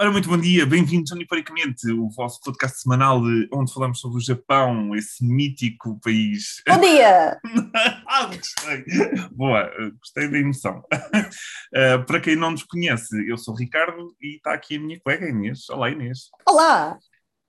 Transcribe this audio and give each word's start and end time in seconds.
Ora, 0.00 0.10
muito 0.10 0.30
bom 0.30 0.38
dia, 0.38 0.64
bem-vindos 0.64 1.12
Uniparicamente, 1.12 1.92
o 1.92 2.08
vosso 2.08 2.40
podcast 2.40 2.80
semanal 2.80 3.20
de, 3.20 3.46
onde 3.52 3.70
falamos 3.70 4.00
sobre 4.00 4.16
o 4.16 4.24
Japão, 4.24 4.96
esse 4.96 5.22
mítico 5.22 6.00
país. 6.00 6.62
Bom 6.66 6.80
dia! 6.80 7.38
ah, 8.08 8.24
gostei! 8.24 8.82
Boa, 9.30 9.70
gostei 9.98 10.26
da 10.30 10.38
emoção. 10.38 10.82
Uh, 10.88 12.00
para 12.08 12.18
quem 12.18 12.34
não 12.34 12.52
nos 12.52 12.62
conhece, 12.62 13.14
eu 13.28 13.36
sou 13.36 13.52
o 13.52 13.56
Ricardo 13.58 14.16
e 14.22 14.36
está 14.36 14.54
aqui 14.54 14.76
a 14.76 14.80
minha 14.80 14.98
colega 14.98 15.28
Inês. 15.28 15.68
Olá, 15.68 15.90
Inês. 15.90 16.30
Olá! 16.48 16.98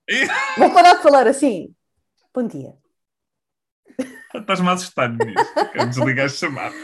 Vou 0.58 0.70
parar 0.74 0.96
de 0.96 1.02
falar 1.02 1.26
assim. 1.26 1.74
Bom 2.34 2.46
dia. 2.46 2.74
Estás-me 4.34 4.68
a 4.68 4.72
assustar, 4.72 5.10
Inês. 5.12 5.34
Quero 5.72 5.88
desligar 5.88 6.26
a 6.26 6.28
chamada. 6.28 6.74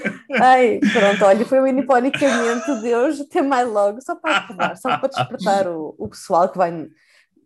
Ai, 0.41 0.80
pronto, 0.93 1.25
olha, 1.25 1.47
foi 1.47 1.61
um 1.61 1.65
uniponicamente 1.65 2.80
Deus 2.83 3.19
ter 3.29 3.43
mais 3.43 3.69
logo, 3.69 4.01
só 4.01 4.15
para 4.15 4.37
acordar, 4.39 4.77
só 4.77 4.98
para 4.98 5.09
despertar 5.09 5.69
o, 5.69 5.95
o 5.98 6.09
pessoal 6.09 6.48
que 6.48 6.59
vai, 6.59 6.89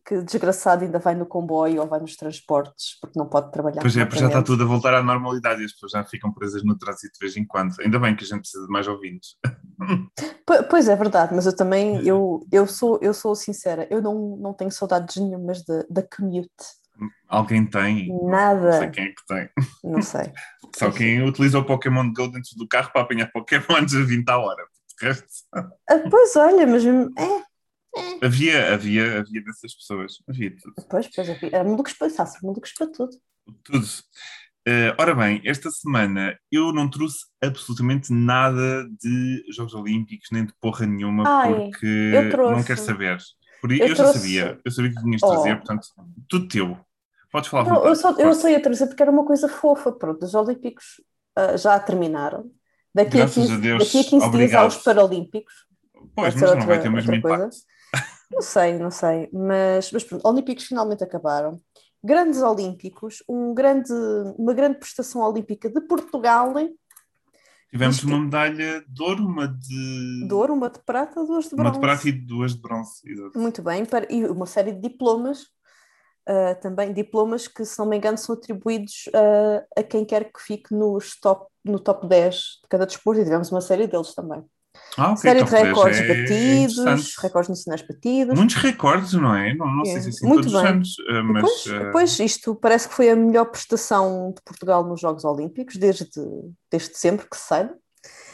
que 0.05 0.21
desgraçado 0.23 0.85
ainda 0.85 0.99
vai 0.99 1.15
no 1.15 1.25
comboio 1.25 1.81
ou 1.81 1.87
vai 1.87 2.01
nos 2.01 2.17
transportes, 2.17 2.99
porque 3.01 3.19
não 3.19 3.29
pode 3.29 3.53
trabalhar. 3.53 3.81
Pois 3.81 3.97
é, 3.97 4.09
já 4.11 4.27
está 4.27 4.43
tudo 4.43 4.65
a 4.65 4.67
voltar 4.67 4.95
à 4.95 5.03
normalidade 5.03 5.63
e 5.63 5.65
as 5.65 5.73
pessoas 5.73 5.93
já 5.93 6.05
ficam 6.05 6.33
presas 6.33 6.65
no 6.65 6.77
trânsito 6.77 7.15
de 7.15 7.21
vez 7.21 7.37
em 7.37 7.47
quando. 7.47 7.75
Ainda 7.81 7.99
bem 7.99 8.17
que 8.17 8.25
a 8.25 8.27
gente 8.27 8.41
precisa 8.41 8.67
de 8.67 8.73
mais 8.73 8.87
ouvintes. 8.89 9.37
Pois 10.69 10.89
é 10.89 10.95
verdade, 10.95 11.35
mas 11.35 11.47
eu 11.47 11.57
também, 11.57 12.07
eu, 12.07 12.47
eu, 12.53 12.67
sou, 12.67 12.99
eu 13.01 13.15
sou 13.15 13.35
sincera, 13.35 13.87
eu 13.91 14.03
não, 14.03 14.37
não 14.37 14.53
tenho 14.53 14.71
saudades 14.71 15.17
nenhumas 15.17 15.65
da 15.89 16.03
commute. 16.03 16.51
Alguém 17.33 17.65
tem? 17.65 18.09
Nada. 18.25 18.73
Não 18.73 18.79
sei 18.79 18.91
quem 18.91 19.05
é 19.05 19.09
que 19.09 19.27
tem. 19.27 19.49
Não 19.83 20.03
sei. 20.03 20.31
Só 20.77 20.91
quem 20.91 21.23
utiliza 21.23 21.59
o 21.59 21.65
Pokémon 21.65 22.13
Go 22.13 22.29
dentro 22.29 22.55
do 22.57 22.69
carro 22.69 22.93
para 22.93 23.01
apanhar 23.01 23.33
Pokémons 23.33 23.95
a 23.95 24.03
20 24.05 24.29
à 24.29 24.39
hora. 24.39 24.63
Resto... 25.01 25.27
Ah, 25.55 25.99
pois 26.11 26.37
olha, 26.37 26.67
mas 26.67 26.85
é, 26.85 26.91
é. 26.91 28.27
Havia, 28.27 28.75
havia, 28.75 29.21
havia 29.21 29.43
dessas 29.45 29.75
pessoas. 29.75 30.19
Havia 30.29 30.55
tudo. 30.55 30.75
Pois, 30.91 31.09
pois 31.09 31.31
havia. 31.31 31.49
Era 31.55 31.65
malucos 31.65 31.95
para 31.95 32.09
isso, 32.09 32.23
malucos 32.43 32.73
para 32.75 32.87
tudo. 32.89 33.17
Tudo. 33.65 33.87
Uh, 34.69 34.93
ora 34.99 35.15
bem, 35.15 35.41
esta 35.45 35.71
semana 35.71 36.39
eu 36.51 36.71
não 36.71 36.89
trouxe 36.89 37.25
absolutamente 37.43 38.13
nada 38.13 38.87
de 39.03 39.43
Jogos 39.57 39.75
Olímpicos, 39.75 40.29
nem 40.31 40.45
de 40.45 40.53
porra 40.61 40.87
nenhuma, 40.87 41.25
Ai, 41.27 41.53
porque 41.53 42.13
não 42.37 42.63
quero 42.63 42.79
saber. 42.79 43.19
Por, 43.61 43.73
eu, 43.73 43.79
eu 43.79 43.95
trouxe... 43.95 44.13
já 44.13 44.21
sabia, 44.21 44.61
eu 44.65 44.71
sabia 44.71 44.91
que 44.93 45.03
tinhas 45.03 45.21
de 45.21 45.27
trazer, 45.27 45.53
oh. 45.53 45.57
portanto, 45.57 45.87
tudo 46.29 46.47
teu. 46.47 46.79
Podes 47.33 47.49
falar 47.49 47.65
não, 47.65 47.87
eu, 47.87 47.97
só, 47.97 48.13
eu 48.19 48.35
só 48.35 48.47
ia 48.51 48.61
trazer 48.61 48.87
porque 48.87 49.03
era 49.03 49.11
uma 49.11 49.25
coisa 49.25 49.49
fofa. 49.49 49.91
Pronto, 49.91 50.23
os 50.23 50.35
Olímpicos 50.35 51.01
uh, 51.39 51.57
já 51.57 51.81
terminaram. 51.81 52.51
Daqui 52.95 53.23
a 53.23 53.27
15, 53.27 53.55
a 53.55 53.57
Deus, 53.57 53.85
daqui 53.85 54.01
a 54.01 54.05
15 54.05 54.31
dias 54.31 54.55
aos 54.55 54.77
Paralímpicos. 54.77 55.55
Pois, 56.15 56.35
mas 56.35 56.43
outra, 56.43 56.61
não 56.61 56.67
vai 56.67 56.81
ter 56.81 56.89
o 56.89 56.93
mesmo 56.93 57.15
impacto. 57.15 57.39
Coisa. 57.39 57.59
Não 58.33 58.41
sei, 58.41 58.79
não 58.79 58.91
sei. 58.91 59.29
Mas, 59.31 59.93
mas 59.93 60.05
pronto, 60.05 60.27
Olímpicos 60.27 60.65
finalmente 60.65 61.05
acabaram. 61.05 61.61
Grandes 62.03 62.41
Olímpicos, 62.41 63.23
um 63.29 63.53
grande, 63.53 63.93
uma 64.39 64.55
grande 64.55 64.79
prestação 64.79 65.21
olímpica 65.21 65.69
de 65.69 65.83
Portugal. 65.83 66.55
Tivemos 67.71 67.97
Isto... 67.97 68.07
uma 68.07 68.19
medalha 68.19 68.83
de 68.89 69.03
ouro, 69.03 69.23
uma 69.23 69.47
de. 69.47 70.27
De 70.27 70.33
ouro, 70.33 70.55
uma 70.55 70.71
de 70.71 70.79
prata, 70.79 71.23
duas 71.27 71.45
de 71.45 71.55
bronze. 71.55 71.69
Uma 71.69 71.73
de 71.73 71.81
prata 71.81 72.09
e 72.09 72.13
duas 72.13 72.55
de 72.55 72.63
bronze, 72.63 72.93
exato. 73.05 73.39
Muito 73.39 73.61
bem, 73.61 73.87
e 74.09 74.25
uma 74.25 74.47
série 74.47 74.73
de 74.73 74.81
diplomas 74.81 75.49
uh, 76.29 76.61
também 76.61 76.93
diplomas 76.93 77.49
que, 77.49 77.65
se 77.65 77.79
não 77.79 77.87
me 77.87 77.97
engano, 77.97 78.19
são 78.19 78.35
atribuídos 78.35 79.07
uh, 79.09 79.65
a 79.77 79.83
quem 79.83 80.05
quer 80.05 80.25
que 80.33 80.41
fique 80.41 80.75
nos 80.75 81.19
top, 81.19 81.47
no 81.65 81.79
top 81.79 82.07
10 82.07 82.37
de 82.37 82.69
cada 82.69 82.87
desporto 82.87 83.21
e 83.21 83.25
tivemos 83.25 83.51
uma 83.51 83.61
série 83.61 83.87
deles 83.87 84.15
também. 84.15 84.43
Ah, 84.97 85.13
okay. 85.13 85.17
Série 85.17 85.45
de 85.45 85.51
recordes 85.51 86.01
é 86.01 86.09
batidos, 86.09 87.17
recordes 87.19 87.49
nacionais 87.51 87.83
batidos. 87.83 88.39
Muitos 88.39 88.57
recordes, 88.57 89.13
não 89.13 89.35
é? 89.35 89.55
Não, 89.55 89.67
não 89.67 89.83
é. 89.83 89.85
sei 89.85 90.01
se 90.01 90.07
é 90.07 90.11
assim 90.11 90.27
Muito 90.27 90.49
todos 90.49 90.53
bem. 90.53 90.63
os 90.63 90.71
anos, 90.71 90.97
ah, 91.11 91.23
mas... 91.23 91.43
Pois, 91.43 91.93
pois, 91.93 92.21
isto 92.21 92.55
parece 92.55 92.89
que 92.89 92.95
foi 92.95 93.11
a 93.11 93.17
melhor 93.17 93.47
prestação 93.47 94.33
de 94.35 94.43
Portugal 94.43 94.85
nos 94.85 95.01
Jogos 95.01 95.25
Olímpicos, 95.25 95.77
desde, 95.77 96.09
desde 96.71 96.97
sempre 96.97 97.29
que 97.29 97.37
se 97.37 97.45
saiba. 97.45 97.75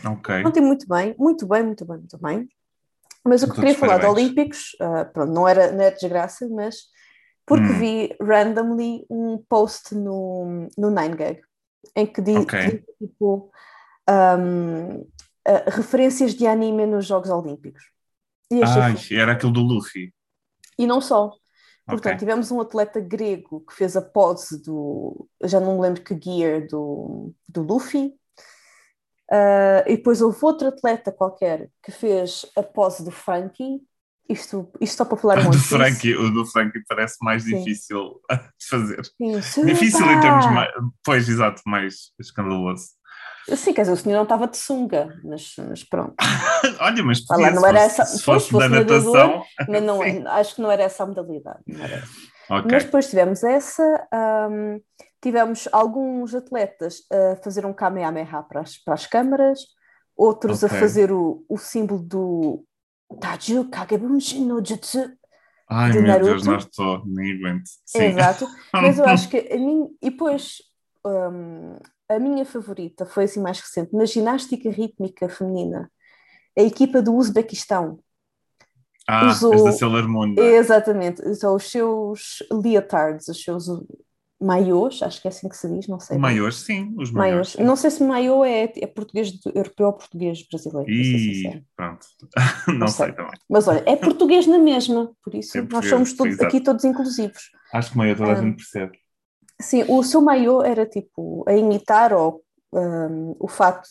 Ok. 0.04 0.44
Ontem 0.44 0.60
muito 0.60 0.86
bem, 0.88 1.14
muito 1.18 1.46
bem, 1.46 1.62
muito 1.62 1.84
bem, 1.84 1.98
muito 1.98 2.18
bem. 2.18 2.48
Mas 3.24 3.42
o 3.42 3.48
que 3.48 3.56
queria 3.56 3.74
falar 3.74 3.98
de 3.98 4.06
Olímpicos, 4.06 4.76
uh, 4.80 5.12
pronto, 5.12 5.32
não 5.32 5.46
era, 5.46 5.70
não 5.72 5.82
era 5.82 5.94
desgraça, 5.94 6.48
mas 6.48 6.76
porque 7.48 7.64
hum. 7.64 7.78
vi 7.78 8.16
randomly 8.20 9.06
um 9.08 9.38
post 9.48 9.94
no, 9.94 10.68
no 10.76 10.90
9gag 10.90 11.40
em 11.96 12.06
que 12.06 12.20
diz 12.20 12.36
okay. 12.36 12.84
tipo 12.98 13.50
um, 14.08 15.00
uh, 15.00 15.70
referências 15.70 16.34
de 16.34 16.46
anime 16.46 16.86
nos 16.86 17.06
Jogos 17.06 17.30
Olímpicos. 17.30 17.82
E 18.50 18.62
Ai, 18.62 18.94
era 19.12 19.32
aquilo 19.32 19.52
do 19.52 19.60
Luffy. 19.60 20.12
E 20.78 20.86
não 20.86 21.00
só. 21.00 21.32
Portanto, 21.86 22.06
okay. 22.06 22.18
tivemos 22.18 22.50
um 22.50 22.60
atleta 22.60 23.00
grego 23.00 23.64
que 23.66 23.74
fez 23.74 23.96
a 23.96 24.02
pose 24.02 24.62
do. 24.62 25.26
Já 25.44 25.58
não 25.58 25.76
me 25.76 25.80
lembro 25.80 26.02
que 26.02 26.18
gear 26.18 26.66
do, 26.66 27.32
do 27.48 27.62
Luffy. 27.62 28.14
Uh, 29.30 29.84
e 29.86 29.96
depois 29.96 30.22
houve 30.22 30.38
outro 30.42 30.68
atleta 30.68 31.12
qualquer 31.12 31.70
que 31.82 31.90
fez 31.90 32.46
a 32.56 32.62
pose 32.62 33.04
do 33.04 33.10
Frankie 33.10 33.82
isto, 34.28 34.70
isto 34.80 34.96
só 34.96 35.04
para 35.04 35.16
falar 35.16 35.42
muito. 35.42 35.58
Frankie, 35.58 36.14
o 36.14 36.30
do 36.30 36.44
Frankie 36.44 36.82
parece 36.86 37.16
mais 37.22 37.44
Sim. 37.44 37.58
difícil 37.58 38.20
de 38.30 38.66
fazer. 38.68 39.04
Sim, 39.42 39.64
difícil 39.64 40.04
em 40.10 40.20
termos 40.20 40.46
mais. 40.46 40.70
Pois, 41.02 41.28
exato, 41.28 41.62
mais 41.66 42.12
escandaloso. 42.20 42.98
Sim, 43.56 43.72
quer 43.72 43.82
dizer, 43.82 43.94
o 43.94 43.96
senhor 43.96 44.16
não 44.16 44.24
estava 44.24 44.46
de 44.46 44.58
sunga, 44.58 45.18
mas, 45.24 45.54
mas 45.56 45.82
pronto. 45.82 46.14
Olha, 46.80 47.02
mas 47.02 47.20
podia, 47.20 47.50
não 47.50 47.66
era 47.66 47.80
essa, 47.80 48.04
se 48.04 48.22
fosse, 48.22 48.52
da 48.52 48.68
natação. 48.68 49.42
Mas 49.66 49.82
não, 49.82 50.00
acho 50.32 50.56
que 50.56 50.60
não 50.60 50.70
era 50.70 50.82
essa 50.82 51.04
a 51.04 51.06
modalidade. 51.06 51.60
Okay. 51.66 52.70
Mas 52.70 52.84
depois 52.84 53.08
tivemos 53.08 53.42
essa, 53.42 54.06
um, 54.50 54.80
tivemos 55.22 55.66
alguns 55.72 56.34
atletas 56.34 57.02
a 57.10 57.36
fazer 57.36 57.64
um 57.64 57.72
kamehameha 57.72 58.42
para 58.42 58.60
as, 58.60 58.76
para 58.76 58.92
as 58.92 59.06
câmaras, 59.06 59.60
outros 60.14 60.62
okay. 60.62 60.76
a 60.76 60.80
fazer 60.80 61.10
o, 61.10 61.44
o 61.48 61.56
símbolo 61.56 62.02
do 62.02 62.66
Taju 63.20 63.64
Kagebunshi 63.70 64.40
no 64.40 64.64
Jutsu. 64.64 65.10
Ai 65.68 65.92
meu 65.92 66.02
Naruto. 66.02 66.30
Deus, 66.30 66.46
não 66.46 66.56
estou, 66.56 67.02
nem 67.04 67.34
aguento. 67.34 67.68
Sim. 67.84 68.04
Exato, 68.04 68.46
mas 68.72 68.98
eu 68.98 69.04
acho 69.04 69.28
que 69.28 69.36
a 69.36 69.56
mim, 69.56 69.88
e 70.02 70.10
depois 70.10 70.62
um, 71.04 71.76
a 72.08 72.18
minha 72.18 72.44
favorita 72.44 73.04
foi 73.04 73.24
assim 73.24 73.40
mais 73.40 73.60
recente, 73.60 73.94
na 73.94 74.06
ginástica 74.06 74.70
rítmica 74.70 75.28
feminina, 75.28 75.90
a 76.56 76.62
equipa 76.62 77.02
do 77.02 77.14
Uzbequistão. 77.14 77.98
Ah, 79.06 79.26
usou, 79.26 79.64
da 79.64 79.72
Sailor 79.72 80.08
Moon. 80.08 80.34
É? 80.38 80.56
Exatamente, 80.56 81.22
usou 81.22 81.56
os 81.56 81.70
seus 81.70 82.42
leotards, 82.50 83.28
os 83.28 83.42
seus 83.42 83.68
maiôs, 84.40 85.02
acho 85.02 85.20
que 85.20 85.26
é 85.26 85.30
assim 85.30 85.48
que 85.48 85.56
se 85.56 85.68
diz, 85.68 85.88
não 85.88 85.98
sei. 85.98 86.16
Maiôs, 86.16 86.60
sim, 86.60 86.94
os 86.96 87.10
maiôs. 87.10 87.56
Não 87.56 87.74
sei 87.74 87.90
se 87.90 88.02
maiô 88.02 88.44
é, 88.44 88.72
é 88.76 88.86
português 88.86 89.32
europeu 89.54 89.86
ou 89.86 89.92
português 89.92 90.46
brasileiro. 90.48 90.88
E 90.90 91.64
pronto, 91.76 92.06
não, 92.68 92.74
não 92.78 92.88
sei. 92.88 93.06
sei. 93.06 93.14
também. 93.14 93.32
Mas 93.48 93.66
olha, 93.66 93.82
é 93.84 93.96
português 93.96 94.46
na 94.46 94.58
mesma, 94.58 95.12
por 95.22 95.34
isso 95.34 95.58
é 95.58 95.62
nós 95.62 95.88
somos 95.88 96.12
todos, 96.12 96.40
aqui 96.40 96.60
todos 96.60 96.84
inclusivos. 96.84 97.50
Acho 97.72 97.92
que 97.92 97.98
maiô 97.98 98.16
toda 98.16 98.32
a 98.32 98.36
gente 98.36 98.56
percebe. 98.56 98.98
Sim, 99.60 99.84
o 99.88 100.02
seu 100.04 100.20
maiô 100.20 100.62
era 100.62 100.86
tipo 100.86 101.44
a 101.48 101.52
imitar 101.52 102.12
ou, 102.12 102.42
um, 102.72 103.34
o 103.40 103.48
facto 103.48 103.88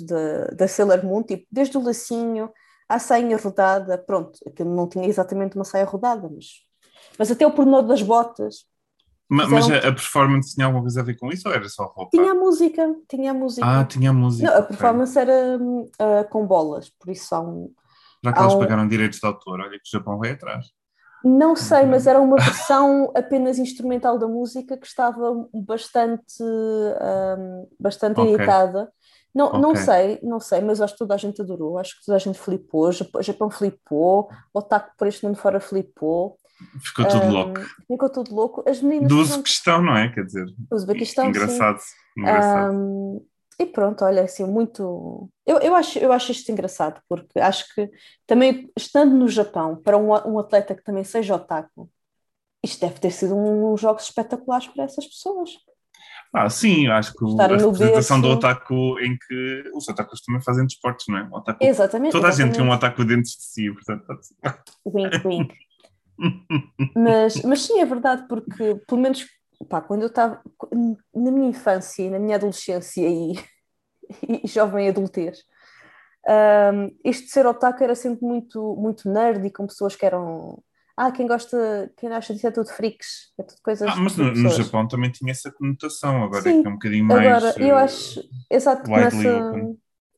da 0.56 0.68
Sailor 0.68 1.04
Moon, 1.04 1.24
tipo, 1.24 1.46
desde 1.52 1.78
o 1.78 1.84
lacinho 1.84 2.50
à 2.88 3.00
sainha 3.00 3.36
rodada, 3.38 3.98
pronto, 3.98 4.40
aquilo 4.48 4.74
não 4.74 4.88
tinha 4.88 5.08
exatamente 5.08 5.56
uma 5.56 5.66
saia 5.66 5.84
rodada, 5.84 6.30
mas, 6.34 6.46
mas 7.20 7.30
até 7.30 7.46
o 7.46 7.52
pormenor 7.52 7.84
das 7.84 8.02
botas, 8.02 8.66
mas, 9.30 9.50
mas 9.50 9.70
a, 9.70 9.78
a, 9.78 9.94
performance 9.94 10.56
tinha 10.56 10.66
alguma 10.66 10.84
coisa 10.84 11.02
a 11.02 11.04
ver 11.04 11.18
com 11.18 11.30
isso 11.30 11.48
ou 11.50 11.54
era 11.54 11.68
só 11.68 11.86
roupa? 11.86 12.10
Tinha 12.12 12.32
a 12.32 12.36
música, 12.36 12.96
tinha 13.10 13.32
a 13.32 13.34
música. 13.34 13.68
Ah, 13.68 13.84
tinha 13.84 14.10
a 14.10 14.14
música. 14.14 14.50
Não, 14.50 14.58
a 14.58 14.62
performance 14.62 15.20
okay. 15.20 15.34
era 15.34 15.58
uh, 15.58 16.30
com 16.30 16.46
bolas, 16.46 16.90
por 16.90 17.12
isso 17.12 17.36
há 17.36 17.42
um. 17.42 17.72
Já 18.24 18.34
que 18.34 18.40
eles 18.40 18.54
um... 18.54 18.60
pagaram 18.60 18.88
direitos 18.88 19.20
de 19.20 19.28
autor, 19.28 19.60
olha 19.60 19.72
que 19.72 19.88
o 19.88 19.92
Japão 19.92 20.18
vai 20.18 20.32
atrás. 20.32 20.68
Não 21.24 21.56
sei, 21.56 21.84
mas 21.84 22.08
era 22.08 22.22
uma 22.22 22.38
versão 22.38 23.12
apenas 23.16 23.60
instrumental 23.60 24.18
da 24.18 24.28
música 24.28 24.78
que 24.78 24.88
estava 24.88 25.48
bastante, 25.54 26.42
um, 26.42 27.68
bastante 27.80 28.20
okay. 28.22 28.36
editada. 28.36 28.90
Não, 29.34 29.48
okay. 29.48 29.60
não 29.60 29.76
sei, 29.76 30.20
não 30.24 30.40
sei, 30.40 30.62
mas 30.62 30.80
acho 30.80 30.94
que 30.94 31.00
toda 31.00 31.16
a 31.16 31.18
gente 31.18 31.42
adorou, 31.42 31.78
acho 31.78 32.00
que 32.00 32.06
toda 32.06 32.16
a 32.16 32.20
gente 32.20 32.40
flipou, 32.40 32.90
o 32.90 33.22
Japão 33.22 33.50
flipou, 33.50 34.30
o 34.54 34.60
Otaku 34.60 34.92
por 34.98 35.08
este 35.08 35.26
mundo 35.26 35.38
fora 35.38 35.60
flipou. 35.60 36.38
Ficou 36.82 37.08
tudo 37.08 37.26
um, 37.26 37.32
louco. 37.32 37.62
Ficou 37.88 38.10
tudo 38.10 38.36
louco. 38.36 38.70
As 38.70 38.82
meninas. 38.82 39.10
Do 39.10 39.20
Uzbequistão, 39.20 39.82
não 39.82 39.96
é? 39.96 40.10
Quer 40.10 40.26
dizer. 40.26 40.46
Uzbequistão. 40.72 41.28
Engraçado. 41.28 41.80
Sim. 41.80 42.22
engraçado. 42.22 42.74
Um, 42.74 43.26
e 43.60 43.66
pronto, 43.66 44.06
olha, 44.06 44.24
assim, 44.24 44.46
muito. 44.46 45.30
Eu, 45.46 45.58
eu, 45.60 45.76
acho, 45.76 45.98
eu 45.98 46.12
acho 46.12 46.32
isto 46.32 46.52
engraçado, 46.52 47.02
porque 47.10 47.40
acho 47.40 47.74
que 47.74 47.90
também, 48.26 48.70
estando 48.78 49.16
no 49.16 49.28
Japão, 49.28 49.76
para 49.76 49.98
um, 49.98 50.10
um 50.12 50.38
atleta 50.38 50.76
que 50.76 50.84
também 50.84 51.04
seja 51.04 51.36
otaku, 51.36 51.90
isto 52.64 52.80
deve 52.82 53.00
ter 53.00 53.10
sido 53.10 53.36
um, 53.36 53.74
um 53.74 53.78
jogos 53.78 54.04
espetaculares 54.04 54.68
para 54.68 54.84
essas 54.84 55.08
pessoas. 55.08 55.52
Ah, 56.32 56.50
sim, 56.50 56.88
acho 56.88 57.14
que 57.14 57.26
Estar 57.26 57.52
a 57.52 57.58
representação 57.58 58.22
do 58.22 58.28
otaku 58.28 59.00
em 59.00 59.18
que 59.18 59.64
os 59.74 59.88
otakus 59.88 60.22
também 60.22 60.42
fazem 60.42 60.66
desportos, 60.66 61.06
não 61.08 61.18
é? 61.18 61.28
Otaku, 61.32 61.64
exatamente. 61.64 62.12
Toda 62.12 62.28
exatamente. 62.28 62.42
a 62.42 62.46
gente 62.46 62.56
tem 62.58 62.66
um 62.66 62.76
otaku 62.76 63.06
dentro 63.06 63.24
de 63.24 63.42
si, 63.42 63.72
portanto. 63.72 64.06
Wink, 64.86 65.28
wink. 65.28 65.56
Mas, 66.96 67.42
mas 67.44 67.62
sim, 67.62 67.80
é 67.80 67.86
verdade, 67.86 68.28
porque 68.28 68.76
pelo 68.88 69.02
menos 69.02 69.26
pá, 69.70 69.82
quando 69.82 70.02
eu 70.04 70.08
estava 70.08 70.42
na 71.14 71.32
minha 71.32 71.50
infância 71.50 72.04
e 72.04 72.10
na 72.10 72.20
minha 72.20 72.36
adolescência 72.36 73.08
e, 73.08 73.34
e 74.44 74.48
jovem 74.48 74.90
adultez, 74.90 75.44
um, 76.28 77.10
isto 77.10 77.26
de 77.26 77.32
ser 77.32 77.46
otaku 77.46 77.84
era 77.84 77.96
sempre 77.96 78.26
muito, 78.26 78.76
muito 78.76 79.10
nerd 79.10 79.46
e 79.46 79.52
com 79.52 79.66
pessoas 79.66 79.96
que 79.96 80.06
eram. 80.06 80.62
Ah, 80.96 81.12
quem 81.12 81.28
gosta, 81.28 81.92
quem 81.96 82.12
acha 82.12 82.34
disso 82.34 82.48
é 82.48 82.52
tudo 82.52 82.70
freaks, 82.70 83.32
é 83.38 83.44
tudo 83.44 83.62
coisas. 83.64 83.88
Ah, 83.90 83.96
mas 83.98 84.18
no, 84.18 84.34
no, 84.34 84.50
Japão 84.50 84.88
também 84.88 85.12
tinha 85.12 85.32
essa 85.32 85.52
conotação, 85.52 86.24
agora 86.24 86.42
Sim, 86.42 86.60
é 86.60 86.62
que 86.62 86.68
é 86.68 86.72
um 86.72 86.74
bocadinho 86.74 87.06
mais. 87.06 87.44
Agora, 87.44 87.62
eu 87.62 87.78
acho. 87.78 88.24
Exato, 88.50 88.84
começa. 88.84 89.52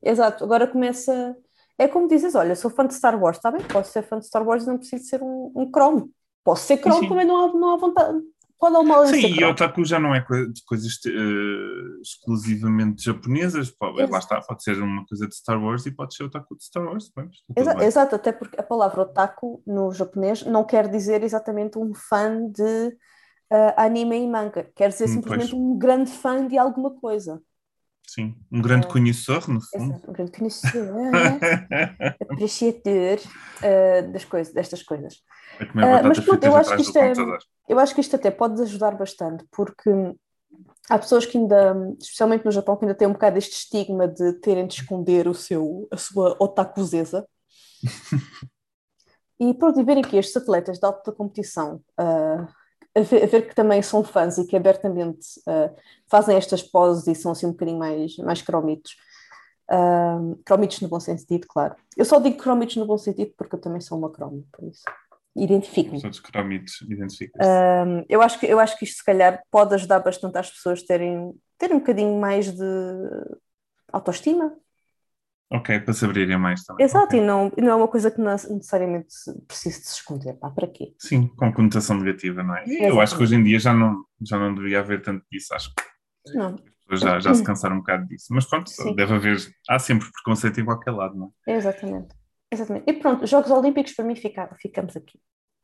Exato, 0.01 0.43
agora 0.43 0.67
começa. 0.67 1.35
É 1.79 1.87
como 1.87 2.09
dizes, 2.09 2.35
olha, 2.35 2.57
sou 2.57 2.69
fã 2.69 2.85
de 2.85 2.93
Star 2.93 3.17
Wars, 3.17 3.37
está 3.37 3.49
bem? 3.49 3.61
Posso 3.61 3.91
ser 3.93 4.03
fã 4.03 4.19
de 4.19 4.27
Star 4.27 4.45
Wars 4.45 4.65
e 4.65 4.67
não 4.67 4.77
preciso 4.77 5.05
ser 5.05 5.23
um, 5.23 5.51
um 5.55 5.71
Chrome. 5.71 6.11
Posso 6.43 6.67
ser 6.67 6.77
Chrome, 6.77 7.07
também 7.07 7.25
não 7.25 7.37
há, 7.37 7.53
não 7.53 7.73
há 7.73 7.77
vontade. 7.77 8.19
É 8.61 8.65
o 8.65 8.83
mal 8.83 9.07
Sim, 9.07 9.39
e 9.39 9.45
otaku 9.45 9.85
já 9.85 9.97
não 9.97 10.13
é 10.13 10.19
de 10.19 10.61
coisas 10.65 10.91
uh, 11.05 12.01
exclusivamente 12.01 13.05
japonesas, 13.05 13.71
pode, 13.71 14.05
lá 14.05 14.19
está, 14.19 14.41
pode 14.41 14.61
ser 14.61 14.77
uma 14.81 15.05
coisa 15.05 15.25
de 15.25 15.33
Star 15.33 15.63
Wars 15.63 15.85
e 15.85 15.91
pode 15.91 16.13
ser 16.13 16.25
otaku 16.25 16.57
de 16.57 16.65
Star 16.65 16.83
Wars. 16.83 17.09
Bem, 17.15 17.29
Exa 17.55 17.81
exato, 17.85 18.15
até 18.15 18.33
porque 18.33 18.59
a 18.59 18.63
palavra 18.63 19.03
otaku 19.03 19.63
no 19.65 19.93
japonês 19.93 20.45
não 20.45 20.65
quer 20.65 20.89
dizer 20.89 21.23
exatamente 21.23 21.79
um 21.79 21.93
fã 21.93 22.51
de 22.51 22.87
uh, 23.49 23.73
anime 23.77 24.17
e 24.17 24.27
manga, 24.27 24.69
quer 24.75 24.89
dizer 24.89 25.05
hum, 25.05 25.13
simplesmente 25.13 25.51
pois. 25.51 25.61
um 25.61 25.77
grande 25.77 26.11
fã 26.11 26.45
de 26.45 26.57
alguma 26.57 26.91
coisa. 26.91 27.41
Sim, 28.11 28.35
um 28.51 28.59
grande 28.59 28.87
uh, 28.87 28.89
conhecedor, 28.89 29.47
no 29.47 29.61
fundo. 29.61 29.93
Exato, 29.93 30.09
um 30.09 30.13
grande 30.13 30.31
conhecedor, 30.31 31.11
apreciador 32.27 33.19
uh, 33.19 34.11
das 34.11 34.25
coisas, 34.25 34.51
destas 34.51 34.81
coisas. 34.81 35.17
Uh, 35.61 36.07
mas 36.07 36.19
pronto, 36.19 36.43
eu 36.43 36.55
acho, 36.55 36.75
que 36.75 36.81
isto 36.81 36.97
é, 36.97 37.13
eu 37.67 37.77
acho 37.77 37.93
que 37.93 38.01
isto 38.01 38.15
até 38.15 38.31
pode 38.31 38.59
ajudar 38.63 38.97
bastante, 38.97 39.45
porque 39.51 39.91
há 40.89 40.97
pessoas 40.97 41.27
que 41.27 41.37
ainda, 41.37 41.75
especialmente 41.99 42.45
no 42.45 42.51
Japão, 42.51 42.75
que 42.75 42.85
ainda 42.85 42.95
têm 42.95 43.07
um 43.07 43.13
bocado 43.13 43.37
este 43.37 43.53
estigma 43.53 44.07
de 44.07 44.33
terem 44.39 44.65
de 44.65 44.81
esconder 44.81 45.27
o 45.27 45.35
seu, 45.35 45.87
a 45.91 45.97
sua 45.97 46.35
otakuzeza. 46.39 47.27
e 49.39 49.53
pronto, 49.53 49.79
e 49.79 49.83
verem 49.83 50.03
que 50.03 50.17
estes 50.17 50.35
atletas 50.35 50.79
de 50.79 50.85
alta 50.85 51.11
competição, 51.11 51.79
uh, 51.99 52.47
a, 52.95 53.01
ver, 53.01 53.23
a, 53.23 53.27
ver, 53.27 53.47
que 53.47 53.55
também 53.55 53.81
são 53.81 54.03
fãs 54.03 54.37
e 54.37 54.45
que 54.45 54.55
abertamente 54.55 55.39
uh, 55.41 55.75
fazem 56.07 56.35
estas 56.35 56.61
poses 56.61 57.07
e 57.07 57.15
são 57.15 57.31
assim 57.31 57.45
um 57.45 57.51
bocadinho 57.51 57.79
mais, 57.79 58.17
mais 58.17 58.41
cromitos. 58.41 58.95
Uh, 59.71 60.35
cromitos 60.43 60.81
no 60.81 60.87
bom 60.87 60.99
sentido, 60.99 61.45
claro. 61.47 61.75
Eu 61.95 62.05
só 62.05 62.19
digo 62.19 62.37
cromitos 62.37 62.75
no 62.75 62.85
bom 62.85 62.97
sentido 62.97 63.33
porque 63.37 63.55
eu 63.55 63.61
também 63.61 63.81
sou 63.81 63.97
uma 63.97 64.11
cromo, 64.11 64.45
por 64.51 64.67
isso 64.67 64.83
identifico-me. 65.35 66.01
Todos 66.01 66.19
cromitos, 66.19 66.81
identificam 66.81 67.39
um, 67.45 68.05
eu, 68.09 68.21
acho 68.21 68.39
que, 68.39 68.45
eu 68.45 68.59
acho 68.59 68.77
que 68.77 68.85
isto, 68.85 68.97
se 68.97 69.05
calhar, 69.05 69.41
pode 69.49 69.73
ajudar 69.75 69.99
bastante 69.99 70.37
as 70.37 70.49
pessoas 70.49 70.83
terem, 70.83 71.33
terem 71.57 71.77
um 71.77 71.79
bocadinho 71.79 72.19
mais 72.19 72.51
de 72.51 72.65
autoestima. 73.91 74.55
Ok, 75.51 75.79
para 75.79 75.93
se 75.93 76.05
abrirem 76.05 76.37
mais 76.37 76.63
também. 76.63 76.85
Exato, 76.85 77.05
okay. 77.07 77.19
e 77.19 77.25
não, 77.25 77.51
não 77.57 77.69
é 77.71 77.75
uma 77.75 77.87
coisa 77.87 78.11
que 78.11 78.21
não 78.21 78.31
necessariamente 78.31 79.07
precisa 79.47 79.79
de 79.79 79.85
se 79.85 79.95
esconder. 79.95 80.35
Pá, 80.35 80.51
para 80.51 80.67
quê? 80.67 80.93
Sim, 80.99 81.27
com 81.35 81.51
conotação 81.51 81.97
negativa, 81.97 82.43
não 82.43 82.55
é? 82.55 82.65
E 82.67 82.83
eu 82.83 83.01
acho 83.01 83.17
que 83.17 83.23
hoje 83.23 83.35
em 83.35 83.43
dia 83.43 83.59
já 83.59 83.73
não, 83.73 84.05
já 84.21 84.37
não 84.37 84.53
deveria 84.53 84.79
haver 84.79 85.01
tanto 85.01 85.25
disso, 85.31 85.53
acho 85.55 85.73
que 85.73 86.37
não. 86.37 86.55
já, 86.91 87.19
já 87.19 87.33
se 87.33 87.43
cansaram 87.43 87.77
um 87.77 87.79
bocado 87.79 88.05
disso. 88.07 88.27
Mas 88.29 88.45
pronto, 88.45 88.69
Sim. 88.69 88.93
deve 88.93 89.15
haver, 89.15 89.37
há 89.67 89.79
sempre 89.79 90.07
preconceito 90.11 90.61
em 90.61 90.65
qualquer 90.65 90.91
lado, 90.91 91.17
não 91.17 91.33
é? 91.47 91.55
Exatamente. 91.55 92.15
Exatamente. 92.51 92.85
E 92.87 92.93
pronto, 92.93 93.25
Jogos 93.25 93.49
Olímpicos 93.49 93.93
para 93.93 94.05
mim 94.05 94.15
ficaram, 94.15 94.55
ficamos 94.59 94.95
aqui. 94.95 95.19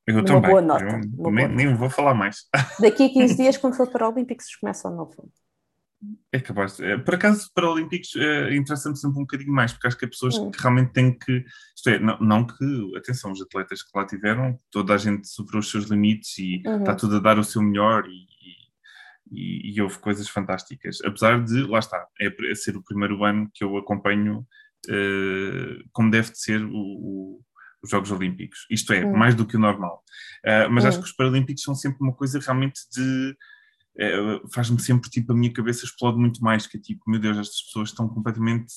Eu 0.08 0.16
uma 0.16 0.24
também. 0.24 0.50
Boa 0.50 0.62
nota, 0.62 0.84
eu 0.84 1.00
nem, 1.00 1.10
boa 1.10 1.48
nem 1.48 1.76
vou 1.76 1.90
falar 1.90 2.14
mais. 2.16 2.48
Daqui 2.80 3.06
a 3.06 3.10
15 3.10 3.38
dias, 3.38 3.58
quando 3.58 3.76
for 3.76 3.90
para 3.90 4.10
Olímpicos, 4.10 4.56
começa 4.56 4.88
o 4.88 4.96
novo. 4.96 5.30
É 6.32 6.40
capaz. 6.40 6.78
De, 6.78 6.98
por 7.00 7.16
acaso, 7.16 7.50
para 7.54 7.70
Olímpicos, 7.70 8.16
é, 8.16 8.56
interessa-me 8.56 8.98
sempre 8.98 9.18
um 9.18 9.22
bocadinho 9.22 9.52
mais, 9.52 9.72
porque 9.72 9.88
acho 9.88 9.98
que 9.98 10.06
há 10.06 10.10
pessoas 10.10 10.38
que 10.38 10.62
realmente 10.62 10.92
têm 10.92 11.18
que. 11.18 11.46
Isto 11.76 11.90
é, 11.90 12.00
não, 12.00 12.20
não, 12.20 12.48
que. 12.48 12.98
Atenção, 12.98 13.32
os 13.32 13.42
atletas 13.42 13.82
que 13.84 13.98
lá 13.98 14.06
tiveram, 14.06 14.58
toda 14.72 14.94
a 14.94 14.98
gente 14.98 15.28
superou 15.28 15.60
os 15.60 15.70
seus 15.70 15.86
limites 15.86 16.38
e 16.38 16.62
uhum. 16.66 16.80
está 16.80 16.96
tudo 16.96 17.18
a 17.18 17.20
dar 17.20 17.40
o 17.40 17.44
seu 17.44 17.62
melhor 17.62 18.06
e, 18.08 18.26
e, 19.32 19.74
e, 19.74 19.82
houve 19.82 19.98
coisas 20.00 20.28
fantásticas. 20.28 20.98
Apesar 21.04 21.44
de, 21.44 21.64
lá 21.64 21.80
está, 21.80 22.06
é, 22.20 22.28
é 22.52 22.56
ser 22.56 22.76
o 22.76 22.84
primeiro 22.84 23.24
ano 23.24 23.50
que 23.54 23.64
eu 23.64 23.78
acompanho 23.78 24.46
uh, 24.90 25.90
como 25.92 26.12
deve 26.12 26.32
de 26.32 26.40
ser 26.40 26.64
o, 26.64 26.72
o 26.74 27.46
os 27.86 27.92
Jogos 27.92 28.12
Olímpicos. 28.12 28.66
Isto 28.70 28.94
é, 28.94 29.06
mais 29.06 29.36
do 29.36 29.46
que 29.46 29.56
o 29.56 29.60
normal. 29.60 30.04
Uh, 30.44 30.70
mas 30.70 30.86
acho 30.86 31.00
que 31.00 31.06
os 31.06 31.14
Paralímpicos 31.14 31.64
são 31.64 31.74
sempre 31.74 32.00
uma 32.02 32.14
coisa 32.14 32.40
realmente 32.40 32.82
de. 32.92 33.36
Uh, 33.98 34.46
faz-me 34.50 34.80
sempre 34.80 35.10
tipo 35.10 35.32
a 35.32 35.36
minha 35.36 35.54
cabeça 35.54 35.86
explode 35.86 36.18
muito 36.18 36.44
mais 36.44 36.68
que 36.68 36.78
tipo 36.78 37.02
meu 37.08 37.18
Deus 37.18 37.38
estas 37.38 37.62
pessoas 37.62 37.90
estão 37.90 38.10
completamente 38.10 38.74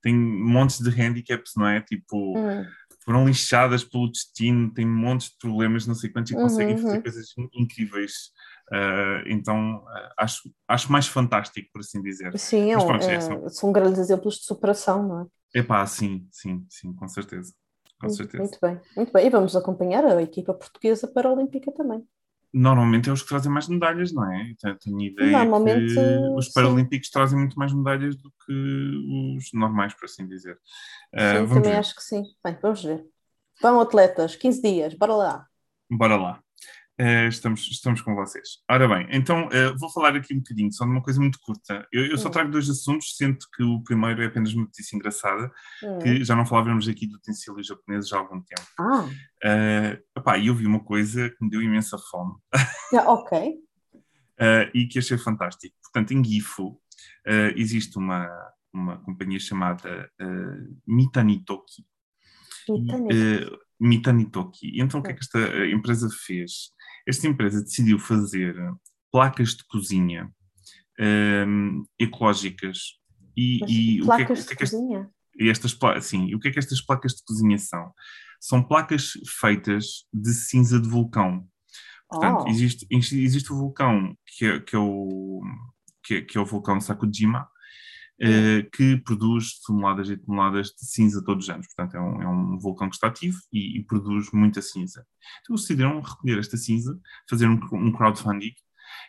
têm 0.00 0.14
montes 0.14 0.78
de 0.80 0.90
handicaps 0.90 1.54
não 1.56 1.66
é 1.66 1.80
tipo 1.80 2.38
hum. 2.38 2.64
foram 3.04 3.26
lixadas 3.26 3.82
pelo 3.82 4.08
destino 4.08 4.72
têm 4.72 4.86
montes 4.86 5.30
de 5.30 5.38
problemas 5.40 5.88
não 5.88 5.94
sei 5.96 6.10
quantos 6.10 6.30
e 6.30 6.36
uhum, 6.36 6.42
conseguem 6.42 6.78
fazer 6.78 6.96
uhum. 6.96 7.02
coisas 7.02 7.26
incríveis 7.52 8.12
uh, 8.72 9.26
então 9.26 9.84
acho 10.16 10.48
acho 10.68 10.92
mais 10.92 11.08
fantástico 11.08 11.68
por 11.72 11.80
assim 11.80 12.00
dizer 12.00 12.38
sim 12.38 12.72
Mas, 12.72 12.84
pronto, 12.84 13.04
é, 13.06 13.14
é, 13.16 13.48
são 13.48 13.72
grandes 13.72 13.98
exemplos 13.98 14.36
de 14.36 14.44
superação 14.44 15.02
não 15.08 15.20
é 15.22 15.58
é 15.58 15.62
pá 15.64 15.84
sim 15.84 16.28
sim 16.30 16.64
sim 16.68 16.94
com 16.94 17.08
certeza 17.08 17.52
com 18.00 18.08
certeza. 18.08 18.42
Muito 18.42 18.58
bem, 18.62 18.80
muito 18.96 19.12
bem. 19.12 19.26
E 19.26 19.30
vamos 19.30 19.54
acompanhar 19.54 20.02
a 20.06 20.22
equipa 20.22 20.54
portuguesa 20.54 21.06
para 21.06 21.28
a 21.28 21.32
Olímpica 21.32 21.70
também. 21.70 22.02
Normalmente 22.52 23.08
é 23.08 23.12
os 23.12 23.22
que 23.22 23.28
trazem 23.28 23.50
mais 23.50 23.68
medalhas, 23.68 24.12
não 24.12 24.30
é? 24.32 24.54
Tenho 24.80 25.00
ideia 25.00 25.38
Normalmente, 25.38 25.94
que 25.94 26.36
os 26.36 26.48
Paralímpicos 26.48 27.06
sim. 27.06 27.12
trazem 27.12 27.38
muito 27.38 27.58
mais 27.58 27.72
medalhas 27.72 28.16
do 28.16 28.32
que 28.44 29.36
os 29.36 29.52
normais, 29.52 29.94
por 29.94 30.06
assim 30.06 30.26
dizer. 30.26 30.58
Uh, 31.14 31.46
sim, 31.46 31.54
também 31.54 31.72
ver. 31.72 31.78
acho 31.78 31.94
que 31.94 32.02
sim. 32.02 32.22
Bem, 32.44 32.58
vamos 32.60 32.82
ver. 32.82 33.06
Vão 33.62 33.80
atletas, 33.80 34.34
15 34.34 34.62
dias, 34.62 34.94
bora 34.94 35.14
lá. 35.14 35.46
Bora 35.90 36.16
lá. 36.16 36.42
Uh, 37.00 37.28
estamos, 37.28 37.66
estamos 37.70 38.02
com 38.02 38.14
vocês. 38.14 38.58
Ora 38.70 38.86
bem, 38.86 39.08
então 39.10 39.46
uh, 39.46 39.78
vou 39.78 39.90
falar 39.90 40.14
aqui 40.14 40.34
um 40.34 40.40
bocadinho, 40.40 40.70
só 40.70 40.84
de 40.84 40.90
uma 40.90 41.02
coisa 41.02 41.18
muito 41.18 41.38
curta. 41.40 41.88
Eu, 41.90 42.04
eu 42.04 42.18
só 42.18 42.28
hum. 42.28 42.30
trago 42.30 42.50
dois 42.50 42.68
assuntos, 42.68 43.16
sendo 43.16 43.38
que 43.56 43.62
o 43.62 43.82
primeiro 43.82 44.22
é 44.22 44.26
apenas 44.26 44.52
uma 44.52 44.64
notícia 44.64 44.94
engraçada, 44.94 45.50
hum. 45.82 45.98
que 46.00 46.22
já 46.22 46.36
não 46.36 46.44
falávamos 46.44 46.86
aqui 46.88 47.06
de 47.06 47.14
utensílios 47.14 47.68
japoneses 47.68 48.12
há 48.12 48.18
algum 48.18 48.42
tempo. 48.42 48.68
Ah. 48.78 49.04
Uh, 49.06 50.18
epá, 50.18 50.38
eu 50.38 50.54
vi 50.54 50.66
uma 50.66 50.84
coisa 50.84 51.30
que 51.30 51.42
me 51.42 51.48
deu 51.48 51.62
imensa 51.62 51.96
fome. 52.10 52.34
Yeah, 52.92 53.10
ok. 53.10 53.48
uh, 53.94 54.70
e 54.76 54.86
que 54.86 54.98
achei 54.98 55.16
fantástico. 55.16 55.74
Portanto, 55.82 56.12
em 56.12 56.22
Gifu 56.22 56.78
existe 57.56 57.96
uma, 57.96 58.28
uma 58.74 58.98
companhia 58.98 59.40
chamada 59.40 60.10
Mitanitoki. 60.86 61.86
Mitanitoki. 62.68 63.58
Mitanitoki. 63.80 64.80
Então, 64.80 65.00
o 65.00 65.02
que 65.02 65.12
é 65.12 65.14
que 65.14 65.20
esta 65.20 65.66
empresa 65.66 66.08
fez? 66.26 66.72
Esta 67.06 67.26
empresa 67.26 67.62
decidiu 67.62 67.98
fazer 67.98 68.54
placas 69.10 69.50
de 69.50 69.64
cozinha 69.66 70.30
um, 71.00 71.84
ecológicas 71.98 73.00
e, 73.36 73.98
e 73.98 74.04
placas 74.04 74.44
o 74.44 74.46
que 74.46 74.52
é, 74.52 74.56
que, 74.56 74.64
de 74.64 74.70
cozinha? 74.70 75.10
E 75.38 75.48
estas, 75.48 75.78
sim, 76.02 76.34
o 76.34 76.40
que 76.40 76.48
é 76.48 76.50
que 76.52 76.58
estas 76.58 76.80
placas 76.80 77.12
de 77.12 77.24
cozinha 77.24 77.58
são? 77.58 77.92
São 78.40 78.62
placas 78.62 79.12
feitas 79.40 80.06
de 80.12 80.32
cinza 80.32 80.80
de 80.80 80.88
vulcão. 80.88 81.46
Portanto, 82.08 82.44
oh. 82.46 82.50
existe, 82.50 82.86
existe 82.90 83.52
o 83.52 83.56
vulcão 83.56 84.16
que 84.26 84.44
é, 84.44 84.60
que 84.60 84.74
é 84.74 84.78
o, 84.78 85.42
que 86.02 86.14
é, 86.14 86.22
que 86.22 86.38
é 86.38 86.40
o 86.40 86.46
vulcão 86.46 86.80
Sakujima, 86.80 87.48
que 88.72 88.98
produz 88.98 89.60
toneladas 89.60 90.10
e 90.10 90.16
toneladas 90.16 90.68
de 90.68 90.84
cinza 90.84 91.24
todos 91.24 91.44
os 91.44 91.50
anos. 91.50 91.66
Portanto, 91.68 91.96
é 91.96 92.00
um, 92.00 92.22
é 92.22 92.28
um 92.28 92.58
vulcão 92.58 92.88
que 92.88 92.94
está 92.94 93.06
ativo 93.06 93.38
e, 93.50 93.78
e, 93.78 93.84
produz 93.84 94.30
muita 94.30 94.60
cinza. 94.60 95.06
Então, 95.40 95.56
decidiram 95.56 96.00
recolher 96.00 96.38
esta 96.38 96.56
cinza, 96.56 96.98
fazer 97.28 97.48
um, 97.48 97.58
um 97.72 97.92
crowdfunding, 97.92 98.52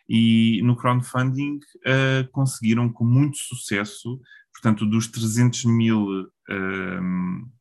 e 0.08 0.62
no 0.64 0.76
crowdfunding 0.76 1.58
uh, 1.58 2.32
conseguiram 2.32 2.92
com 2.92 3.04
muito 3.04 3.38
sucesso, 3.38 4.20
portanto, 4.54 4.86
dos 4.86 5.08
300 5.08 5.66
mil 5.66 6.06
uh, 6.06 7.52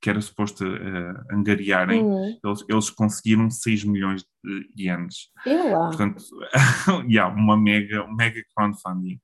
que 0.00 0.08
era 0.08 0.20
suposto 0.20 0.64
uh, 0.64 1.24
angariarem, 1.30 2.02
uhum. 2.02 2.38
eles, 2.42 2.64
eles, 2.68 2.90
conseguiram 2.90 3.50
6 3.50 3.84
milhões 3.84 4.24
de 4.42 4.84
ienes. 4.84 5.28
Portanto, 5.88 6.24
yeah, 7.06 7.34
uma 7.34 7.56
mega, 7.56 8.02
um 8.04 8.14
mega 8.14 8.42
crowdfunding. 8.54 9.20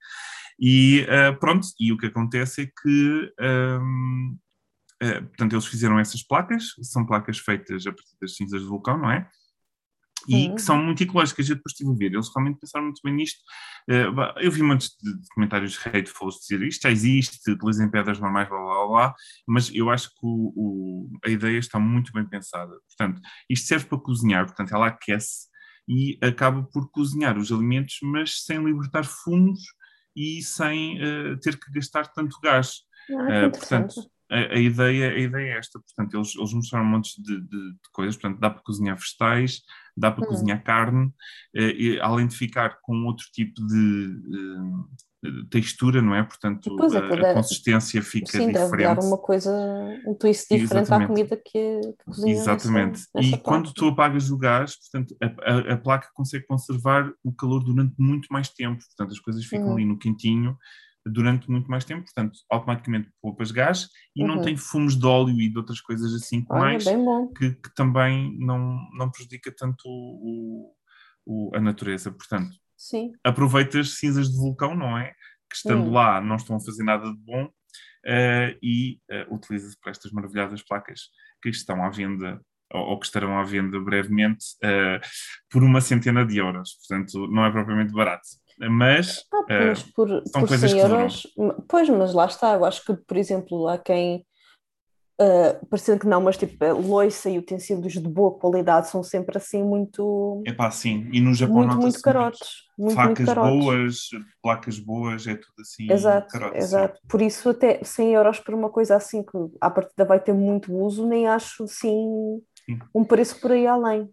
E 0.59 1.05
uh, 1.05 1.39
pronto, 1.39 1.67
e 1.81 1.93
o 1.93 1.99
que 1.99 2.07
acontece 2.07 2.63
é 2.63 2.67
que, 2.67 3.33
um, 3.41 4.37
uh, 5.03 5.07
eh, 5.07 5.21
portanto, 5.21 5.53
eles 5.53 5.67
fizeram 5.67 5.99
essas 5.99 6.23
placas, 6.23 6.73
são 6.83 7.07
placas 7.07 7.39
feitas 7.39 7.87
a 7.87 7.93
partir 7.93 8.17
das 8.21 8.35
cinzas 8.35 8.63
do 8.63 8.69
vulcão, 8.69 8.99
não 8.99 9.11
é? 9.11 9.29
E 10.29 10.49
que 10.53 10.61
são 10.61 10.83
muito 10.83 11.03
ecológicas. 11.03 11.49
Eu 11.49 11.55
depois 11.55 11.73
estive 11.73 11.91
a 11.93 11.95
ver, 11.95 12.13
eles 12.13 12.29
realmente 12.35 12.59
pensaram 12.59 12.87
muito 12.87 13.01
bem 13.05 13.15
nisto. 13.15 13.39
Eu 14.39 14.51
vi 14.51 14.61
muitos 14.61 14.97
de, 15.01 15.13
de 15.13 15.29
comentários 15.33 15.79
hateful 15.87 16.31
dizer 16.31 16.61
isto 16.63 16.83
já 16.83 16.91
existe, 16.91 17.49
utilizem 17.49 17.89
pedras 17.89 18.19
normais, 18.19 18.49
blá, 18.49 18.59
blá, 18.59 18.66
blá, 18.89 19.15
mas 19.47 19.73
eu 19.75 19.91
acho 19.91 20.11
que 20.11 20.21
o, 20.23 20.53
o, 20.57 21.11
a 21.25 21.31
ideia 21.31 21.59
está 21.59 21.79
muito 21.79 22.13
bem 22.13 22.25
pensada. 22.25 22.73
Portanto, 22.89 23.21
isto 23.49 23.67
serve 23.67 23.87
para 23.87 23.99
cozinhar, 23.99 24.47
portanto, 24.47 24.75
ela 24.75 24.87
aquece 24.87 25.47
e 25.89 26.19
acaba 26.21 26.63
por 26.65 26.91
cozinhar 26.91 27.39
os 27.39 27.53
alimentos, 27.53 27.99
mas 28.03 28.43
sem 28.43 28.63
libertar 28.65 29.05
fumos 29.05 29.61
e 30.17 30.43
sem 30.43 30.99
uh, 30.99 31.39
ter 31.39 31.59
que 31.59 31.71
gastar 31.73 32.07
tanto 32.09 32.39
gás. 32.43 32.81
Ah, 33.11 33.47
uh, 33.47 33.51
portanto, 33.53 33.95
a, 34.31 34.55
a, 34.55 34.59
ideia, 34.59 35.13
a 35.13 35.19
ideia 35.19 35.55
é 35.55 35.59
esta, 35.59 35.79
portanto, 35.79 36.17
eles, 36.17 36.35
eles 36.35 36.53
mostraram 36.53 36.87
um 36.87 36.91
monte 36.91 37.23
de, 37.23 37.41
de, 37.41 37.73
de 37.73 37.91
coisas, 37.93 38.17
portanto, 38.17 38.41
dá 38.41 38.51
para 38.51 38.63
cozinhar 38.63 38.97
vegetais, 38.97 39.61
dá 39.97 40.11
para 40.11 40.25
hum. 40.25 40.29
cozinhar 40.29 40.63
carne, 40.65 41.07
uh, 41.07 41.61
e, 41.61 42.01
além 42.01 42.27
de 42.27 42.37
ficar 42.37 42.79
com 42.83 43.05
outro 43.05 43.27
tipo 43.33 43.65
de 43.65 44.21
textura, 45.51 46.01
não 46.03 46.15
é? 46.15 46.23
Portanto, 46.23 46.77
é, 46.95 47.27
a, 47.27 47.31
a, 47.31 47.35
consistência 47.35 48.03
fica 48.03 48.31
sim, 48.31 48.53
diferente. 48.53 48.69
Sim, 48.69 48.83
dar 48.83 48.99
uma 49.01 49.19
coisa, 49.19 49.51
um 50.07 50.15
twist 50.15 50.47
diferente 50.49 50.85
Exatamente. 50.85 51.05
à 51.05 51.07
comida 51.07 51.37
que, 51.37 51.81
que 51.81 52.05
cozinha. 52.05 52.33
Exatamente. 52.33 52.91
Nessa, 52.91 53.09
nessa 53.15 53.29
e 53.29 53.31
placa. 53.31 53.45
quando 53.45 53.73
tu 53.73 53.89
apagas 53.89 54.31
o 54.31 54.39
gás, 54.39 54.77
portanto, 54.77 55.17
a, 55.23 55.73
a, 55.75 55.77
placa 55.77 56.09
consegue 56.15 56.47
conservar 56.47 57.13
o 57.25 57.33
calor 57.33 57.65
durante 57.65 57.95
muito 57.99 58.29
mais 58.31 58.49
tempo. 58.51 58.83
Portanto, 58.85 59.13
as 59.13 59.21
coisas 59.21 59.45
ficam 59.45 59.69
hum. 59.69 59.73
ali 59.73 59.85
no 59.85 59.99
quentinho 59.99 60.57
durante 61.07 61.49
muito 61.51 61.71
mais 61.71 61.85
tempo, 61.85 62.03
portanto, 62.03 62.39
automaticamente 62.51 63.09
poupas 63.23 63.53
gás 63.53 63.89
e 64.15 64.23
uhum. 64.23 64.29
não 64.29 64.43
tem 64.43 64.57
fumos 64.57 64.99
de 64.99 65.07
óleo 65.07 65.41
e 65.41 65.49
de 65.49 65.57
outras 65.57 65.81
coisas 65.81 66.13
assim 66.13 66.43
com 66.43 66.59
mais, 66.59 66.85
que, 67.37 67.53
que, 67.53 67.75
também 67.77 68.37
não, 68.41 68.77
não 68.93 69.09
prejudica 69.09 69.55
tanto 69.57 69.85
o, 69.87 70.73
o, 71.25 71.51
a 71.55 71.61
natureza. 71.61 72.11
Portanto, 72.11 72.51
Sim. 72.77 73.13
aproveitas 73.25 73.99
cinzas 73.99 74.29
de 74.29 74.37
vulcão, 74.37 74.75
não 74.75 74.97
é? 74.99 75.13
Que 75.51 75.57
estando 75.57 75.89
hum. 75.89 75.93
lá 75.93 76.21
não 76.21 76.37
estão 76.37 76.57
a 76.57 76.61
fazer 76.61 76.83
nada 76.85 77.11
de 77.11 77.19
bom 77.19 77.45
uh, 77.45 78.59
e 78.63 78.99
uh, 79.11 79.35
utiliza-se 79.35 79.79
para 79.81 79.91
estas 79.91 80.13
maravilhosas 80.13 80.63
placas 80.63 81.09
que 81.43 81.49
estão 81.49 81.83
à 81.85 81.91
venda 81.91 82.41
ou, 82.73 82.81
ou 82.81 82.99
que 82.99 83.07
estarão 83.07 83.39
à 83.39 83.45
venda 83.45 83.79
brevemente 83.81 84.45
uh, 84.65 85.01
por 85.51 85.63
uma 85.63 85.81
centena 85.81 86.25
de 86.25 86.39
euros. 86.39 86.75
Portanto, 86.75 87.27
não 87.29 87.45
é 87.45 87.51
propriamente 87.51 87.93
barato. 87.93 88.27
Mas, 88.59 89.23
ah, 89.33 89.67
mas 89.69 89.83
por, 89.83 90.09
são 90.09 90.41
por 90.41 90.49
coisas 90.49 90.71
100 90.71 90.81
euros, 90.81 91.27
pois, 91.69 91.89
mas 91.91 92.15
lá 92.15 92.25
está. 92.25 92.55
Eu 92.55 92.65
acho 92.65 92.83
que, 92.85 92.95
por 92.95 93.17
exemplo, 93.19 93.69
há 93.69 93.77
quem 93.77 94.27
Uh, 95.19 95.65
parecendo 95.71 96.01
que 96.01 96.07
não, 96.07 96.21
mas 96.21 96.37
tipo, 96.37 96.63
loiça 96.75 97.31
e 97.31 97.39
utensílios 97.39 97.95
de 97.95 98.07
boa 98.07 98.39
qualidade 98.39 98.91
são 98.91 99.03
sempre 99.03 99.39
assim 99.39 99.63
muito. 99.63 100.43
É 100.47 100.53
pá, 100.53 100.71
sim. 100.71 101.09
E 101.11 101.23
no 101.23 101.33
Japão 101.33 101.57
muito, 101.57 101.79
muito 101.79 102.03
carotes. 102.03 102.67
Muito, 102.79 102.95
facas 102.95 103.19
muito 103.21 103.35
carotes. 103.35 103.65
boas, 103.65 103.99
placas 104.43 104.79
boas, 104.79 105.27
é 105.27 105.35
tudo 105.35 105.55
assim. 105.61 105.91
Exato, 105.91 106.29
carotes, 106.29 106.65
exato. 106.65 106.99
Sim. 106.99 107.09
Por 107.09 107.23
isso, 107.23 107.49
até 107.49 107.83
100 107.83 108.13
euros 108.13 108.41
por 108.41 108.55
uma 108.55 108.69
coisa 108.69 108.97
assim 108.97 109.23
que 109.23 109.39
à 109.59 109.71
partida 109.71 110.05
vai 110.05 110.21
ter 110.21 110.35
muito 110.35 110.75
uso, 110.75 111.07
nem 111.07 111.27
acho 111.27 111.65
assim 111.65 112.43
sim. 112.67 112.79
um 112.95 113.03
preço 113.03 113.41
por 113.41 113.53
aí 113.53 113.67
além. 113.67 114.11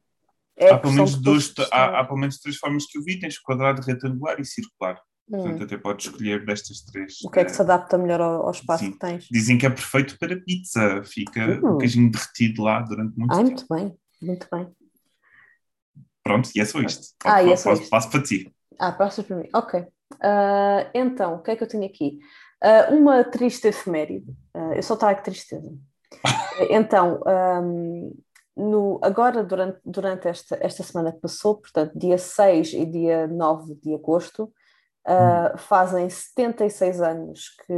É 0.56 0.70
há, 0.70 0.78
pelo 0.78 0.94
menos 0.94 1.16
dois, 1.16 1.54
há, 1.70 2.00
há 2.00 2.06
pelo 2.06 2.20
menos 2.20 2.40
três 2.40 2.56
formas 2.56 2.86
que 2.86 2.98
eu 2.98 3.04
vi: 3.04 3.20
tens 3.20 3.38
quadrado, 3.38 3.82
retangular 3.82 4.40
e 4.40 4.46
circular. 4.46 5.02
Portanto, 5.30 5.62
hum. 5.62 5.64
até 5.64 5.78
podes 5.78 6.06
escolher 6.06 6.46
destas 6.46 6.82
três. 6.82 7.22
O 7.24 7.30
que 7.30 7.40
é 7.40 7.46
que 7.46 7.52
se 7.52 7.62
adapta 7.62 7.98
melhor 7.98 8.22
ao, 8.22 8.44
ao 8.44 8.52
espaço 8.52 8.84
Sim. 8.84 8.92
que 8.92 9.00
tens? 9.00 9.28
Dizem 9.32 9.58
que 9.58 9.66
é 9.66 9.70
perfeito 9.70 10.18
para 10.20 10.36
pizza, 10.40 11.02
fica 11.04 11.60
um 11.64 11.78
queijinho 11.78 12.12
derretido 12.12 12.64
lá 12.64 12.82
durante 12.82 13.18
muito 13.18 13.32
Ai, 13.34 13.44
tempo. 13.44 13.50
muito 13.50 13.66
bem, 13.70 13.98
muito 14.22 14.48
bem. 14.52 14.68
Pronto, 16.24 16.50
e 16.56 16.60
é 16.60 16.66
só 16.66 16.80
isto. 16.82 17.08
Ah, 17.24 17.44
e 17.44 17.52
é 17.52 17.56
só 17.56 17.74
isto. 17.74 17.90
Passo 17.90 18.10
para 18.10 18.24
ti. 18.24 18.54
Ah, 18.80 18.92
passa 18.92 19.24
para 19.24 19.38
mim. 19.38 19.50
Ok. 19.54 19.80
Uh, 19.80 20.90
então, 20.94 21.36
o 21.36 21.40
que 21.42 21.52
é 21.52 21.56
que 21.56 21.64
eu 21.64 21.68
tenho 21.68 21.86
aqui? 21.86 22.20
Uh, 22.64 22.96
uma 22.96 23.24
triste 23.24 23.68
efeméride. 23.68 24.30
Uh, 24.56 24.74
eu 24.76 24.84
só 24.84 24.96
trago 24.96 25.22
tristeza. 25.22 25.70
então, 26.70 27.22
um, 27.62 28.16
no, 28.56 29.00
agora, 29.02 29.44
durante, 29.44 29.80
durante 29.84 30.28
esta, 30.28 30.58
esta 30.62 30.84
semana 30.84 31.12
que 31.12 31.20
passou, 31.20 31.58
portanto, 31.58 31.98
dia 31.98 32.18
6 32.18 32.74
e 32.74 32.86
dia 32.86 33.28
9 33.28 33.76
de 33.82 33.94
agosto, 33.94 34.54
Uh, 35.06 35.58
fazem 35.58 36.10
76 36.10 37.02
anos 37.02 37.50
que. 37.66 37.74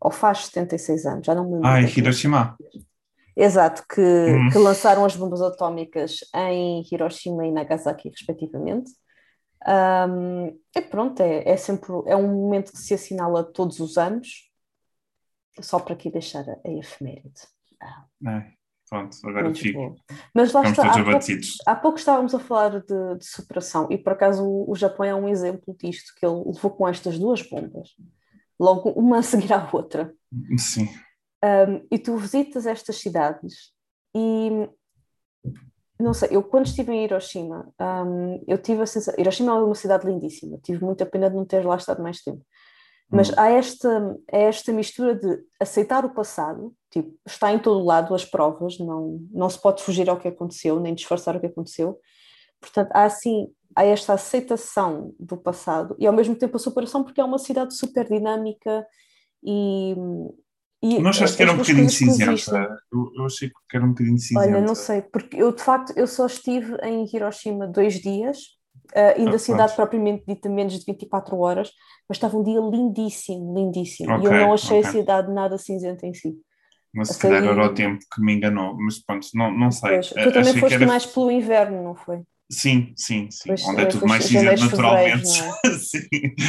Ou 0.00 0.10
faz 0.10 0.46
76 0.46 1.06
anos, 1.06 1.26
já 1.26 1.34
não 1.34 1.44
me 1.44 1.52
lembro. 1.54 1.68
Ah, 1.68 1.80
em 1.80 1.86
Hiroshima. 1.86 2.56
Exato, 3.36 3.84
que, 3.88 4.00
hum. 4.00 4.48
que 4.50 4.58
lançaram 4.58 5.04
as 5.04 5.14
bombas 5.14 5.40
atómicas 5.40 6.18
em 6.34 6.82
Hiroshima 6.90 7.46
e 7.46 7.52
Nagasaki, 7.52 8.08
respectivamente. 8.08 8.90
Um, 9.66 10.58
e 10.74 10.80
pronto, 10.80 11.20
é, 11.20 11.48
é 11.48 11.56
sempre 11.56 11.92
é 12.06 12.16
um 12.16 12.28
momento 12.28 12.72
que 12.72 12.78
se 12.78 12.94
assinala 12.94 13.44
todos 13.44 13.78
os 13.78 13.98
anos, 13.98 14.50
só 15.60 15.78
para 15.78 15.94
aqui 15.94 16.10
deixar 16.10 16.48
a, 16.48 16.56
a 16.66 16.70
efeméride. 16.72 17.42
Ah. 17.80 18.06
Pronto, 18.90 19.16
agora 19.22 19.44
Muito 19.44 19.60
fico. 19.60 19.78
Bom. 19.78 19.96
Mas 20.34 20.52
lá 20.52 20.68
está, 20.68 20.82
há 20.82 21.04
pouco, 21.04 21.20
há 21.64 21.76
pouco, 21.76 21.98
estávamos 21.98 22.34
a 22.34 22.40
falar 22.40 22.80
de, 22.80 23.18
de 23.18 23.24
superação 23.24 23.86
e 23.88 23.96
por 23.96 24.14
acaso 24.14 24.44
o, 24.44 24.68
o, 24.68 24.74
Japão 24.74 25.06
é 25.06 25.14
um 25.14 25.28
exemplo 25.28 25.76
disto, 25.78 26.12
que 26.18 26.26
ele 26.26 26.42
levou 26.44 26.72
com 26.72 26.88
estas 26.88 27.16
duas 27.16 27.40
bombas, 27.40 27.90
logo 28.58 28.90
uma 28.90 29.18
a 29.18 29.22
seguir 29.22 29.52
à 29.52 29.70
outra. 29.72 30.12
Sim. 30.58 30.88
Um, 31.42 31.86
e 31.88 31.98
tu 32.00 32.16
visitas 32.16 32.66
estas 32.66 32.96
cidades 32.96 33.72
e 34.14 34.68
não 36.00 36.12
sei, 36.12 36.30
eu 36.32 36.42
quando 36.42 36.66
estive 36.66 36.92
em 36.92 37.04
Hiroshima, 37.04 37.72
um, 37.80 38.42
eu 38.48 38.58
tive 38.58 38.82
a 38.82 38.86
sensação. 38.86 39.20
Hiroshima 39.20 39.52
é 39.52 39.54
uma 39.54 39.74
cidade 39.74 40.04
lindíssima, 40.04 40.58
tive 40.62 40.84
muita 40.84 41.06
pena 41.06 41.30
de 41.30 41.36
não 41.36 41.44
ter 41.44 41.64
lá 41.64 41.76
estado 41.76 42.02
mais 42.02 42.22
tempo. 42.22 42.44
Mas 43.10 43.30
hum. 43.30 43.34
há 43.36 43.50
esta, 43.50 44.16
esta 44.28 44.72
mistura 44.72 45.14
de 45.14 45.38
aceitar 45.58 46.04
o 46.04 46.14
passado, 46.14 46.72
tipo, 46.90 47.12
está 47.26 47.52
em 47.52 47.58
todo 47.58 47.84
lado 47.84 48.14
as 48.14 48.24
provas, 48.24 48.78
não, 48.78 49.18
não 49.32 49.50
se 49.50 49.60
pode 49.60 49.82
fugir 49.82 50.08
ao 50.08 50.18
que 50.18 50.28
aconteceu, 50.28 50.78
nem 50.78 50.94
disfarçar 50.94 51.36
o 51.36 51.40
que 51.40 51.46
aconteceu. 51.46 51.98
Portanto, 52.60 52.90
há 52.92 53.04
assim, 53.04 53.48
há 53.74 53.84
esta 53.84 54.12
aceitação 54.12 55.12
do 55.18 55.36
passado 55.36 55.96
e 55.98 56.06
ao 56.06 56.12
mesmo 56.12 56.36
tempo 56.36 56.56
a 56.56 56.60
superação, 56.60 57.02
porque 57.02 57.20
é 57.20 57.24
uma 57.24 57.38
cidade 57.38 57.74
super 57.74 58.06
dinâmica 58.08 58.86
e. 59.42 59.96
e 60.82 60.98
não 61.00 61.10
achaste 61.10 61.36
que 61.36 61.42
era 61.42 61.52
um 61.52 61.56
bocadinho 61.56 61.90
cinzenta? 61.90 62.78
Eu, 62.92 63.10
eu 63.16 63.24
achei 63.24 63.48
que 63.48 63.76
era 63.76 63.84
um 63.84 63.88
bocadinho 63.88 64.18
cinzenta. 64.18 64.46
Olha, 64.46 64.60
não 64.60 64.74
sei, 64.74 65.02
porque 65.02 65.36
eu 65.36 65.52
de 65.52 65.62
facto 65.62 65.92
eu 65.96 66.06
só 66.06 66.26
estive 66.26 66.76
em 66.82 67.04
Hiroshima 67.12 67.66
dois 67.66 67.94
dias 67.94 68.59
Uh, 68.94 69.18
ainda 69.18 69.32
ah, 69.32 69.36
a 69.36 69.38
cidade 69.38 69.74
propriamente 69.74 70.24
dita 70.26 70.48
menos 70.48 70.78
de 70.78 70.84
24 70.84 71.38
horas, 71.38 71.70
mas 72.08 72.16
estava 72.16 72.36
um 72.36 72.42
dia 72.42 72.58
lindíssimo, 72.60 73.54
lindíssimo. 73.54 74.12
Okay, 74.16 74.24
e 74.24 74.32
eu 74.32 74.40
não 74.40 74.52
achei 74.52 74.78
okay. 74.78 74.88
a 74.88 74.92
cidade 74.92 75.32
nada 75.32 75.58
cinzenta 75.58 76.06
em 76.06 76.14
si. 76.14 76.34
Mas 76.92 77.10
se 77.10 77.18
calhar 77.20 77.44
era 77.44 77.66
o 77.66 77.72
tempo 77.72 78.00
que 78.12 78.20
me 78.20 78.34
enganou, 78.34 78.76
mas 78.76 78.98
pronto, 78.98 79.28
não, 79.34 79.50
não 79.52 79.70
sei. 79.70 79.90
Pois, 79.90 80.08
tu 80.08 80.32
também 80.32 80.56
foste 80.56 80.74
era... 80.74 80.86
mais 80.86 81.06
pelo 81.06 81.30
inverno, 81.30 81.84
não 81.84 81.94
foi? 81.94 82.22
Sim, 82.50 82.92
sim, 82.96 83.28
sim. 83.30 83.46
Pois, 83.46 83.64
Onde 83.64 83.80
é, 83.80 83.84
é 83.84 83.86
tudo 83.86 84.08
mais 84.08 84.24
cinzento 84.24 84.64
naturalmente. 84.64 85.40
É? 85.40 85.70
sim, 85.78 86.08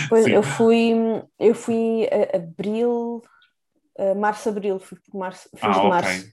pois, 0.10 0.26
sim. 0.26 0.32
Eu 0.32 0.42
fui, 0.42 0.94
eu 1.40 1.54
fui 1.54 2.08
a 2.08 2.38
abril, 2.38 3.22
março, 4.18 4.50
abril, 4.50 4.80
fui 4.80 4.98
por 4.98 5.20
março, 5.20 5.48
fiz 5.54 5.64
ah, 5.64 5.80
de 5.80 5.88
março. 5.88 6.26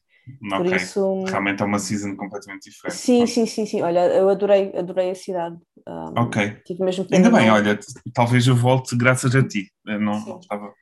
Por 0.49 0.67
okay. 0.67 0.77
isso... 0.77 1.25
Realmente 1.25 1.63
é 1.63 1.67
uma 1.67 1.79
season 1.79 2.17
completamente 2.17 2.71
diferente. 2.71 2.97
Sim, 2.97 3.27
sim, 3.27 3.47
sim, 3.47 3.67
sim. 3.67 3.83
Olha, 3.83 4.07
eu 4.09 4.29
adorei, 4.29 4.73
adorei 4.77 5.11
a 5.11 5.15
cidade. 5.15 5.57
Um, 5.87 6.21
ok. 6.21 6.61
Tive 6.65 6.85
mesmo 6.85 7.07
Ainda 7.11 7.31
bem, 7.31 7.51
olha, 7.51 7.79
talvez 8.15 8.47
eu 8.47 8.57
volte 8.57 8.97
graças 8.97 9.35
a 9.35 9.47
ti. 9.47 9.71
Eu 9.87 10.01
não, 10.01 10.21
não 10.25 10.39
estava. 10.39 10.73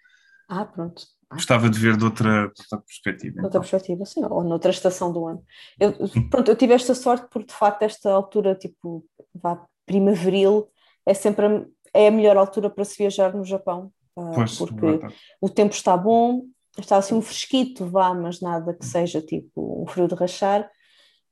Ah, 0.49 0.65
pronto. 0.65 1.03
Gostava 1.33 1.69
de 1.69 1.79
ver 1.79 1.97
de 1.97 2.05
outra, 2.05 2.49
de 2.49 2.63
outra 2.63 2.79
perspectiva. 2.87 3.33
De 3.33 3.45
outra 3.45 3.49
então. 3.49 3.61
perspectiva, 3.61 4.05
sim, 4.05 4.25
ou 4.25 4.45
noutra 4.45 4.71
estação 4.71 5.13
do 5.13 5.27
ano. 5.27 5.43
Eu, 5.79 5.93
pronto, 6.31 6.51
eu 6.51 6.57
tive 6.57 6.73
esta 6.73 6.95
sorte 6.95 7.27
porque, 7.31 7.49
de 7.49 7.55
facto, 7.55 7.83
esta 7.83 8.13
altura, 8.13 8.55
tipo, 8.55 9.05
vá, 9.35 9.65
primaveril, 9.85 10.69
é 11.05 11.15
sempre 11.15 11.47
a, 11.47 11.65
é 11.93 12.09
a 12.09 12.11
melhor 12.13 12.37
altura 12.37 12.71
para 12.71 12.85
se 12.85 12.97
viajar 12.97 13.35
no 13.35 13.45
Japão. 13.45 13.93
Uh, 14.17 14.33
pois, 14.35 14.57
porque 14.57 14.75
verdade. 14.75 15.15
o 15.41 15.49
tempo 15.49 15.75
está 15.75 15.97
bom, 15.97 16.43
está 16.81 16.97
assim 16.97 17.15
um 17.15 17.23
fresquito, 17.23 17.87
vá, 17.87 18.13
mas 18.15 18.41
nada 18.41 18.75
que 18.75 18.85
seja 18.85 19.21
tipo 19.21 19.83
um 19.83 19.87
frio 19.87 20.09
de 20.09 20.15
rachar. 20.15 20.71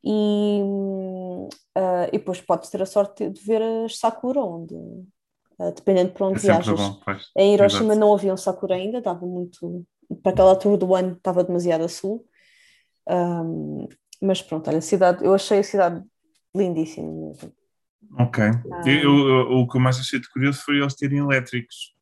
E, 0.03 0.61
uh, 0.63 2.09
e 2.09 2.19
depois 2.19 2.41
podes 2.41 2.69
ter 2.69 2.83
a 2.83 2.87
sorte 2.87 3.31
de 3.31 3.41
ver 3.41 3.63
as 3.63 3.99
Sakura, 3.99 4.41
onde, 4.41 4.75
uh, 4.75 5.73
dependendo 5.75 6.09
de 6.09 6.15
para 6.15 6.27
onde 6.27 6.39
é 6.39 6.43
viajas. 6.43 6.79
Bom, 6.79 7.01
em 7.37 7.55
Hiroshima 7.55 7.95
Exato. 7.95 8.01
não 8.01 8.15
havia 8.15 8.35
um 8.35 8.37
Sakura 8.37 8.75
ainda, 8.75 8.99
estava 8.99 9.25
muito. 9.25 9.85
Para 10.23 10.33
aquela 10.33 10.51
altura 10.51 10.77
do 10.77 10.95
ano 10.95 11.13
estava 11.13 11.43
demasiado 11.43 11.85
a 11.85 11.89
sul. 11.89 12.27
Um, 13.09 13.89
mas 14.21 14.43
pronto, 14.43 14.69
olha, 14.69 14.79
a 14.79 14.83
cidade, 14.83 15.25
eu 15.25 15.35
achei 15.35 15.59
a 15.59 15.65
cidade 15.65 16.03
lindíssima 16.55 17.11
mesmo. 17.11 17.53
Ok. 18.19 18.45
Um, 18.45 18.89
eu, 18.89 19.29
eu, 19.29 19.59
o 19.59 19.69
que 19.69 19.77
eu 19.77 19.81
mais 19.81 19.99
achei 19.99 20.21
de 20.21 20.31
curioso 20.31 20.63
foi 20.63 20.77
eles 20.77 20.95
terem 20.95 21.19
elétricos. 21.19 21.94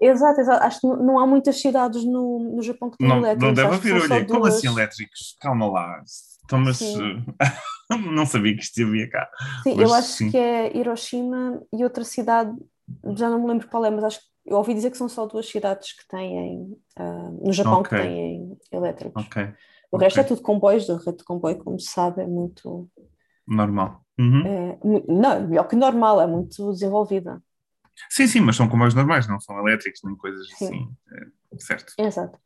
Exato, 0.00 0.40
exato. 0.40 0.64
Acho 0.64 0.80
que 0.80 0.86
não 0.86 1.18
há 1.18 1.26
muitas 1.26 1.60
cidades 1.60 2.04
no, 2.04 2.56
no 2.56 2.62
Japão 2.62 2.90
que 2.90 2.98
têm 2.98 3.08
não, 3.08 3.18
elétricos. 3.18 3.46
Não 3.46 3.54
deve 3.54 3.74
haver, 3.74 4.02
olha, 4.02 4.26
como 4.26 4.46
assim 4.46 4.66
elétricos? 4.66 5.36
Calma 5.40 5.70
lá. 5.70 6.02
Então, 6.44 6.58
mas 6.58 6.80
não 8.12 8.26
sabia 8.26 8.54
que 8.56 8.62
isto 8.62 8.82
havia 8.82 9.08
cá. 9.08 9.28
Sim, 9.62 9.74
mas, 9.76 9.88
eu 9.88 9.94
acho 9.94 10.08
sim. 10.08 10.30
que 10.30 10.36
é 10.36 10.76
Hiroshima 10.76 11.62
e 11.72 11.84
outra 11.84 12.04
cidade, 12.04 12.52
já 13.16 13.28
não 13.30 13.40
me 13.40 13.48
lembro 13.48 13.68
qual 13.68 13.84
é, 13.84 13.90
mas 13.90 14.04
acho 14.04 14.20
que 14.20 14.26
eu 14.46 14.56
ouvi 14.56 14.74
dizer 14.74 14.90
que 14.90 14.96
são 14.96 15.08
só 15.08 15.26
duas 15.26 15.48
cidades 15.48 15.92
que 15.92 16.08
têm, 16.08 16.76
uh, 16.98 17.46
no 17.46 17.52
Japão, 17.52 17.80
okay. 17.80 17.98
que 17.98 18.04
têm 18.04 18.58
elétricos. 18.72 19.26
Okay. 19.26 19.44
O 19.92 19.96
okay. 19.96 20.06
resto 20.06 20.20
é 20.20 20.24
tudo 20.24 20.42
comboios, 20.42 20.88
a 20.88 20.98
rede 20.98 21.18
de 21.18 21.24
comboio, 21.24 21.58
como 21.58 21.78
se 21.78 21.90
sabe, 21.90 22.22
é 22.22 22.26
muito. 22.26 22.88
Normal. 23.46 24.02
Uhum. 24.18 24.46
É, 24.46 24.78
não, 25.08 25.48
melhor 25.48 25.68
que 25.68 25.76
normal, 25.76 26.20
é 26.20 26.26
muito 26.26 26.72
desenvolvida. 26.72 27.42
Sim, 28.08 28.26
sim, 28.26 28.40
mas 28.40 28.56
são 28.56 28.68
comboios 28.68 28.94
normais, 28.94 29.28
não 29.28 29.40
são 29.40 29.58
elétricos 29.58 30.00
nem 30.04 30.16
coisas 30.16 30.48
sim. 30.48 30.64
assim. 30.66 30.96
É, 31.12 31.58
certo. 31.58 31.92
Exato. 31.98 32.38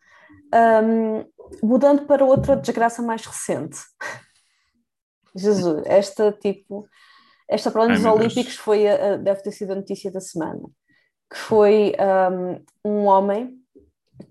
Um, 0.55 1.25
mudando 1.63 2.07
para 2.07 2.25
outra 2.25 2.57
desgraça 2.57 3.03
mais 3.03 3.25
recente. 3.25 3.79
Jesus, 5.37 5.83
esta 5.87 6.33
tipo. 6.33 6.89
Esta 7.49 7.71
prova 7.71 7.93
dos 7.93 8.05
Olímpicos 8.05 8.57
foi 8.57 8.89
a, 8.89 9.17
deve 9.17 9.43
ter 9.43 9.53
sido 9.53 9.73
a 9.73 9.77
notícia 9.77 10.11
da 10.11 10.21
semana. 10.21 10.63
Que 11.31 11.37
foi 11.37 11.93
um, 12.85 12.91
um 12.91 13.05
homem 13.05 13.59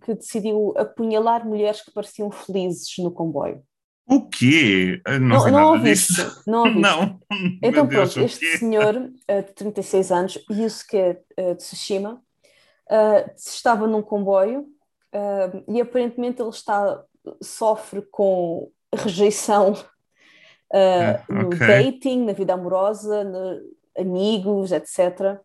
que 0.02 0.16
decidiu 0.16 0.74
apunhalar 0.78 1.46
mulheres 1.46 1.82
que 1.82 1.92
pareciam 1.92 2.32
felizes 2.32 2.88
no 2.98 3.12
comboio. 3.12 3.62
O 4.06 4.28
quê? 4.28 5.02
Não, 5.08 5.20
não, 5.20 5.48
não 5.52 5.72
ouviste? 5.72 6.22
Não 6.46 6.60
ouviste? 6.60 6.82
Não. 6.82 7.20
Então 7.62 7.86
Deus, 7.86 8.14
pronto, 8.14 8.26
este 8.26 8.58
senhor 8.58 8.96
uh, 8.96 9.44
de 9.44 9.54
36 9.54 10.12
anos, 10.12 10.46
Yusuke 10.52 10.98
uh, 11.40 11.56
Tsushima, 11.56 12.22
uh, 12.92 13.32
estava 13.36 13.88
num 13.88 14.02
comboio 14.02 14.68
e 15.68 15.80
aparentemente 15.80 16.42
ele 16.42 16.50
está, 16.50 17.04
sofre 17.40 18.02
com 18.02 18.72
rejeição 18.92 19.74
uh, 19.74 21.34
no 21.34 21.48
okay. 21.48 21.60
dating, 21.68 22.26
na 22.26 22.34
vida 22.34 22.56
amorosa, 22.56 23.24
no, 23.24 23.62
amigos, 23.96 24.72
etc. 24.72 25.40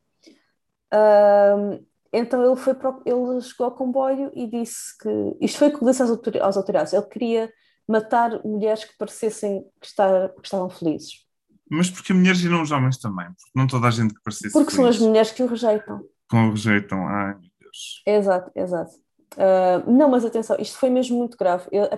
Então 2.11 2.43
ele 2.43 2.57
foi 2.57 2.73
para, 2.73 2.99
ele 3.05 3.41
chegou 3.43 3.67
ao 3.67 3.73
comboio 3.75 4.31
e 4.35 4.47
disse 4.47 4.97
que 4.99 5.37
isto 5.38 5.59
foi 5.59 5.69
o 5.69 5.79
que 5.79 5.85
disse 5.85 6.03
às 6.03 6.57
autoridades. 6.57 6.95
Ele 6.95 7.03
queria 7.03 7.53
matar 7.88 8.45
mulheres 8.45 8.85
que 8.85 8.97
parecessem 8.99 9.64
que, 9.80 9.87
estar, 9.87 10.28
que 10.28 10.45
estavam 10.45 10.68
felizes. 10.68 11.26
Mas 11.71 11.90
porque 11.90 12.12
mulheres 12.12 12.40
e 12.40 12.49
não 12.49 12.62
os 12.62 12.71
homens 12.71 12.99
também? 12.99 13.26
Porque 13.26 13.52
não 13.54 13.66
toda 13.66 13.88
a 13.88 13.90
gente 13.90 14.14
que 14.14 14.23
parecesse 14.23 14.52
Porque 14.52 14.71
feliz. 14.71 14.76
são 14.76 14.87
as 14.87 14.99
mulheres 14.99 15.30
que 15.33 15.42
o 15.42 15.47
rejeitam. 15.47 16.02
Que 16.28 16.37
o 16.37 16.50
rejeitam, 16.50 17.07
ai 17.07 17.35
meu 17.35 17.50
Deus. 17.61 18.02
Exato, 18.07 18.50
exato. 18.54 18.92
Uh, 19.35 19.90
não, 19.90 20.09
mas 20.09 20.25
atenção, 20.25 20.57
isto 20.59 20.78
foi 20.78 20.90
mesmo 20.90 21.18
muito 21.18 21.37
grave. 21.37 21.66
Eu, 21.71 21.88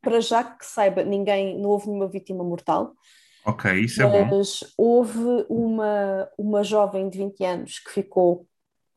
para 0.00 0.20
já 0.20 0.44
que 0.44 0.64
saiba, 0.64 1.02
ninguém, 1.02 1.58
não 1.60 1.70
houve 1.70 1.86
nenhuma 1.86 2.08
vítima 2.08 2.42
mortal. 2.42 2.94
Ok, 3.44 3.72
isso 3.80 4.02
é 4.02 4.06
bom. 4.06 4.36
Mas 4.36 4.60
houve 4.76 5.46
uma, 5.48 6.28
uma 6.36 6.62
jovem 6.62 7.08
de 7.08 7.18
20 7.18 7.44
anos 7.44 7.78
que 7.78 7.90
ficou, 7.90 8.46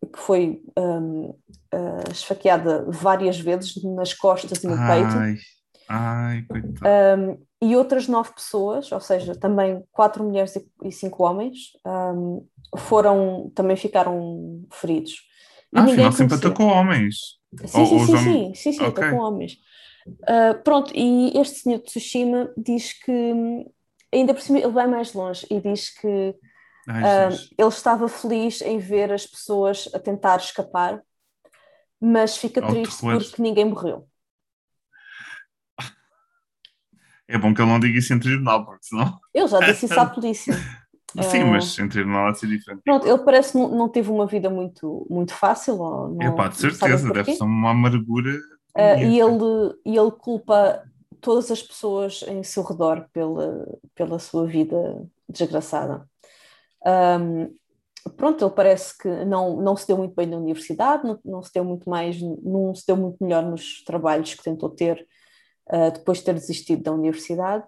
que 0.01 0.20
foi 0.20 0.62
um, 0.78 1.25
uh, 1.25 1.38
ah, 1.72 2.12
esfaqueada 2.12 2.86
várias 2.88 3.40
vezes 3.40 3.82
nas 3.84 4.13
costas 4.13 4.63
e 4.63 4.68
no 4.68 4.74
ai, 4.74 5.04
peito. 5.04 5.42
Ai, 5.94 6.44
coitado. 6.44 7.20
Um, 7.20 7.46
e 7.62 7.76
outras 7.76 8.08
nove 8.08 8.34
pessoas, 8.34 8.90
ou 8.92 9.00
seja, 9.02 9.36
também 9.36 9.84
quatro 9.92 10.24
mulheres 10.24 10.58
e 10.84 10.92
cinco 10.92 11.24
homens, 11.24 11.74
um, 11.86 12.48
foram, 12.78 13.52
também 13.54 13.76
ficaram 13.76 14.66
feridos. 14.72 15.16
E 15.74 15.80
ah, 15.80 15.84
afinal 15.84 16.12
sempre 16.14 16.36
atacou 16.36 16.68
homens. 16.68 17.40
Sim, 17.66 17.86
sim, 17.86 17.86
sim, 17.86 18.18
sim, 18.18 18.54
sim, 18.56 18.72
sim, 18.72 18.86
okay. 18.86 19.04
atacou 19.04 19.20
homens. 19.20 19.58
Uh, 20.08 20.58
pronto, 20.64 20.92
e 20.96 21.38
este 21.38 21.60
senhor 21.60 21.80
de 21.80 21.84
Tsushima 21.84 22.52
diz 22.58 22.94
que, 22.94 23.34
ainda 24.12 24.34
por 24.34 24.42
cima, 24.42 24.60
ele 24.60 24.72
vai 24.72 24.88
mais 24.88 25.14
longe 25.14 25.46
e 25.52 25.60
diz 25.60 25.90
que 25.90 26.34
Ai, 26.88 27.04
uh, 27.04 27.34
ele 27.58 27.70
estava 27.70 28.08
feliz 28.08 28.62
em 28.62 28.80
ver 28.80 29.12
as 29.12 29.28
pessoas 29.28 29.90
a 29.94 30.00
tentar 30.00 30.38
escapar, 30.38 31.02
mas 32.00 32.38
fica 32.38 32.62
triste 32.66 33.02
porque 33.02 33.42
ninguém 33.42 33.66
morreu. 33.66 34.08
É 37.32 37.38
bom 37.38 37.54
que 37.54 37.62
ele 37.62 37.70
não 37.70 37.80
diga 37.80 37.98
isso 37.98 38.14
em 38.14 38.20
tribunal, 38.20 38.66
porque 38.66 38.86
senão. 38.86 39.20
Ele 39.34 39.48
já 39.48 39.60
disse 39.60 39.86
isso 39.86 40.00
à 40.00 40.06
polícia. 40.06 40.54
Sim, 41.24 41.44
mas 41.46 41.78
em 41.78 41.90
tribunal 41.90 42.32
de 42.32 42.40
ser 42.40 42.48
diferente. 42.48 42.82
Pronto, 42.86 43.06
ele 43.06 43.18
parece 43.18 43.51
que 43.51 43.58
não, 43.58 43.70
não 43.70 43.90
teve 43.90 44.10
uma 44.10 44.25
vida 44.25 44.50
muito, 44.50 45.05
muito 45.10 45.34
fácil. 45.34 45.77
Ou 45.77 46.10
não, 46.10 46.25
é 46.25 46.32
pá, 46.32 46.48
de 46.48 46.55
certeza, 46.55 47.12
deve 47.12 47.36
ser 47.36 47.44
uma 47.44 47.72
amargura 47.72 48.32
Uh, 48.75 49.03
e, 49.03 49.20
ele, 49.20 49.79
e 49.86 49.98
ele 49.98 50.12
culpa 50.12 50.84
todas 51.20 51.51
as 51.51 51.62
pessoas 51.62 52.24
em 52.27 52.42
seu 52.42 52.64
redor 52.64 53.08
pela, 53.12 53.68
pela 53.94 54.18
sua 54.18 54.48
vida 54.48 55.05
desgraçada. 55.27 56.08
Um, 56.86 57.53
pronto, 58.16 58.44
ele 58.44 58.53
parece 58.53 58.98
que 58.98 59.08
não, 59.25 59.58
não 59.58 59.75
se 59.75 59.86
deu 59.88 59.98
muito 59.98 60.16
bem 60.16 60.25
na 60.25 60.38
universidade, 60.38 61.05
não, 61.05 61.20
não 61.24 61.44
se 61.44 61.53
deu 61.53 61.64
muito 61.64 61.90
mais, 61.90 62.20
não 62.22 62.74
se 62.74 62.88
deu 62.88 62.96
muito 62.96 63.22
melhor 63.22 63.44
nos 63.44 63.84
trabalhos 63.84 64.34
que 64.34 64.44
tentou 64.44 64.70
ter 64.70 65.05
uh, 65.72 65.92
depois 65.92 66.20
de 66.20 66.25
ter 66.25 66.34
desistido 66.34 66.84
da 66.84 66.92
universidade. 66.92 67.66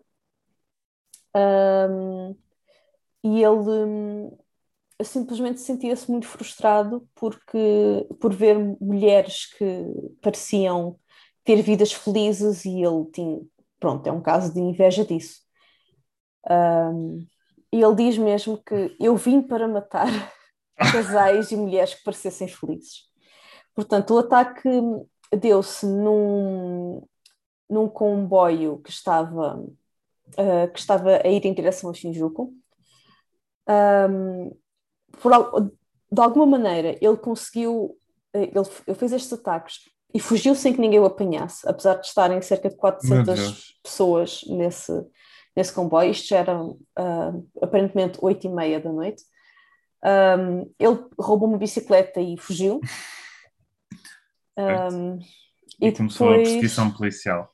Um, 1.35 2.35
e 3.23 3.43
ele 3.43 4.31
simplesmente 5.03 5.59
sentia-se 5.59 6.09
muito 6.09 6.27
frustrado 6.27 7.07
porque 7.15 8.07
por 8.19 8.33
ver 8.33 8.57
mulheres 8.79 9.45
que 9.45 9.85
pareciam 10.21 10.99
ter 11.43 11.61
vidas 11.61 11.91
felizes 11.91 12.65
e 12.65 12.81
ele 12.81 13.05
tinha, 13.11 13.41
pronto, 13.79 14.07
é 14.07 14.11
um 14.11 14.21
caso 14.21 14.53
de 14.53 14.59
inveja 14.59 15.03
disso. 15.03 15.41
Um, 16.49 17.25
e 17.71 17.81
ele 17.81 17.95
diz 17.95 18.17
mesmo 18.17 18.61
que 18.63 18.95
eu 18.99 19.15
vim 19.15 19.41
para 19.41 19.67
matar 19.67 20.07
casais 20.77 21.51
e 21.51 21.55
mulheres 21.55 21.95
que 21.95 22.03
parecessem 22.03 22.47
felizes. 22.47 23.09
Portanto, 23.73 24.13
o 24.13 24.19
ataque 24.19 24.69
deu-se 25.35 25.85
num, 25.85 27.01
num 27.73 27.89
comboio 27.89 28.77
que 28.79 28.91
estava, 28.91 29.55
uh, 29.57 30.71
que 30.71 30.79
estava 30.79 31.21
a 31.23 31.27
ir 31.27 31.43
em 31.45 31.53
direção 31.53 31.89
a 31.89 31.93
Shinjuku. 31.93 32.53
Um, 33.67 34.55
por, 35.19 35.31
de 36.11 36.21
alguma 36.21 36.45
maneira 36.45 36.97
ele 37.01 37.17
conseguiu, 37.17 37.97
eh, 38.33 38.43
ele, 38.43 38.67
ele 38.87 38.97
fez 38.97 39.13
estes 39.13 39.31
ataques 39.31 39.79
e 40.13 40.19
fugiu 40.19 40.53
sem 40.53 40.73
que 40.73 40.81
ninguém 40.81 40.99
o 40.99 41.05
apanhasse, 41.05 41.67
apesar 41.67 41.95
de 41.95 42.05
estarem 42.05 42.41
cerca 42.41 42.69
de 42.69 42.75
400 42.75 43.79
pessoas 43.81 44.41
nesse, 44.47 44.91
nesse 45.55 45.73
comboio. 45.73 46.11
Isto 46.11 46.27
já 46.27 46.39
era 46.39 46.61
uh, 46.61 47.49
aparentemente 47.61 48.19
8 48.21 48.45
e 48.45 48.49
meia 48.49 48.79
da 48.79 48.91
noite. 48.91 49.23
Um, 50.03 50.71
ele 50.77 50.99
roubou 51.17 51.47
uma 51.47 51.57
bicicleta 51.57 52.21
e 52.21 52.37
fugiu. 52.37 52.79
Um, 54.55 55.17
e, 55.81 55.87
e 55.87 55.91
começou 55.91 56.27
depois... 56.27 56.47
a 56.47 56.51
perseguição 56.51 56.91
policial. 56.91 57.52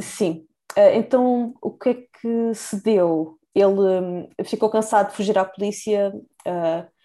Sim. 0.00 0.46
Uh, 0.76 0.94
então, 0.94 1.54
o 1.60 1.70
que 1.70 1.88
é 1.90 1.94
que 1.94 2.54
se 2.54 2.82
deu? 2.82 3.38
Ele 3.54 3.66
um, 3.66 4.28
ficou 4.44 4.70
cansado 4.70 5.10
de 5.10 5.16
fugir 5.16 5.36
à 5.36 5.44
polícia, 5.44 6.12
uh, 6.46 7.00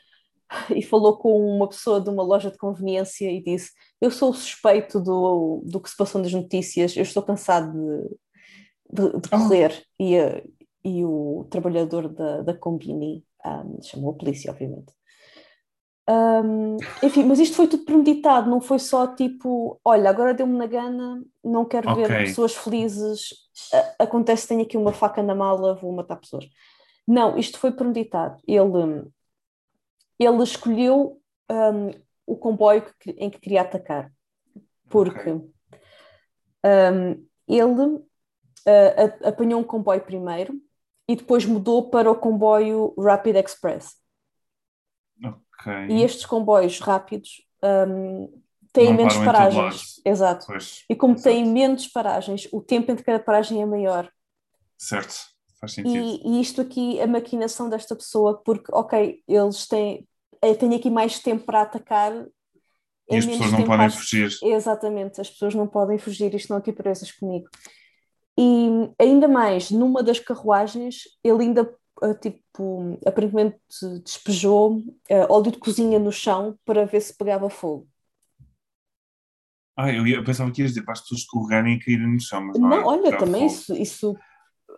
e 0.76 0.82
falou 0.82 1.18
com 1.18 1.56
uma 1.56 1.68
pessoa 1.68 2.00
de 2.00 2.10
uma 2.10 2.24
loja 2.24 2.52
de 2.52 2.58
conveniência 2.58 3.30
e 3.32 3.42
disse: 3.42 3.72
Eu 4.00 4.12
sou 4.12 4.30
o 4.32 4.34
suspeito 4.34 5.00
do, 5.00 5.64
do 5.66 5.82
que 5.82 5.90
se 5.90 5.98
passou 5.98 6.22
nas 6.22 6.34
notícias, 6.34 6.96
eu 6.96 7.04
estou 7.04 7.24
cansado 7.24 7.72
de, 8.92 9.10
de, 9.10 9.20
de 9.22 9.30
correr. 9.30 9.84
Oh. 10.00 10.04
E, 10.04 10.16
e 10.84 11.04
o 11.04 11.48
trabalhador 11.50 12.08
da, 12.10 12.42
da 12.42 12.54
Combini 12.54 13.26
um, 13.46 13.82
chamou 13.82 14.12
a 14.12 14.18
polícia, 14.18 14.52
obviamente. 14.52 14.94
Um, 16.08 16.78
enfim, 17.02 17.24
mas 17.24 17.40
isto 17.40 17.56
foi 17.56 17.68
tudo 17.68 17.84
premeditado, 17.84 18.50
não 18.50 18.62
foi 18.62 18.78
só 18.78 19.08
tipo: 19.08 19.80
Olha, 19.84 20.10
agora 20.10 20.34
deu-me 20.34 20.56
na 20.56 20.68
gana, 20.68 21.24
não 21.44 21.66
quero 21.66 21.90
okay. 21.92 22.06
ver 22.06 22.26
pessoas 22.26 22.56
felizes, 22.56 23.30
acontece, 23.98 24.48
tenho 24.48 24.62
aqui 24.62 24.78
uma 24.78 24.94
faca 24.94 25.24
na 25.24 25.34
mala, 25.34 25.76
vou 25.76 25.92
matar 25.92 26.18
pessoas. 26.18 26.48
Não, 27.08 27.38
isto 27.38 27.58
foi 27.58 27.72
premeditado. 27.72 28.40
Ele 28.48 29.04
ele 30.20 30.44
escolheu 30.44 31.20
um, 31.52 31.92
o 32.26 32.38
comboio 32.38 32.84
que, 33.00 33.12
em 33.12 33.30
que 33.30 33.40
queria 33.40 33.62
atacar, 33.62 34.12
porque 34.90 35.30
okay. 35.30 35.52
um, 36.64 37.26
ele 37.48 37.96
uh, 38.66 39.28
apanhou 39.28 39.60
um 39.60 39.64
comboio 39.64 40.02
primeiro 40.02 40.54
e 41.08 41.16
depois 41.16 41.46
mudou 41.46 41.90
para 41.90 42.10
o 42.10 42.16
comboio 42.16 42.94
Rapid 42.98 43.36
Express. 43.36 43.96
Okay. 45.60 45.88
E 45.90 46.04
estes 46.04 46.26
comboios 46.26 46.80
rápidos 46.80 47.42
um, 47.64 48.30
têm 48.72 48.90
Não 48.90 48.98
menos 48.98 49.18
paragens. 49.18 50.02
Exato. 50.04 50.46
Pois, 50.48 50.84
e 50.90 50.96
como 50.96 51.14
exato. 51.14 51.30
têm 51.30 51.46
menos 51.46 51.88
paragens, 51.88 52.48
o 52.52 52.62
tempo 52.62 52.92
entre 52.92 53.04
cada 53.04 53.20
paragem 53.20 53.62
é 53.62 53.66
maior. 53.66 54.12
Certo. 54.78 55.16
Faz 55.60 55.74
sentido. 55.74 55.96
E, 55.96 56.22
e, 56.28 56.42
isto 56.42 56.62
aqui, 56.62 57.00
a 57.00 57.08
maquinação 57.08 57.70
desta 57.70 57.96
pessoa, 57.96 58.42
porque, 58.44 58.72
ok, 58.72 59.24
eles 59.28 59.68
têm, 59.68 60.08
eu 60.42 60.56
tenho 60.58 60.76
aqui 60.76 60.90
mais 60.90 61.20
tempo 61.20 61.46
para 61.46 61.62
atacar. 61.62 62.14
E 63.10 63.16
as 63.16 63.26
pessoas 63.26 63.52
não 63.52 63.64
podem 63.64 63.90
fugir. 63.90 64.38
Exatamente, 64.44 65.22
as 65.22 65.30
pessoas 65.30 65.56
não 65.56 65.68
podem 65.68 65.98
fugir 65.98 66.34
e 66.34 66.38
estão 66.38 66.58
aqui 66.58 66.72
presas 66.72 67.12
comigo. 67.12 67.48
E 68.38 68.92
ainda 69.00 69.28
mais, 69.28 69.72
numa 69.72 70.04
das 70.04 70.20
carruagens, 70.20 71.04
ele 71.24 71.44
ainda 71.44 71.74
tipo, 72.20 73.00
aparentemente 73.06 73.58
despejou 74.04 74.78
uh, 74.78 75.26
óleo 75.30 75.52
de 75.52 75.58
cozinha 75.58 75.98
no 75.98 76.12
chão 76.12 76.58
para 76.66 76.86
ver 76.86 77.02
se 77.02 77.16
pegava 77.16 77.50
fogo. 77.50 77.88
Ah, 79.78 79.92
eu, 79.92 80.08
ia, 80.08 80.16
eu 80.16 80.24
pensava 80.24 80.52
que 80.52 80.62
ias 80.62 80.72
dizer 80.72 80.84
para 80.84 80.94
as 80.94 81.02
pessoas 81.02 81.22
escorregarem 81.22 81.76
e 81.76 81.80
caírem 81.80 82.08
no 82.08 82.20
chão, 82.20 82.46
mas 82.46 82.58
não, 82.58 82.70
não 82.70 82.78
é, 82.78 82.86
olha, 82.86 83.18
também 83.18 83.46
isso, 83.46 83.74
isso 83.76 84.16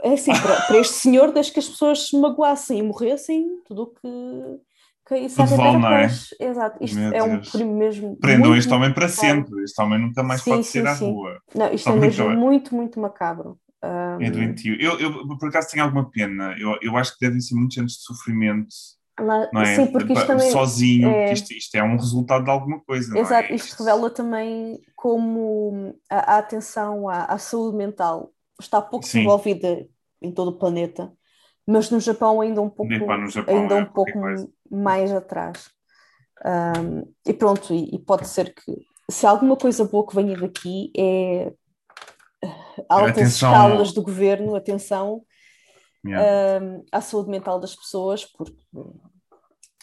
é 0.02 0.14
assim, 0.14 0.32
para, 0.32 0.62
para, 0.62 0.78
este 0.80 0.96
senhor, 0.96 1.32
desde 1.32 1.52
que 1.52 1.60
as 1.60 1.68
pessoas 1.70 2.08
se 2.08 2.20
magoassem 2.20 2.80
e 2.80 2.84
morressem, 2.84 3.48
tudo 3.66 3.84
o 3.84 3.88
que 3.88 4.60
caísse 5.06 5.36
vale, 5.36 5.78
não 5.78 5.94
é? 5.94 6.08
Exato, 6.40 6.84
isto 6.84 6.98
Meu 6.98 7.14
é 7.14 7.24
um 7.24 7.42
primo 7.42 7.76
mesmo. 7.76 8.18
Prendam 8.18 8.56
este 8.56 8.74
homem 8.74 8.94
para 8.94 9.08
sempre, 9.08 9.64
este 9.64 9.80
homem 9.82 10.00
nunca 10.00 10.24
mais 10.24 10.42
sim, 10.42 10.52
pode 10.52 10.64
sim, 10.66 10.84
sair 10.84 10.88
à 10.88 10.94
rua. 10.94 11.42
Não, 11.56 11.72
isto 11.72 11.90
é 11.90 11.96
mesmo 11.96 12.30
muito, 12.32 12.76
muito 12.76 13.00
macabro. 13.00 13.60
Um... 13.88 14.22
É 14.22 14.30
doentio. 14.30 14.76
Eu, 14.82 15.00
eu, 15.00 15.38
por 15.38 15.48
acaso, 15.48 15.70
tenho 15.72 15.84
alguma 15.84 16.10
pena. 16.10 16.56
Eu, 16.60 16.78
eu 16.82 16.98
acho 16.98 17.14
que 17.14 17.26
devem 17.26 17.40
ser 17.40 17.56
muitos 17.56 17.78
anos 17.78 17.94
de 17.94 18.02
sofrimento. 18.02 18.76
Lá, 19.20 19.50
não 19.52 19.62
é? 19.62 19.76
Sim, 19.76 19.88
porque 19.88 20.14
isto 20.14 20.28
também 20.28 20.52
sozinho, 20.52 21.10
é... 21.10 21.34
Isto, 21.34 21.52
isto, 21.52 21.76
é 21.76 21.84
um 21.84 21.96
resultado 21.96 22.44
de 22.44 22.52
alguma 22.52 22.80
coisa. 22.82 23.18
Exato, 23.18 23.52
é? 23.52 23.56
isto 23.56 23.80
revela 23.80 24.10
também 24.12 24.80
como 24.96 25.96
a, 26.10 26.36
a 26.36 26.38
atenção 26.38 27.10
à, 27.10 27.26
à, 27.26 27.38
saúde 27.40 27.78
mental 27.78 28.32
está 28.60 28.80
pouco 28.80 29.06
sim. 29.06 29.20
desenvolvida 29.20 29.88
em 30.22 30.32
todo 30.32 30.50
o 30.50 30.60
planeta, 30.60 31.12
mas 31.66 31.90
no 31.90 32.00
Japão 32.00 32.42
ainda 32.42 32.62
um 32.62 32.70
pouco, 32.70 32.94
Japão, 33.30 33.56
ainda 33.56 33.76
um 33.76 33.80
é 33.80 33.86
pouco 33.86 34.12
mais 34.70 35.12
atrás. 35.12 35.70
Um, 36.46 37.12
e 37.26 37.34
pronto, 37.34 37.74
e, 37.74 37.96
e, 37.96 38.00
pode 38.00 38.28
ser 38.28 38.54
que 38.54 38.86
se 39.10 39.26
alguma 39.26 39.56
coisa 39.56 39.84
boa 39.86 40.06
que 40.06 40.16
venha 40.16 40.38
daqui 40.38 40.92
é 40.96 41.52
altas 42.90 43.12
atenção. 43.12 43.52
escalas 43.52 43.94
do 43.94 44.02
governo, 44.02 44.56
atenção 44.56 45.22
yeah. 46.06 46.64
um, 46.64 46.86
à 46.92 47.02
saúde 47.02 47.30
mental 47.30 47.60
das 47.60 47.76
pessoas, 47.76 48.26
porque 48.26 48.58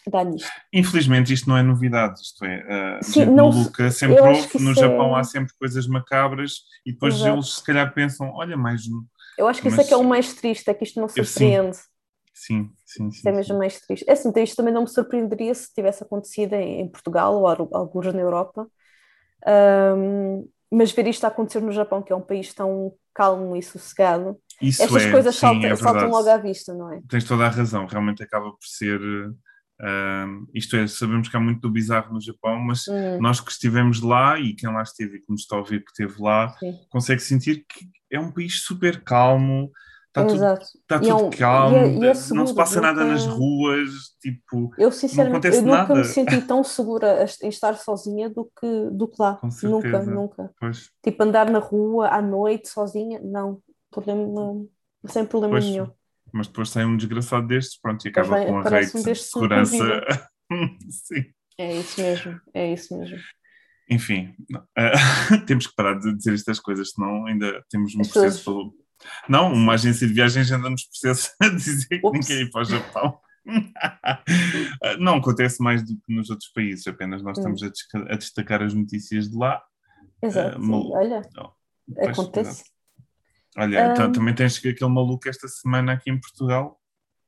dá 0.09 0.23
nisto. 0.25 0.51
Infelizmente 0.73 1.33
isto 1.33 1.49
não 1.49 1.57
é 1.57 1.63
novidade, 1.63 2.21
isto 2.21 2.45
é, 2.45 2.99
uh, 2.99 3.05
Sim, 3.05 3.27
não, 3.27 3.51
maluca 3.51 3.91
sempre 3.91 4.21
houve, 4.21 4.59
no 4.61 4.75
Japão 4.75 5.17
é... 5.17 5.21
há 5.21 5.25
sempre 5.25 5.55
coisas 5.59 5.87
macabras 5.87 6.63
e 6.85 6.93
depois 6.93 7.15
Exato. 7.15 7.35
eles 7.35 7.55
se 7.55 7.65
calhar 7.65 7.93
pensam, 7.95 8.31
olha 8.35 8.57
mais... 8.57 8.83
Eu 9.37 9.49
acho 9.49 9.61
que 9.61 9.69
mas... 9.69 9.79
isso 9.79 9.83
é 9.83 9.89
que 9.89 9.95
é 9.95 9.97
o 9.97 10.05
mais 10.05 10.35
triste, 10.35 10.69
é 10.69 10.75
que 10.75 10.85
isto 10.85 11.01
não 11.01 11.09
surpreende. 11.09 11.77
Sim, 12.35 12.71
sim, 12.85 13.11
sim. 13.13 13.29
é 13.29 13.33
mesmo 13.33 13.57
mais 13.57 13.81
triste. 13.81 14.05
É 14.09 14.13
assim, 14.13 14.29
então 14.29 14.43
isto 14.43 14.57
também 14.57 14.75
não 14.75 14.83
me 14.83 14.89
surpreenderia 14.89 15.55
se 15.55 15.73
tivesse 15.73 16.03
acontecido 16.03 16.55
em, 16.55 16.81
em 16.81 16.89
Portugal 16.89 17.35
ou 17.35 17.47
alguns 17.47 18.13
na 18.13 18.21
Europa. 18.21 18.67
Um, 19.97 20.49
mas 20.75 20.93
ver 20.93 21.07
isto 21.07 21.25
a 21.25 21.29
acontecer 21.29 21.61
no 21.61 21.73
Japão, 21.73 22.03
que 22.03 22.13
é 22.13 22.17
um 22.17 22.21
país 22.21 22.53
tão 22.53 22.93
calmo 23.15 23.57
e 23.57 23.63
sossegado, 23.63 24.37
Isso 24.61 24.83
estas 24.83 25.05
é, 25.05 25.11
coisas 25.11 25.35
sim, 25.35 25.41
saltam, 25.41 25.71
é 25.71 25.77
saltam, 25.77 26.11
logo 26.11 26.29
à 26.29 26.37
vista, 26.37 26.75
não 26.75 26.93
é? 26.93 27.01
Tens 27.09 27.25
toda 27.25 27.47
a 27.47 27.49
razão, 27.49 27.87
realmente 27.87 28.23
acaba 28.23 28.51
por 28.51 28.67
ser. 28.67 29.01
Uh, 29.01 30.47
isto 30.53 30.77
é, 30.77 30.87
sabemos 30.87 31.29
que 31.29 31.37
há 31.37 31.41
muito 31.41 31.61
do 31.61 31.71
bizarro 31.71 32.13
no 32.13 32.21
Japão, 32.21 32.59
mas 32.59 32.87
hum. 32.89 33.21
nós 33.21 33.41
que 33.41 33.51
estivemos 33.51 34.01
lá 34.01 34.39
e 34.39 34.55
quem 34.55 34.73
lá 34.73 34.83
esteve 34.83 35.17
e 35.17 35.21
que 35.21 35.31
nos 35.31 35.43
está 35.43 35.57
a 35.57 35.61
ouvir 35.61 35.85
que 35.85 35.91
esteve 35.91 36.21
lá, 36.21 36.49
sim. 36.59 36.73
consegue 36.91 37.21
sentir 37.21 37.65
que 37.69 37.87
é 38.11 38.19
um 38.19 38.33
país 38.33 38.61
super 38.61 39.03
calmo, 39.03 39.71
Está 40.17 40.25
tudo, 40.27 40.45
está 40.45 40.99
tudo 41.01 41.11
é 41.11 41.15
um, 41.15 41.31
calmo, 41.31 41.77
e 41.77 41.81
é, 41.81 41.89
e 41.89 42.07
é 42.07 42.15
seguro, 42.15 42.39
não 42.39 42.47
se 42.47 42.55
passa 42.55 42.77
nunca... 42.77 42.93
nada 42.93 43.05
nas 43.05 43.27
ruas, 43.27 43.91
tipo, 44.23 44.71
eu 44.79 44.93
sinceramente 44.93 45.49
eu 45.49 45.63
nunca 45.63 45.77
nada. 45.79 45.95
me 45.97 46.05
senti 46.05 46.41
tão 46.47 46.63
segura 46.63 47.27
em 47.43 47.49
estar 47.49 47.75
sozinha 47.75 48.31
do 48.31 48.45
que, 48.45 48.91
do 48.93 49.09
que 49.09 49.17
lá, 49.21 49.41
nunca, 49.65 50.05
nunca. 50.05 50.55
Pois. 50.61 50.89
Tipo, 51.03 51.25
andar 51.25 51.51
na 51.51 51.59
rua 51.59 52.11
à 52.11 52.23
noite 52.23 52.69
sozinha, 52.69 53.21
não, 53.25 53.61
problema, 53.91 54.25
não 54.25 54.69
sem 55.07 55.27
problema 55.27 55.55
pois, 55.55 55.65
nenhum. 55.65 55.91
Mas 56.33 56.47
depois 56.47 56.69
sai 56.69 56.85
um 56.85 56.97
desgraçado 56.97 57.49
destes, 57.49 57.81
pronto, 57.81 58.05
e 58.05 58.09
acaba 58.09 58.47
com 58.47 58.59
a 58.59 58.63
rate 58.63 58.97
um 58.97 59.03
de 59.03 59.15
segurança. 59.17 59.85
Sim. 60.91 61.25
É 61.59 61.77
isso 61.77 62.01
mesmo, 62.01 62.41
é 62.55 62.73
isso 62.73 62.97
mesmo. 62.97 63.19
Enfim, 63.91 64.33
uh, 64.55 65.41
temos 65.45 65.67
que 65.67 65.75
parar 65.75 65.99
de 65.99 66.17
dizer 66.17 66.35
estas 66.35 66.61
coisas, 66.61 66.93
senão 66.93 67.27
ainda 67.27 67.65
temos 67.69 67.97
um 67.97 68.01
As 68.01 68.09
processo 68.09 68.39
pessoas... 68.39 68.84
Não, 69.29 69.53
uma 69.53 69.75
agência 69.75 70.07
de 70.07 70.13
viagens 70.13 70.51
anda 70.51 70.71
nos 70.71 70.85
processos 70.85 71.35
a 71.41 71.49
dizer 71.49 72.01
que 72.01 72.11
ninguém 72.11 72.43
ir 72.43 72.51
para 72.51 72.63
o 72.63 72.65
Japão. 72.65 73.19
não 74.99 75.17
acontece 75.17 75.63
mais 75.63 75.83
do 75.83 75.95
que 76.01 76.15
nos 76.15 76.31
outros 76.31 76.51
países, 76.51 76.87
apenas 76.87 77.23
nós 77.23 77.37
estamos 77.37 77.63
a, 77.63 77.69
a 78.13 78.17
destacar 78.17 78.63
as 78.63 78.73
notícias 78.73 79.29
de 79.29 79.37
lá. 79.37 79.63
Exato, 80.23 80.59
uh, 80.59 80.93
olha, 80.93 81.23
oh, 81.37 81.53
acontece. 82.09 82.65
Olha, 83.57 83.93
um... 83.93 84.13
também 84.13 84.35
tens 84.35 84.57
aquele 84.59 84.91
maluco 84.91 85.29
esta 85.29 85.47
semana 85.47 85.93
aqui 85.93 86.11
em 86.11 86.19
Portugal. 86.19 86.81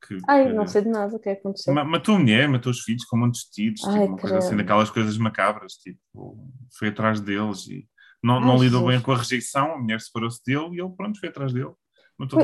Que, 0.06 0.18
Ai, 0.28 0.46
que... 0.46 0.52
não 0.52 0.66
sei 0.66 0.82
de 0.82 0.88
nada 0.88 1.14
o 1.14 1.18
que 1.18 1.28
é 1.28 1.32
aconteceu. 1.32 1.74
Matou 1.74 2.16
a 2.16 2.18
mulher, 2.18 2.48
matou 2.48 2.70
os 2.70 2.80
filhos 2.80 3.04
com 3.04 3.16
muitos 3.16 3.44
tiros, 3.44 3.80
tipo, 3.80 3.92
uma 3.92 4.16
coisa 4.16 4.38
assim, 4.38 4.56
daquelas 4.56 4.90
coisas 4.90 5.16
macabras, 5.18 5.74
tipo, 5.74 6.50
foi 6.78 6.88
atrás 6.88 7.20
deles 7.20 7.66
e 7.68 7.88
não, 8.22 8.40
não 8.40 8.58
lidou 8.58 8.86
bem 8.86 9.00
com 9.00 9.12
a 9.12 9.16
rejeição, 9.16 9.72
a 9.72 9.78
mulher 9.78 10.00
separou-se 10.00 10.42
dele 10.44 10.76
e 10.76 10.80
ele, 10.80 10.90
pronto, 10.96 11.18
foi 11.18 11.28
atrás 11.28 11.52
dele. 11.52 11.72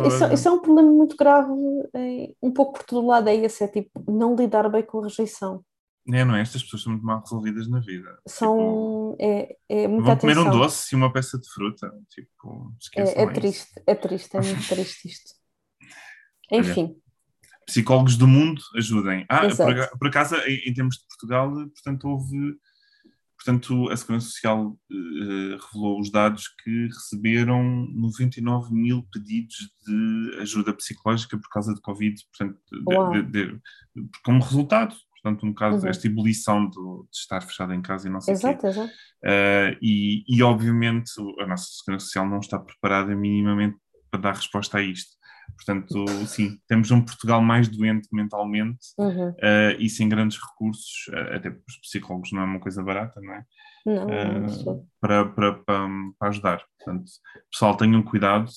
Isso, 0.07 0.33
isso, 0.35 0.49
é 0.49 0.51
um 0.51 0.59
problema 0.59 0.91
muito 0.91 1.17
grave, 1.17 1.51
é, 1.95 2.35
um 2.43 2.53
pouco 2.53 2.75
por 2.75 2.85
todo 2.85 3.07
lado, 3.07 3.29
é 3.29 3.35
esse, 3.35 3.65
é 3.65 3.69
tipo, 3.69 4.05
não 4.07 4.37
lidar 4.37 4.69
bem 4.69 4.83
com 4.83 5.01
a 5.01 5.05
rejeição. 5.05 5.65
É, 6.13 6.25
não 6.25 6.35
é? 6.35 6.43
Estas 6.43 6.63
pessoas 6.63 6.83
são 6.83 6.93
muito 6.93 7.07
mal 7.07 7.21
resolvidas 7.21 7.69
na 7.69 7.81
vida. 7.81 8.19
São, 8.27 9.13
tipo, 9.13 9.17
é, 9.21 9.57
é 9.69 9.89
Vão 9.89 10.03
comer 10.03 10.13
atenção. 10.13 10.47
um 10.47 10.51
doce 10.51 10.95
e 10.95 10.97
uma 10.97 11.11
peça 11.11 11.39
de 11.39 11.49
fruta, 11.49 11.91
tipo, 12.11 12.75
é, 12.97 13.23
é 13.23 13.27
triste, 13.33 13.83
é 13.87 13.95
triste, 13.95 14.37
é 14.37 14.41
muito 14.43 14.69
triste 14.69 15.09
isto. 15.09 15.31
Enfim. 16.51 16.95
Psicólogos 17.65 18.17
do 18.17 18.27
mundo, 18.27 18.61
ajudem. 18.77 19.25
Ah, 19.29 19.49
por, 19.49 19.99
por 19.99 20.09
acaso, 20.09 20.35
em, 20.47 20.69
em 20.69 20.75
termos 20.75 20.97
de 20.97 21.07
Portugal, 21.07 21.51
portanto, 21.51 22.09
houve 22.09 22.59
Portanto, 23.45 23.91
a 23.91 23.97
Segurança 23.97 24.29
Social 24.29 24.67
uh, 24.69 25.67
revelou 25.67 26.01
os 26.01 26.13
dados 26.13 26.47
que 26.63 26.87
receberam 26.87 27.63
99 27.93 28.73
mil 28.73 29.03
pedidos 29.13 29.57
de 29.85 30.39
ajuda 30.41 30.73
psicológica 30.73 31.37
por 31.37 31.49
causa 31.49 31.75
de 31.75 31.81
Covid, 31.81 32.15
portanto, 32.31 32.61
de, 32.71 33.23
de, 33.23 33.47
de, 33.53 33.61
como 34.25 34.43
resultado. 34.43 34.95
Portanto, 35.21 35.47
um 35.47 35.55
caso, 35.55 35.85
uhum. 35.85 35.91
esta 35.91 36.07
ebulição 36.07 36.69
do, 36.69 37.09
de 37.11 37.17
estar 37.17 37.41
fechado 37.43 37.73
em 37.73 37.83
casa 37.83 38.09
e 38.09 38.11
não 38.11 38.21
sei 38.21 38.35
exato, 38.35 38.61
quê. 38.61 38.67
Exato. 38.67 38.93
Uh, 39.25 39.79
e, 39.81 40.25
e, 40.29 40.43
obviamente, 40.43 41.13
a 41.41 41.47
nossa 41.47 41.67
Segurança 41.79 42.07
Social 42.07 42.29
não 42.29 42.39
está 42.39 42.59
preparada 42.59 43.15
minimamente 43.15 43.77
para 44.11 44.21
dar 44.21 44.35
resposta 44.35 44.79
a 44.79 44.83
isto. 44.83 45.17
Portanto, 45.57 46.07
sim, 46.27 46.59
temos 46.67 46.91
um 46.91 47.01
Portugal 47.01 47.41
mais 47.41 47.69
doente 47.69 48.09
mentalmente 48.13 48.81
uhum. 48.99 49.31
uh, 49.31 49.77
e 49.79 49.89
sem 49.89 50.09
grandes 50.09 50.39
recursos, 50.39 51.07
uh, 51.11 51.37
até 51.37 51.51
para 51.51 51.63
os 51.69 51.77
psicólogos 51.81 52.33
não 52.33 52.43
é 52.43 52.45
uma 52.45 52.61
coisa 52.61 52.83
barata, 52.83 53.21
não 53.21 53.35
é? 53.35 53.45
Não, 53.85 54.07
uh, 54.07 54.87
para, 55.01 55.25
para, 55.27 55.55
para, 55.55 55.89
para, 56.19 56.29
ajudar. 56.29 56.65
Portanto, 56.79 57.11
pessoal, 57.51 57.77
tenham 57.77 58.03
cuidado. 58.03 58.51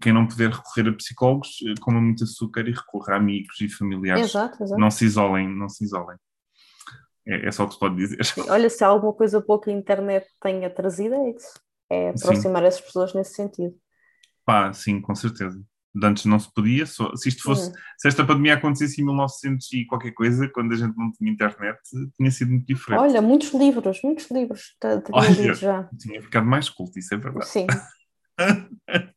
quem 0.00 0.12
não 0.12 0.26
puder 0.26 0.50
recorrer 0.50 0.90
a 0.90 0.96
psicólogos, 0.96 1.56
coma 1.80 2.00
muito 2.00 2.24
açúcar 2.24 2.68
e 2.68 2.72
recorra 2.72 3.14
a 3.14 3.16
amigos 3.16 3.60
e 3.60 3.68
familiares. 3.68 4.26
Exato, 4.26 4.62
exato. 4.62 4.80
Não 4.80 4.90
se 4.90 5.04
isolem, 5.04 5.48
não 5.48 5.68
se 5.68 5.84
isolem. 5.84 6.16
É, 7.26 7.48
é 7.48 7.52
só 7.52 7.64
o 7.64 7.68
que 7.68 7.74
se 7.74 7.80
pode 7.80 7.96
dizer. 7.96 8.18
Olha, 8.48 8.68
se 8.68 8.82
há 8.84 8.88
alguma 8.88 9.12
coisa 9.12 9.40
boa 9.40 9.60
que 9.60 9.70
a 9.70 9.72
internet 9.72 10.26
tenha 10.40 10.68
trazido, 10.70 11.14
é 11.14 11.30
isso. 11.30 11.60
É 11.90 12.10
aproximar 12.10 12.62
Sim. 12.62 12.68
as 12.68 12.80
pessoas 12.80 13.14
nesse 13.14 13.34
sentido. 13.34 13.74
Pá, 14.50 14.72
sim, 14.72 15.00
com 15.00 15.14
certeza. 15.14 15.62
De 15.94 16.04
antes 16.04 16.24
não 16.24 16.36
se 16.36 16.52
podia, 16.52 16.84
só, 16.84 17.14
se 17.14 17.28
isto 17.28 17.40
fosse, 17.40 17.68
uhum. 17.68 17.74
se 17.96 18.08
esta 18.08 18.26
pandemia 18.26 18.54
acontecesse 18.54 19.00
em 19.00 19.04
1900 19.04 19.72
e 19.72 19.86
qualquer 19.86 20.10
coisa, 20.10 20.48
quando 20.48 20.72
a 20.72 20.76
gente 20.76 20.96
não 20.96 21.12
tinha 21.12 21.30
internet, 21.30 21.78
tinha 22.16 22.30
sido 22.32 22.50
muito 22.50 22.66
diferente. 22.66 23.00
Olha, 23.00 23.22
muitos 23.22 23.54
livros, 23.54 24.00
muitos 24.02 24.28
livros 24.28 24.74
Olha, 25.12 25.54
já. 25.54 25.88
Tinha 25.96 26.20
ficado 26.20 26.46
mais 26.46 26.68
culto, 26.68 26.98
isso 26.98 27.14
é 27.14 27.16
verdade. 27.16 27.46
Sim. 27.46 27.68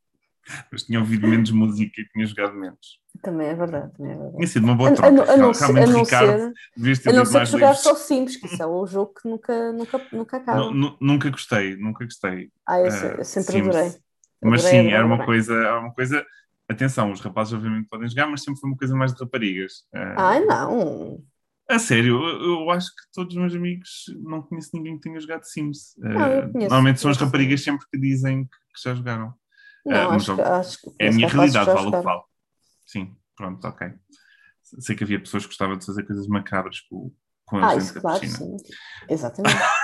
Mas 0.70 0.84
tinha 0.84 1.00
ouvido 1.00 1.26
menos 1.26 1.50
música 1.50 2.00
e 2.00 2.06
tinha 2.06 2.26
jogado 2.26 2.54
menos. 2.54 3.00
Também 3.22 3.48
é 3.48 3.54
verdade, 3.56 3.92
também 3.96 4.12
é 4.12 4.14
verdade. 4.14 4.36
Tinha 4.36 4.46
sido 4.46 4.64
uma 4.64 4.76
boa 4.76 4.92
troca. 4.92 5.22
A, 5.22 5.30
a, 5.30 5.34
a 5.34 5.36
não, 5.36 5.54
ser, 5.54 5.64
a 5.64 5.86
não 5.86 6.00
Ricardo, 6.00 6.52
ser, 6.94 7.08
a 7.08 7.12
não 7.12 7.24
ser 7.24 7.40
que 7.40 7.46
jogar 7.46 7.74
só 7.74 7.96
simples, 7.96 8.36
que 8.36 8.46
isso 8.46 8.62
é 8.62 8.66
um 8.66 8.86
jogo 8.86 9.14
que 9.20 9.28
nunca, 9.28 9.72
nunca, 9.72 10.00
nunca 10.12 10.36
acaba. 10.36 10.70
nunca 11.00 11.30
gostei, 11.30 11.76
nunca 11.76 12.04
gostei. 12.04 12.50
Ah, 12.68 12.78
eu, 12.78 12.86
eu 12.86 13.24
sempre 13.24 13.52
Sims. 13.54 13.68
adorei. 13.68 14.03
Mas 14.44 14.62
sim, 14.62 14.92
era 14.92 15.06
uma 15.06 15.24
coisa, 15.24 15.54
era 15.54 15.80
uma 15.80 15.92
coisa. 15.92 16.24
Atenção, 16.68 17.12
os 17.12 17.20
rapazes 17.20 17.52
obviamente 17.52 17.88
podem 17.88 18.08
jogar, 18.08 18.26
mas 18.26 18.42
sempre 18.42 18.60
foi 18.60 18.70
uma 18.70 18.76
coisa 18.76 18.94
mais 18.94 19.12
de 19.12 19.22
raparigas. 19.22 19.84
Ah, 19.92 20.40
não. 20.40 21.22
A 21.68 21.78
sério, 21.78 22.22
eu, 22.22 22.42
eu, 22.42 22.70
acho 22.70 22.88
que 22.88 23.02
todos 23.14 23.34
os 23.34 23.40
meus 23.40 23.54
amigos 23.54 24.04
não 24.22 24.42
conheço 24.42 24.70
ninguém 24.74 24.96
que 24.96 25.02
tenha 25.02 25.18
jogado 25.18 25.44
Sims. 25.44 25.94
Não, 25.96 26.52
normalmente 26.52 27.00
são 27.00 27.10
as 27.10 27.16
raparigas 27.16 27.62
sempre 27.62 27.86
que 27.90 27.98
dizem 27.98 28.44
que, 28.44 28.82
já 28.82 28.94
jogaram. 28.94 29.32
Não, 29.86 30.10
uh, 30.10 30.12
acho, 30.12 30.34
que, 30.34 30.42
acho 30.42 30.80
que 30.80 30.90
é 30.98 31.08
a 31.08 31.12
minha 31.12 31.28
realidade, 31.28 31.66
vale 31.66 31.88
o 31.88 31.90
que 31.90 32.00
vale. 32.00 32.22
Sim, 32.86 33.16
pronto, 33.34 33.66
ok. 33.66 33.92
Sei 34.80 34.94
que 34.94 35.04
havia 35.04 35.20
pessoas 35.20 35.44
que 35.44 35.50
gostavam 35.50 35.78
de 35.78 35.86
fazer 35.86 36.02
coisas 36.04 36.26
macabras 36.26 36.80
com, 36.80 37.10
com 37.46 37.56
a 37.56 37.66
ah, 37.66 37.70
gente 37.70 37.82
isso, 37.82 38.00
claro, 38.00 38.26
sim. 38.26 38.56
Exatamente. 39.08 39.56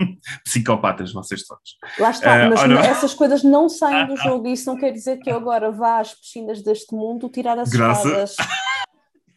Psicopatas, 0.44 1.12
vocês 1.12 1.44
todos. 1.46 1.76
Lá 1.98 2.10
está, 2.10 2.46
uh, 2.46 2.50
mas 2.50 2.60
ora... 2.60 2.80
essas 2.80 3.14
coisas 3.14 3.42
não 3.42 3.68
saem 3.68 4.06
do 4.06 4.16
jogo 4.16 4.46
e 4.48 4.52
isso 4.52 4.70
não 4.70 4.78
quer 4.78 4.92
dizer 4.92 5.18
que 5.18 5.30
eu 5.30 5.36
agora 5.36 5.70
vá 5.70 6.00
às 6.00 6.14
piscinas 6.14 6.62
deste 6.62 6.94
mundo 6.94 7.28
tirar 7.28 7.58
as 7.58 7.70
Graça... 7.70 8.08
espadas. 8.08 8.36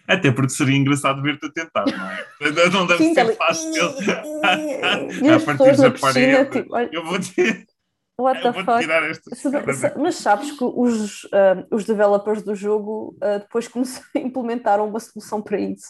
Até 0.05 0.31
porque 0.33 0.49
seria 0.49 0.75
engraçado 0.75 1.21
ver-te 1.21 1.45
a 1.45 1.49
tentar, 1.49 1.85
não 1.85 2.09
é? 2.09 2.69
Não 2.69 2.85
deve 2.85 3.05
Sim, 3.05 3.13
ser 3.13 3.37
fácil. 3.37 3.95
e 5.23 5.29
as 5.31 5.43
pessoas 5.45 5.79
na 5.79 5.91
piscina, 5.91 6.45
tipo, 6.45 6.75
olha... 6.75 6.89
Eu 6.91 7.05
vou 7.05 7.17
ter... 7.19 7.65
What 8.19 8.41
the 8.41 8.53
fuck? 8.53 8.85
Mas 9.97 10.15
sabes 10.15 10.51
que 10.51 10.63
os, 10.63 11.23
uh, 11.25 11.65
os 11.71 11.85
developers 11.85 12.43
do 12.43 12.53
jogo 12.53 13.15
uh, 13.23 13.39
depois 13.39 13.69
implementaram 14.13 14.87
uma 14.87 14.99
solução 14.99 15.41
para 15.41 15.59
isso. 15.59 15.87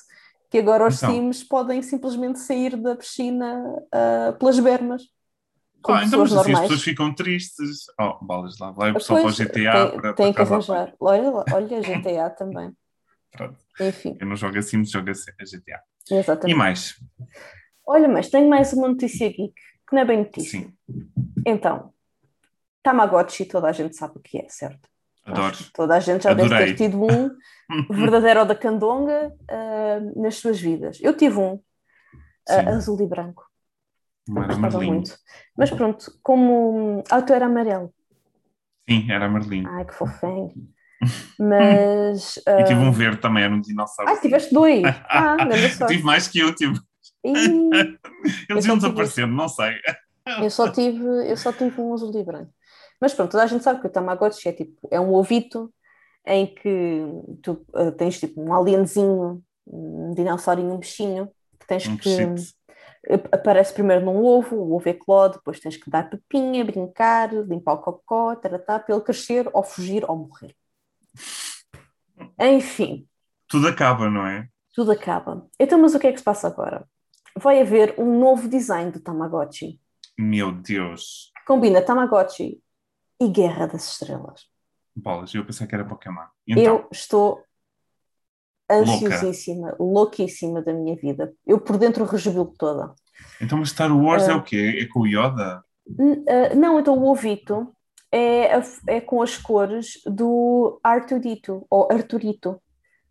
Que 0.54 0.60
agora 0.60 0.88
os 0.88 0.98
então, 0.98 1.10
Sims 1.10 1.44
podem 1.44 1.82
simplesmente 1.82 2.38
sair 2.38 2.76
da 2.78 2.96
piscina 2.96 3.60
uh, 3.88 4.38
pelas 4.38 4.60
bermas. 4.60 5.02
Ah, 5.84 6.04
então, 6.06 6.20
mas 6.20 6.32
assim 6.32 6.54
as 6.54 6.60
pessoas 6.60 6.84
ficam 6.84 7.12
tristes. 7.12 7.86
Oh, 8.00 8.24
balas 8.24 8.60
lá, 8.60 8.70
vai 8.70 8.94
só 9.00 9.16
para 9.16 9.30
o 9.30 9.32
GTA. 9.32 9.50
Tem, 9.50 9.72
para, 9.72 10.14
tem 10.14 10.32
para 10.32 10.46
que 10.46 10.54
arranjar. 10.54 10.94
Olha, 11.00 11.32
olha, 11.52 11.82
GTA 11.82 12.30
também. 12.38 12.72
Pronto. 13.32 13.58
Enfim. 13.80 14.16
Eu 14.22 14.28
não 14.28 14.36
jogo 14.36 14.56
a 14.56 14.62
Sims, 14.62 14.92
jogo 14.92 15.10
a 15.10 15.14
GTA. 15.44 15.82
Exatamente. 16.12 16.56
E 16.56 16.56
mais? 16.56 17.04
Olha, 17.84 18.08
mas 18.08 18.30
tenho 18.30 18.48
mais 18.48 18.74
uma 18.74 18.90
notícia 18.90 19.28
geek, 19.30 19.56
que 19.56 19.96
não 19.96 20.04
é 20.04 20.06
bem 20.06 20.18
notícia. 20.20 20.60
Sim. 20.60 20.74
Então, 21.48 21.92
Tamagotchi, 22.84 23.46
toda 23.46 23.70
a 23.70 23.72
gente 23.72 23.96
sabe 23.96 24.18
o 24.18 24.22
que 24.22 24.38
é, 24.38 24.48
certo? 24.50 24.88
Adoro. 25.26 25.58
Toda 25.74 25.96
a 25.96 26.00
gente 26.00 26.24
já 26.24 26.32
Adorei. 26.32 26.50
deve 26.50 26.66
ter 26.74 26.76
tido 26.76 27.04
um 27.04 27.30
verdadeiro 27.90 28.46
da 28.46 28.56
candonga 28.56 29.32
uh, 29.50 30.22
nas 30.22 30.36
suas 30.36 30.60
vidas. 30.60 31.00
Eu 31.02 31.16
tive 31.16 31.38
um, 31.40 31.54
uh, 31.54 32.70
azul 32.70 33.02
e 33.02 33.08
branco. 33.08 33.46
Gostava 34.28 34.82
muito. 34.82 35.18
Mas 35.58 35.70
pronto, 35.72 36.12
como. 36.22 37.04
Ah, 37.10 37.22
tu 37.22 37.34
era 37.34 37.46
amarelo. 37.46 37.94
Sim, 38.90 39.12
era 39.12 39.26
amarelinho. 39.26 39.70
Ai, 39.70 39.86
que 39.86 39.94
fofinho. 39.94 40.52
Mas. 41.40 42.38
Uh... 42.38 42.62
E 42.62 42.64
tive 42.64 42.80
um 42.80 42.92
verde 42.92 43.18
também, 43.18 43.44
era 43.44 43.54
um 43.54 43.62
dinossauro. 43.62 44.12
Ah, 44.12 44.18
tiveste 44.18 44.54
dois. 44.54 44.84
Ah, 45.10 45.38
não 45.46 45.88
Tive 45.88 46.04
mais 46.04 46.28
que 46.28 46.40
eu, 46.40 46.54
tive. 46.56 46.80
E... 47.26 47.34
Eles 48.50 48.66
iam 48.66 48.78
desaparecendo, 48.78 49.34
não 49.34 49.48
sei. 49.48 49.76
Eu 50.42 50.50
só 50.50 50.72
tive, 50.72 51.04
eu 51.30 51.36
só 51.36 51.52
tive 51.52 51.80
um 51.80 51.94
azul 51.94 52.12
e 52.18 52.24
branco. 52.24 52.52
Mas 53.04 53.14
pronto, 53.14 53.32
toda 53.32 53.44
a 53.44 53.48
gente 53.48 53.66
sabe 53.66 53.82
que 53.82 53.88
o 53.88 53.90
Tamagotchi 53.90 54.48
é 54.48 54.54
tipo, 54.54 54.88
é 54.90 54.98
um 54.98 55.14
ovito 55.14 55.70
em 56.26 56.48
que 56.48 57.06
tu 57.42 57.66
uh, 57.74 57.92
tens 57.92 58.18
tipo 58.18 58.42
um 58.42 58.54
alienzinho, 58.54 59.44
um 59.68 60.14
dinossaurinho, 60.14 60.72
um 60.72 60.78
bichinho, 60.78 61.30
que 61.60 61.68
tens 61.68 61.86
um 61.86 61.98
que. 61.98 62.14
Aparece 63.30 63.74
primeiro 63.74 64.06
num 64.06 64.24
ovo, 64.24 64.56
o 64.56 64.74
ovo 64.74 64.88
é 64.88 64.94
clode, 64.94 65.36
depois 65.36 65.60
tens 65.60 65.76
que 65.76 65.90
dar 65.90 66.10
pepinha, 66.10 66.64
brincar, 66.64 67.34
limpar 67.34 67.74
o 67.74 67.80
cocó, 67.80 68.38
taratá, 68.38 68.80
para 68.80 68.96
ele 68.96 69.04
crescer, 69.04 69.50
ou 69.52 69.64
fugir, 69.64 70.10
ou 70.10 70.16
morrer. 70.16 70.56
Enfim. 72.40 73.06
Tudo 73.50 73.68
acaba, 73.68 74.10
não 74.10 74.26
é? 74.26 74.48
Tudo 74.74 74.94
acaba. 74.94 75.46
Então, 75.60 75.78
mas 75.78 75.94
o 75.94 76.00
que 76.00 76.08
é 76.08 76.14
que 76.14 76.20
se 76.20 76.24
passa 76.24 76.48
agora? 76.48 76.88
Vai 77.38 77.60
haver 77.60 77.96
um 77.98 78.18
novo 78.18 78.48
design 78.48 78.92
do 78.92 79.02
Tamagotchi. 79.02 79.82
Meu 80.18 80.54
Deus. 80.54 81.34
Combina 81.46 81.82
Tamagotchi 81.82 82.63
e 83.20 83.28
Guerra 83.28 83.68
das 83.68 83.88
Estrelas. 83.90 84.48
Bolas, 84.96 85.34
eu 85.34 85.46
pensei 85.46 85.66
que 85.66 85.74
era 85.74 85.86
Pokémon. 85.86 86.26
Então, 86.48 86.64
eu 86.64 86.88
estou 86.92 87.44
ansiosíssima, 88.70 89.70
louca. 89.70 89.84
louquíssima 89.84 90.62
da 90.62 90.74
minha 90.74 90.96
vida. 90.96 91.34
Eu 91.46 91.60
por 91.60 91.78
dentro 91.78 92.06
rejubilo 92.06 92.54
toda. 92.58 92.94
Então, 93.42 93.58
mas 93.58 93.70
Star 93.70 93.96
Wars 93.96 94.28
uh, 94.28 94.32
é 94.32 94.36
o 94.36 94.44
quê? 94.44 94.80
É 94.82 94.86
com 94.88 95.02
o 95.02 95.08
Yoda? 95.08 95.64
Uh, 95.88 96.56
não, 96.56 96.80
então 96.80 96.98
o 96.98 97.10
ovito 97.10 97.76
é, 98.12 98.52
é 98.88 99.02
com 99.02 99.22
as 99.22 99.38
cores 99.38 100.02
do 100.06 100.80
Arturito, 100.84 101.66
ou 101.70 101.88
Arturito, 101.92 102.62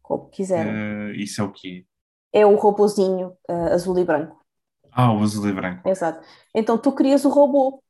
como 0.00 0.28
quiserem. 0.30 0.72
Uh, 0.72 1.14
isso 1.14 1.40
é 1.40 1.44
o 1.44 1.52
quê? 1.52 1.84
É 2.32 2.46
o 2.46 2.56
robozinho 2.56 3.36
azul 3.70 3.98
e 3.98 4.04
branco. 4.04 4.40
Ah, 4.90 5.12
o 5.12 5.22
azul 5.22 5.48
e 5.48 5.52
branco. 5.52 5.86
Exato. 5.86 6.26
Então 6.54 6.78
tu 6.78 6.92
crias 6.92 7.26
o 7.26 7.28
robô 7.28 7.82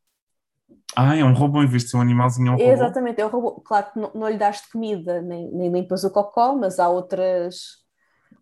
ah, 0.94 1.16
é 1.16 1.24
um 1.24 1.32
robô 1.32 1.62
em 1.62 1.66
vez 1.66 1.84
de 1.84 1.90
ser 1.90 1.96
um 1.96 2.00
animalzinho, 2.00 2.48
é 2.48 2.50
um 2.50 2.56
robô? 2.56 2.70
Exatamente, 2.70 3.20
é 3.20 3.26
um 3.26 3.28
robô. 3.28 3.52
Claro 3.60 3.92
que 3.92 3.98
não, 3.98 4.10
não 4.14 4.28
lhe 4.28 4.36
das 4.36 4.66
comida, 4.66 5.22
nem, 5.22 5.50
nem 5.50 5.72
limpas 5.72 6.04
o 6.04 6.10
cocó, 6.10 6.54
mas 6.54 6.78
há 6.78 6.88
outras, 6.88 7.82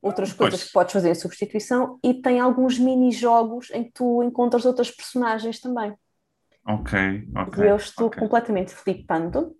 outras 0.03 0.33
coisas 0.33 0.61
pois. 0.61 0.67
que 0.67 0.73
podes 0.73 0.93
fazer 0.93 1.11
em 1.11 1.15
substituição 1.15 1.99
e 2.03 2.15
tem 2.15 2.41
alguns 2.41 2.79
mini-jogos 2.79 3.71
em 3.71 3.85
que 3.85 3.93
tu 3.93 4.23
encontras 4.23 4.65
outras 4.65 4.91
personagens 4.91 5.61
também. 5.61 5.95
Ok, 6.67 7.29
ok. 7.37 7.65
E 7.65 7.69
eu 7.69 7.77
estou 7.77 8.09
okay. 8.09 8.21
completamente 8.21 8.75
flipando, 8.75 9.55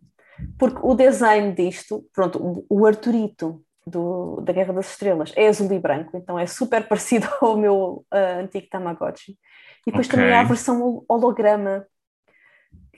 porque 0.59 0.81
o 0.83 0.95
design 0.95 1.53
disto, 1.53 2.05
pronto, 2.13 2.67
o 2.69 2.87
Arturito 2.87 3.63
do, 3.87 4.41
da 4.41 4.53
Guerra 4.53 4.73
das 4.73 4.91
Estrelas 4.91 5.33
é 5.37 5.49
azul 5.49 5.71
e 5.73 5.79
branco, 5.79 6.17
então 6.17 6.39
é 6.39 6.47
super 6.47 6.87
parecido 6.89 7.29
ao 7.41 7.57
meu 7.57 8.05
uh, 8.13 8.41
antigo 8.41 8.67
Tamagotchi. 8.69 9.39
E 9.87 9.91
depois 9.91 10.07
okay. 10.07 10.19
também 10.19 10.35
há 10.35 10.41
a 10.41 10.45
versão 10.45 11.05
holograma 11.09 11.87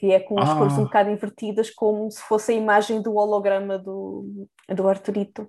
que 0.02 0.10
é 0.10 0.18
com 0.18 0.36
as 0.40 0.50
ah. 0.50 0.56
cores 0.56 0.76
um 0.76 0.82
bocado 0.82 1.10
invertidas, 1.10 1.70
como 1.70 2.10
se 2.10 2.20
fosse 2.22 2.50
a 2.50 2.54
imagem 2.56 3.00
do 3.00 3.14
holograma 3.14 3.78
do, 3.78 4.48
do 4.68 4.88
Arturito. 4.88 5.46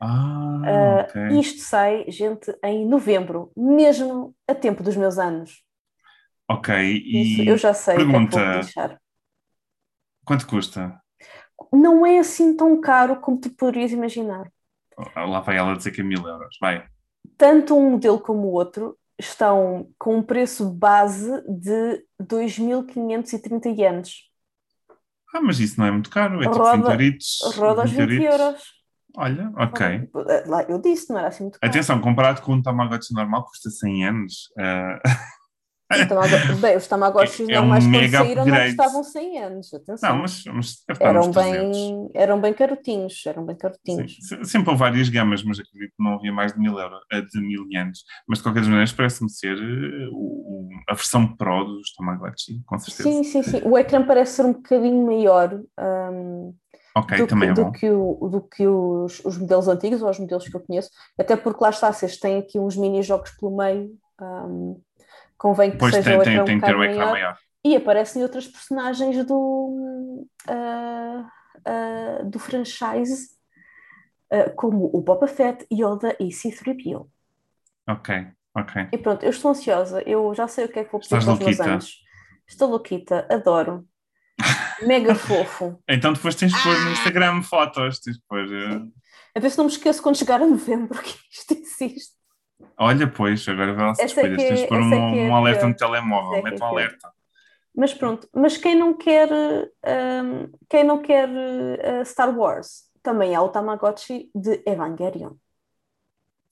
Ah, 0.00 0.62
uh, 0.64 1.10
okay. 1.10 1.38
Isto 1.38 1.60
sai, 1.60 2.06
gente, 2.08 2.50
em 2.64 2.88
novembro, 2.88 3.52
mesmo 3.54 4.34
a 4.48 4.54
tempo 4.54 4.82
dos 4.82 4.96
meus 4.96 5.18
anos. 5.18 5.62
Ok, 6.48 6.74
e 6.74 7.42
Isso, 7.42 7.42
eu 7.42 7.58
já 7.58 7.74
sei 7.74 7.96
pergunta, 7.96 8.62
que 8.62 8.80
é 8.80 8.88
que 8.88 8.96
Quanto 10.24 10.46
custa? 10.46 10.98
Não 11.70 12.06
é 12.06 12.18
assim 12.18 12.56
tão 12.56 12.80
caro 12.80 13.20
como 13.20 13.38
tu 13.38 13.50
poderias 13.50 13.92
imaginar. 13.92 14.50
Lá 15.14 15.40
vai 15.40 15.58
ela 15.58 15.76
dizer 15.76 15.90
que 15.90 16.00
é 16.00 16.04
mil 16.04 16.26
euros, 16.26 16.56
vai. 16.58 16.88
Tanto 17.36 17.76
um 17.76 17.90
modelo 17.90 18.18
como 18.18 18.46
o 18.46 18.52
outro 18.52 18.96
estão 19.18 19.88
com 19.98 20.16
um 20.16 20.22
preço 20.22 20.70
base 20.70 21.30
de 21.48 22.04
2.530 22.22 23.76
ienes. 23.76 24.14
Ah, 25.34 25.40
mas 25.40 25.58
isso 25.58 25.80
não 25.80 25.86
é 25.86 25.90
muito 25.90 26.10
caro, 26.10 26.40
é 26.42 26.44
tipo 26.44 26.58
roda, 26.58 26.76
tipo 26.76 26.82
20 26.84 26.90
euritos. 26.92 27.38
Roda 27.56 27.82
aos 27.82 27.90
20 27.90 28.22
euros. 28.22 28.62
Olha, 29.16 29.52
ok. 29.56 30.10
Lá 30.46 30.62
eu 30.64 30.80
disse, 30.80 31.10
não 31.10 31.18
era 31.18 31.28
assim 31.28 31.44
muito 31.44 31.58
caro. 31.58 31.70
Atenção, 31.70 32.00
comparado 32.00 32.42
com 32.42 32.52
um 32.52 32.62
Tamagotchi 32.62 33.14
normal, 33.14 33.44
custa 33.44 33.70
100 33.70 34.02
ienes. 34.02 34.46
Uh... 34.58 34.98
Bem, 36.60 36.76
os 36.76 36.86
Tamagotchis 36.86 37.48
é 37.48 37.54
normais 37.54 37.84
um 37.84 37.92
quando 37.92 38.10
saíram 38.10 38.46
não 38.46 38.56
custavam 38.56 39.04
100 39.04 39.38
anos, 39.38 39.74
atenção. 39.74 40.10
Não, 40.10 40.22
mas, 40.22 40.44
mas 40.44 40.84
eram, 40.98 41.30
bem, 41.30 42.10
eram 42.14 42.40
bem 42.40 42.54
carotinhos, 42.54 43.22
eram 43.26 43.44
bem 43.44 43.54
carotinhos. 43.54 44.16
Sim, 44.20 44.44
sempre 44.44 44.70
houve 44.70 44.80
várias 44.80 45.08
gamas, 45.10 45.42
mas 45.42 45.58
acredito 45.58 45.92
que 45.96 46.02
não 46.02 46.14
havia 46.14 46.32
mais 46.32 46.54
de 46.54 46.58
mil 46.58 46.78
euros, 46.78 47.00
eh, 47.12 47.20
de 47.20 47.40
mil 47.40 47.64
anos. 47.78 48.04
Mas 48.26 48.38
de 48.38 48.44
qualquer 48.44 48.62
maneira 48.62 48.90
parece-me 48.96 49.30
ser 49.30 49.58
eh, 49.58 50.08
o, 50.10 50.68
a 50.88 50.94
versão 50.94 51.26
Pro 51.36 51.64
dos 51.64 51.94
Tamagotchi, 51.94 52.62
com 52.64 52.78
certeza. 52.78 53.08
Sim, 53.08 53.24
sim, 53.24 53.42
sim. 53.42 53.60
O 53.64 53.76
ecrã 53.76 54.04
parece 54.04 54.36
ser 54.36 54.46
um 54.46 54.54
bocadinho 54.54 55.06
maior. 55.06 55.60
Um, 55.78 56.54
do 56.96 57.06
que, 57.06 57.14
é. 57.14 57.52
Do 57.52 57.72
que, 57.72 57.90
o, 57.90 58.28
do 58.28 58.40
que 58.40 58.66
os, 58.66 59.20
os, 59.24 59.36
modelos 59.36 59.66
antigos 59.66 60.00
ou 60.00 60.08
os 60.08 60.18
modelos 60.18 60.46
que 60.46 60.56
eu 60.56 60.60
conheço, 60.60 60.90
até 61.18 61.36
porque 61.36 61.62
lá 61.62 61.70
está, 61.70 61.92
vocês 61.92 62.16
têm 62.18 62.38
aqui 62.38 62.56
uns 62.56 62.76
mini-jogos 62.76 63.32
pelo 63.32 63.56
meio, 63.56 63.90
um, 64.20 64.80
convém 65.44 65.72
que 65.72 65.76
pois 65.76 65.94
seja 65.94 66.08
tem, 66.08 66.18
o 66.18 66.22
ecrã 66.22 66.44
tem, 66.46 66.56
um 66.56 66.60
tem 66.60 66.74
um 66.74 66.82
ecrã 66.82 66.96
maior, 66.96 67.12
maior, 67.12 67.38
E 67.62 67.76
aparecem 67.76 68.22
outras 68.22 68.48
personagens 68.48 69.26
do, 69.26 70.26
uh, 70.48 71.20
uh, 71.20 72.30
do 72.30 72.38
franchise, 72.38 73.28
uh, 74.32 74.54
como 74.56 74.88
o 74.90 75.02
Boba 75.02 75.26
Fett, 75.26 75.66
Yoda 75.70 76.16
e 76.18 76.32
C-3PO. 76.32 77.06
Ok, 77.86 78.26
ok. 78.56 78.88
E 78.90 78.96
pronto, 78.96 79.22
eu 79.22 79.28
estou 79.28 79.50
ansiosa, 79.50 80.02
eu 80.06 80.34
já 80.34 80.48
sei 80.48 80.64
o 80.64 80.68
que 80.68 80.78
é 80.78 80.84
que 80.84 80.90
vou 80.90 80.98
pedir 80.98 81.22
para 81.22 81.32
os 81.34 81.38
meus 81.38 81.60
anos. 81.60 82.02
Estou 82.48 82.70
louquita, 82.70 83.26
adoro. 83.30 83.86
Mega 84.80 85.12
fofo. 85.14 85.78
Então 85.86 86.14
depois 86.14 86.34
tens 86.36 86.54
de 86.54 86.62
pôr 86.62 86.72
no 86.72 86.88
ah! 86.88 86.92
Instagram 86.92 87.42
fotos. 87.42 88.00
Tens 88.00 88.16
de 88.16 88.22
pôr, 88.26 88.46
A 89.34 89.40
ver 89.40 89.50
se 89.50 89.58
não 89.58 89.66
me 89.66 89.70
esqueço 89.70 90.02
quando 90.02 90.16
chegar 90.16 90.40
a 90.40 90.46
novembro 90.46 90.98
que 91.04 91.18
isto 91.30 91.52
existe. 91.52 92.23
Olha, 92.76 93.06
pois, 93.10 93.46
agora 93.48 93.72
vai 93.72 93.86
lá 93.86 93.94
se 93.94 94.04
despedir. 94.04 94.46
Tens 94.48 94.60
de 94.60 94.66
pôr 94.68 94.80
um, 94.80 94.94
é 94.94 95.30
um 95.30 95.36
alerta 95.36 95.66
no 95.68 95.76
telemóvel, 95.76 96.42
mete 96.42 96.62
um 96.62 96.66
alerta. 96.66 97.12
Mas 97.76 97.92
pronto, 97.92 98.28
mas 98.32 98.56
quem 98.56 98.76
não 98.76 98.94
quer, 98.94 99.28
um, 99.30 100.50
quem 100.68 100.84
não 100.84 101.02
quer 101.02 101.28
uh, 101.28 102.04
Star 102.04 102.36
Wars, 102.36 102.84
também 103.02 103.34
há 103.34 103.42
o 103.42 103.48
Tamagotchi 103.48 104.30
de 104.34 104.62
Evangelion. 104.66 105.32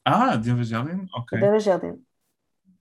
Ah, 0.05 0.37
de 0.37 0.51
Evangelion? 0.51 1.07
Ok. 1.15 1.33
De 1.39 1.47
Evangelion. 1.47 1.99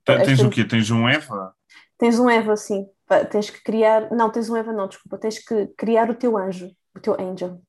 Tens 0.05 0.43
o 0.43 0.49
quê? 0.49 0.65
Tens 0.65 0.89
um 0.91 1.07
Eva? 1.07 1.53
Tens 1.97 2.19
um 2.19 2.29
Eva, 2.29 2.57
sim. 2.57 2.87
Tens 3.29 3.49
que 3.49 3.61
criar. 3.63 4.11
Não, 4.11 4.31
tens 4.31 4.49
um 4.49 4.55
Eva, 4.57 4.73
não, 4.73 4.87
desculpa. 4.87 5.17
Tens 5.17 5.39
que 5.39 5.67
criar 5.77 6.09
o 6.09 6.15
teu 6.15 6.37
anjo, 6.37 6.69
o 6.95 6.99
teu 6.99 7.15
angel. 7.19 7.61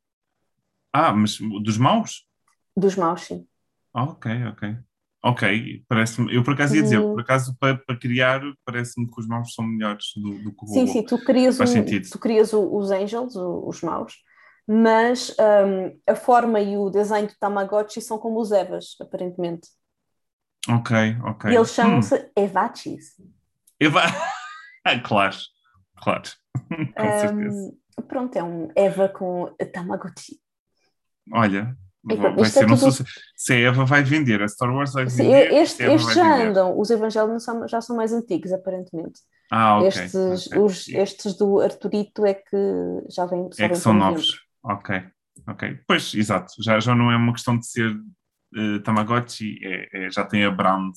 Ah, 0.93 1.13
mas 1.13 1.39
dos 1.63 1.77
maus? 1.79 2.27
Dos 2.77 2.97
maus, 2.97 3.23
sim. 3.23 3.47
Ah, 3.95 4.05
ok, 4.05 4.27
ok. 4.53 4.63
Ok, 5.25 5.85
parece-me. 5.89 6.35
Eu 6.35 6.43
por 6.43 6.55
acaso 6.55 6.75
ia 6.75 6.83
dizer, 6.83 7.01
por 7.01 7.21
acaso 7.21 7.57
para, 7.61 7.77
para 7.77 7.97
criar, 7.97 8.41
parece-me 8.65 9.09
que 9.09 9.21
os 9.21 9.29
maus 9.29 9.55
são 9.55 9.65
melhores 9.65 10.07
do, 10.17 10.43
do 10.43 10.53
que 10.53 10.65
o 10.65 10.67
Sim, 10.67 10.87
sim, 10.89 11.03
tu 11.05 11.17
crias, 11.25 11.61
um, 11.61 11.85
tu 12.11 12.19
crias 12.19 12.53
os 12.53 12.91
angels, 12.91 13.37
os 13.37 13.83
maus, 13.83 14.15
mas 14.67 15.31
um, 15.39 15.97
a 16.11 16.17
forma 16.17 16.61
e 16.61 16.77
o 16.77 16.91
design 16.91 17.29
do 17.29 17.35
Tamagotchi 17.39 18.01
são 18.01 18.19
como 18.19 18.41
os 18.41 18.51
Evas, 18.51 18.97
aparentemente. 19.01 19.69
Ok, 20.69 20.97
ok. 21.25 21.53
E 21.53 21.55
eles 21.55 21.73
chamam-se 21.73 22.15
hum. 22.17 22.31
Evachis. 22.37 23.15
Eva... 23.79 24.03
claro, 25.05 25.37
claro. 26.03 26.31
com 26.97 27.07
um, 27.07 27.21
certeza. 27.21 27.73
Pronto, 28.09 28.37
é 28.37 28.43
um 28.43 28.69
Eva 28.75 29.09
com 29.09 29.55
Tamagotchi. 29.73 30.41
Olha, 31.33 31.77
vai 32.05 32.45
ser 32.47 32.65
é 32.65 32.73
um. 32.73 32.77
Se 33.37 33.53
a 33.53 33.59
Eva 33.59 33.85
vai 33.85 34.03
vender, 34.03 34.43
a 34.43 34.49
Star 34.49 34.75
Wars 34.75 34.93
vai 34.93 35.09
Sim, 35.09 35.25
vender. 35.25 35.53
Este, 35.53 35.83
estes 35.85 36.15
já 36.15 36.37
vender. 36.37 36.49
andam, 36.49 36.79
os 36.79 36.91
Evangelhos 36.91 37.45
já 37.69 37.81
são 37.81 37.97
mais 37.97 38.13
antigos, 38.13 38.53
aparentemente. 38.53 39.21
Ah, 39.51 39.79
ok. 39.79 39.89
Estes, 39.89 40.47
okay. 40.47 40.59
Os, 40.59 40.89
estes 40.89 41.35
do 41.37 41.61
Arturito 41.61 42.27
é 42.27 42.35
que 42.35 42.57
já 43.09 43.27
vêm. 43.27 43.49
É 43.59 43.69
que 43.69 43.77
são 43.77 43.93
novos. 43.93 44.41
Ok, 44.63 45.03
ok. 45.47 45.79
Pois, 45.87 46.15
exato. 46.15 46.55
Já, 46.61 46.81
já 46.81 46.95
não 46.95 47.11
é 47.11 47.17
uma 47.17 47.33
questão 47.33 47.59
de 47.59 47.67
ser 47.67 47.95
uh, 48.57 48.81
Tamagotchi, 48.83 49.59
é, 49.63 50.07
é, 50.07 50.11
já 50.11 50.25
tem 50.25 50.45
a 50.45 50.51
brand, 50.51 50.93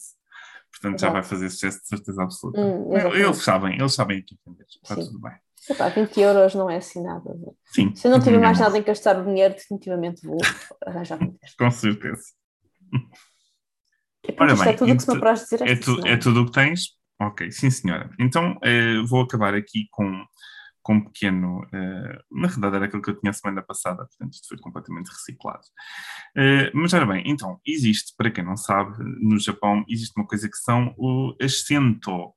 portanto 0.71 0.95
exato. 0.95 1.01
já 1.01 1.09
vai 1.09 1.23
fazer 1.23 1.49
sucesso 1.49 1.81
de 1.81 1.87
certeza 1.87 2.23
absoluta. 2.23 2.61
Hum, 2.61 2.95
eles 3.13 3.37
sabem, 3.37 3.77
eles 3.77 3.93
sabem 3.93 4.19
aqui 4.19 4.37
vender, 4.45 4.65
está 4.67 4.95
Sim. 4.95 5.05
tudo 5.05 5.19
bem. 5.19 5.33
Epá, 5.69 5.89
20 5.89 6.19
euros 6.19 6.55
não 6.55 6.69
é 6.69 6.77
assim 6.77 7.01
nada. 7.01 7.35
Sim. 7.65 7.95
Se 7.95 8.07
eu 8.07 8.11
não 8.11 8.19
tiver 8.19 8.39
mais 8.39 8.59
nada 8.59 8.77
em 8.77 8.83
gastar 8.83 9.19
o 9.19 9.25
dinheiro, 9.25 9.53
definitivamente 9.53 10.25
vou 10.25 10.37
arranjar 10.85 11.21
um 11.21 11.35
Com 11.57 11.71
certeza. 11.71 12.23
E, 14.27 14.35
Ora 14.39 14.55
bem, 14.55 14.69
é 14.69 14.73
tudo 14.73 14.91
o 14.91 14.95
que 14.95 15.03
se 15.03 15.11
me 15.11 15.17
apraz 15.17 15.39
dizer 15.41 15.61
é, 15.61 15.75
tu, 15.75 16.07
é 16.07 16.17
tudo 16.17 16.41
o 16.41 16.45
que 16.45 16.51
tens? 16.51 16.89
Ok, 17.19 17.51
sim 17.51 17.69
senhora. 17.69 18.09
Então 18.19 18.53
uh, 18.53 19.07
vou 19.07 19.21
acabar 19.21 19.53
aqui 19.53 19.87
com 19.91 20.25
com 20.85 20.93
um 20.93 21.03
pequeno. 21.03 21.63
Uh, 21.63 22.39
na 22.39 22.47
verdade, 22.47 22.75
era 22.75 22.85
aquilo 22.85 23.01
que 23.01 23.09
eu 23.09 23.19
tinha 23.19 23.33
semana 23.33 23.63
passada, 23.63 24.05
portanto, 24.05 24.33
isto 24.33 24.47
foi 24.47 24.59
completamente 24.59 25.07
reciclado. 25.07 25.63
Uh, 26.37 26.69
mas, 26.75 26.93
ora 26.93 27.07
bem, 27.07 27.23
então, 27.25 27.59
existe, 27.65 28.13
para 28.15 28.29
quem 28.29 28.45
não 28.45 28.55
sabe, 28.55 28.95
no 29.19 29.39
Japão, 29.39 29.83
existe 29.89 30.13
uma 30.15 30.27
coisa 30.27 30.47
que 30.47 30.57
são 30.57 30.93
o, 30.95 31.35
as 31.41 31.65
sento. 31.65 32.27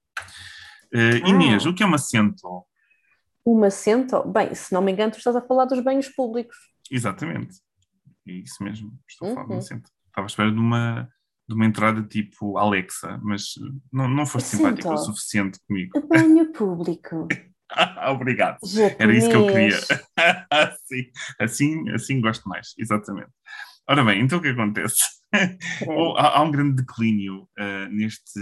Uh, 0.94 1.20
ah. 1.22 1.28
Inês, 1.28 1.66
o 1.66 1.74
que 1.74 1.82
é 1.82 1.86
uma 1.86 1.98
sento? 1.98 2.64
Uma 3.44 3.70
sento? 3.70 4.22
Bem, 4.24 4.54
se 4.54 4.72
não 4.72 4.82
me 4.82 4.92
engano, 4.92 5.12
tu 5.12 5.18
estás 5.18 5.36
a 5.36 5.40
falar 5.40 5.64
dos 5.64 5.80
banhos 5.80 6.08
públicos. 6.08 6.56
Exatamente. 6.90 7.56
É 8.26 8.32
isso 8.32 8.62
mesmo. 8.62 8.92
Estou 9.08 9.28
a 9.28 9.34
falar 9.34 9.42
uhum. 9.42 9.48
de 9.48 9.54
uma 9.54 9.62
sento. 9.62 9.90
Estava 10.08 10.26
à 10.26 10.28
espera 10.28 10.52
de 10.52 10.58
uma, 10.58 11.08
de 11.48 11.54
uma 11.54 11.64
entrada 11.66 12.02
tipo 12.02 12.58
Alexa, 12.58 13.18
mas 13.22 13.54
não, 13.92 14.08
não 14.08 14.26
foste 14.26 14.56
simpático 14.56 14.92
o 14.92 14.98
suficiente 14.98 15.58
comigo. 15.66 16.06
Banho 16.06 16.52
público. 16.52 17.28
Obrigado. 18.10 18.58
Japonês. 18.64 18.96
Era 18.98 19.16
isso 19.16 19.28
que 19.28 19.36
eu 19.36 19.46
queria. 19.46 19.78
assim, 20.50 21.10
assim, 21.38 21.90
assim 21.90 22.20
gosto 22.20 22.48
mais, 22.48 22.74
exatamente. 22.78 23.30
Ora 23.88 24.04
bem, 24.04 24.20
então 24.20 24.38
o 24.38 24.42
que 24.42 24.48
acontece? 24.48 25.02
há, 26.16 26.38
há, 26.38 26.42
um 26.42 26.50
grande 26.50 26.76
declínio 26.76 27.48
uh, 27.58 27.88
neste, 27.90 28.40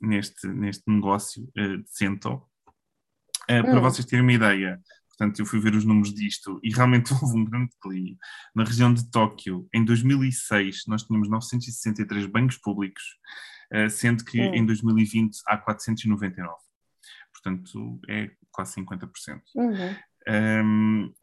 neste, 0.00 0.48
neste 0.48 0.82
negócio 0.86 1.42
uh, 1.58 1.78
de 1.78 1.90
Cento. 1.90 2.42
Uh, 3.50 3.60
hum. 3.60 3.62
Para 3.62 3.80
vocês 3.80 4.06
terem 4.06 4.22
uma 4.22 4.32
ideia, 4.32 4.80
portanto, 5.08 5.40
eu 5.40 5.46
fui 5.46 5.58
ver 5.58 5.74
os 5.74 5.84
números 5.84 6.14
disto 6.14 6.60
e 6.62 6.72
realmente 6.72 7.12
houve 7.20 7.36
um 7.36 7.44
grande 7.44 7.70
declínio. 7.70 8.16
Na 8.54 8.64
região 8.64 8.94
de 8.94 9.10
Tóquio, 9.10 9.68
em 9.74 9.84
2006, 9.84 10.84
nós 10.86 11.02
tínhamos 11.02 11.28
963 11.28 12.26
banhos 12.26 12.56
públicos, 12.56 13.02
sendo 13.90 14.24
que 14.24 14.40
hum. 14.40 14.54
em 14.54 14.64
2020 14.66 15.38
há 15.46 15.56
499 15.56 16.54
portanto 17.42 18.00
é 18.08 18.30
quase 18.52 18.74
50%. 18.76 19.40
Uhum. 19.54 19.96
Um, 20.28 21.14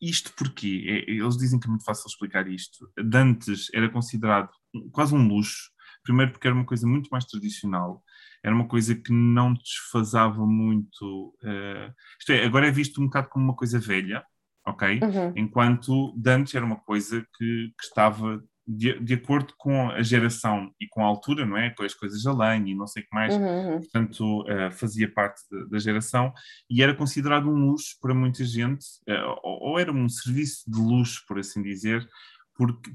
isto 0.00 0.32
porque 0.34 0.84
é, 0.86 1.10
eles 1.10 1.36
dizem 1.36 1.58
que 1.58 1.66
é 1.66 1.70
muito 1.70 1.84
fácil 1.84 2.06
explicar 2.06 2.48
isto. 2.48 2.90
Dantes 3.04 3.68
era 3.74 3.90
considerado 3.90 4.50
quase 4.92 5.14
um 5.14 5.26
luxo, 5.26 5.70
primeiro 6.02 6.32
porque 6.32 6.46
era 6.46 6.54
uma 6.54 6.64
coisa 6.64 6.86
muito 6.86 7.08
mais 7.10 7.24
tradicional, 7.24 8.02
era 8.42 8.54
uma 8.54 8.66
coisa 8.66 8.94
que 8.94 9.12
não 9.12 9.54
desfasava 9.54 10.46
muito. 10.46 11.34
Uh, 11.42 11.92
isto 12.18 12.32
é, 12.32 12.44
agora 12.44 12.68
é 12.68 12.70
visto 12.70 13.00
um 13.00 13.04
bocado 13.04 13.28
como 13.28 13.44
uma 13.44 13.56
coisa 13.56 13.78
velha, 13.78 14.24
ok? 14.66 15.00
Uhum. 15.02 15.32
Enquanto 15.36 16.14
Dantes 16.16 16.54
era 16.54 16.64
uma 16.64 16.80
coisa 16.80 17.20
que, 17.36 17.72
que 17.78 17.84
estava 17.84 18.42
de, 18.66 18.98
de, 19.00 19.14
acordo 19.14 19.52
com 19.58 19.90
a 19.90 20.02
geração 20.02 20.70
e 20.80 20.86
com 20.88 21.02
a 21.02 21.06
altura, 21.06 21.44
não 21.44 21.56
é? 21.56 21.70
Com 21.70 21.82
as 21.82 21.94
coisas 21.94 22.24
a 22.24 22.32
lenha 22.32 22.72
e 22.72 22.74
não 22.74 22.86
sei 22.86 23.02
o 23.02 23.06
que 23.06 23.14
mais, 23.14 23.34
uhum. 23.34 23.42
uhum. 23.42 23.78
portanto, 23.80 24.42
uh, 24.42 24.70
fazia 24.70 25.12
parte 25.12 25.42
de, 25.50 25.68
da 25.68 25.78
geração 25.78 26.32
e 26.70 26.82
era 26.82 26.94
considerado 26.94 27.48
um 27.48 27.70
luxo 27.70 27.96
para 28.00 28.14
muita 28.14 28.44
gente, 28.44 28.86
uh, 29.08 29.38
ou, 29.42 29.70
ou, 29.70 29.78
era 29.78 29.92
um 29.92 30.08
serviço 30.08 30.62
de 30.70 30.78
luxo, 30.78 31.24
por 31.26 31.38
assim 31.38 31.62
dizer. 31.62 32.08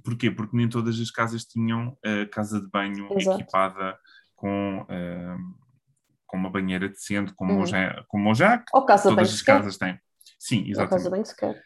Porquê? 0.03 0.29
Porque 0.29 0.55
nem 0.55 0.69
todas 0.69 0.99
as 0.99 1.09
casas 1.09 1.43
tinham 1.43 1.97
a 2.05 2.27
casa 2.27 2.61
de 2.61 2.69
banho 2.69 3.07
Exato. 3.17 3.41
equipada 3.41 3.97
com, 4.35 4.81
uh, 4.81 5.37
com 6.27 6.37
uma 6.37 6.49
banheira 6.49 6.89
decente, 6.89 7.33
como, 7.33 7.53
uhum. 7.53 7.63
o, 7.63 8.05
como 8.07 8.31
o 8.31 8.33
Jack, 8.33 8.65
ou 8.73 8.85
casa 8.85 9.09
todas 9.09 9.33
as 9.33 9.41
casas 9.41 9.77
têm. 9.77 9.99
Sim, 10.39 10.69
exatamente. 10.69 10.79
Ou 10.79 10.97
casa 10.97 11.09
bem 11.09 11.25
sequer. 11.25 11.63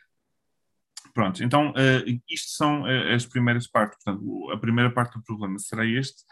Pronto, 1.13 1.43
então 1.43 1.71
uh, 1.71 2.21
isto 2.29 2.51
são 2.51 2.83
uh, 2.83 3.13
as 3.13 3.25
primeiras 3.25 3.67
partes. 3.67 3.97
Portanto, 4.03 4.51
a 4.51 4.57
primeira 4.57 4.91
parte 4.91 5.17
do 5.17 5.23
problema 5.23 5.57
será 5.59 5.85
este. 5.85 6.23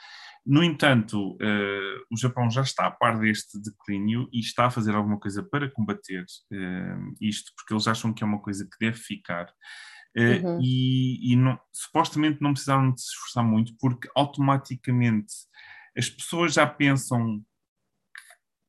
No 0.45 0.63
entanto, 0.63 1.33
uh, 1.33 2.05
o 2.09 2.17
Japão 2.17 2.49
já 2.49 2.61
está 2.61 2.85
a 2.85 2.91
par 2.91 3.19
deste 3.19 3.59
declínio 3.61 4.29
e 4.31 4.39
está 4.39 4.67
a 4.67 4.71
fazer 4.71 4.95
alguma 4.95 5.19
coisa 5.19 5.43
para 5.43 5.69
combater 5.69 6.23
isto, 7.19 7.51
porque 7.55 7.73
eles 7.73 7.87
acham 7.87 8.13
que 8.13 8.23
é 8.23 8.27
uma 8.27 8.39
coisa 8.39 8.63
que 8.63 8.77
deve 8.79 8.97
ficar. 8.97 9.51
Uhum. 10.15 10.59
E, 10.61 11.33
e 11.33 11.35
não, 11.35 11.59
supostamente 11.73 12.41
não 12.41 12.53
precisaram 12.53 12.91
de 12.91 13.01
se 13.01 13.07
esforçar 13.09 13.43
muito, 13.43 13.73
porque 13.79 14.09
automaticamente 14.15 15.33
as 15.97 16.09
pessoas 16.09 16.53
já 16.53 16.67
pensam 16.67 17.43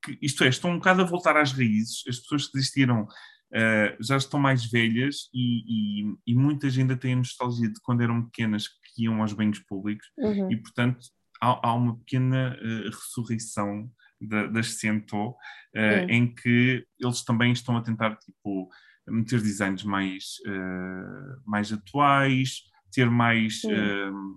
que, 0.05 0.19
isto 0.23 0.43
é, 0.45 0.49
estão 0.49 0.71
um 0.71 0.79
bocado 0.79 1.03
a 1.03 1.05
voltar 1.05 1.37
às 1.37 1.53
raízes, 1.53 2.03
as 2.09 2.19
pessoas 2.19 2.47
que 2.47 2.55
desistiram 2.55 3.03
uh, 3.03 4.03
já 4.03 4.17
estão 4.17 4.41
mais 4.41 4.65
velhas 4.65 5.29
e, 5.33 6.03
e, 6.03 6.15
e, 6.27 6.35
muitas 6.35 6.77
ainda 6.79 6.97
têm 6.97 7.13
a 7.13 7.17
nostalgia 7.17 7.69
de 7.69 7.81
quando 7.83 8.03
eram 8.03 8.25
pequenas 8.25 8.69
que 8.69 9.05
iam 9.05 9.21
aos 9.21 9.33
banhos 9.33 9.59
públicos 9.61 10.07
uhum. 10.17 10.51
e, 10.51 10.57
portanto, 10.57 11.07
há, 11.41 11.69
há 11.69 11.75
uma 11.75 11.99
pequena 11.99 12.57
uh, 12.57 12.85
ressurreição 12.87 13.91
da, 14.21 14.47
das 14.47 14.75
Cento, 14.75 15.17
uh, 15.17 15.35
uhum. 15.75 16.11
em 16.11 16.35
que 16.35 16.85
eles 16.99 17.23
também 17.25 17.53
estão 17.53 17.77
a 17.77 17.83
tentar, 17.83 18.17
tipo, 18.17 18.69
meter 19.07 19.41
designs 19.41 19.85
mais, 19.85 20.35
mais 21.47 21.73
atuais, 21.73 22.61
ter 22.93 23.09
mais 23.09 23.63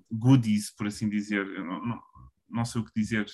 goodies, 0.09 0.73
por 0.73 0.87
assim 0.87 1.09
dizer. 1.09 1.45
Não, 1.45 1.85
não, 1.85 2.01
não 2.51 2.65
sei 2.65 2.81
o 2.81 2.85
que 2.85 2.91
dizer. 2.95 3.25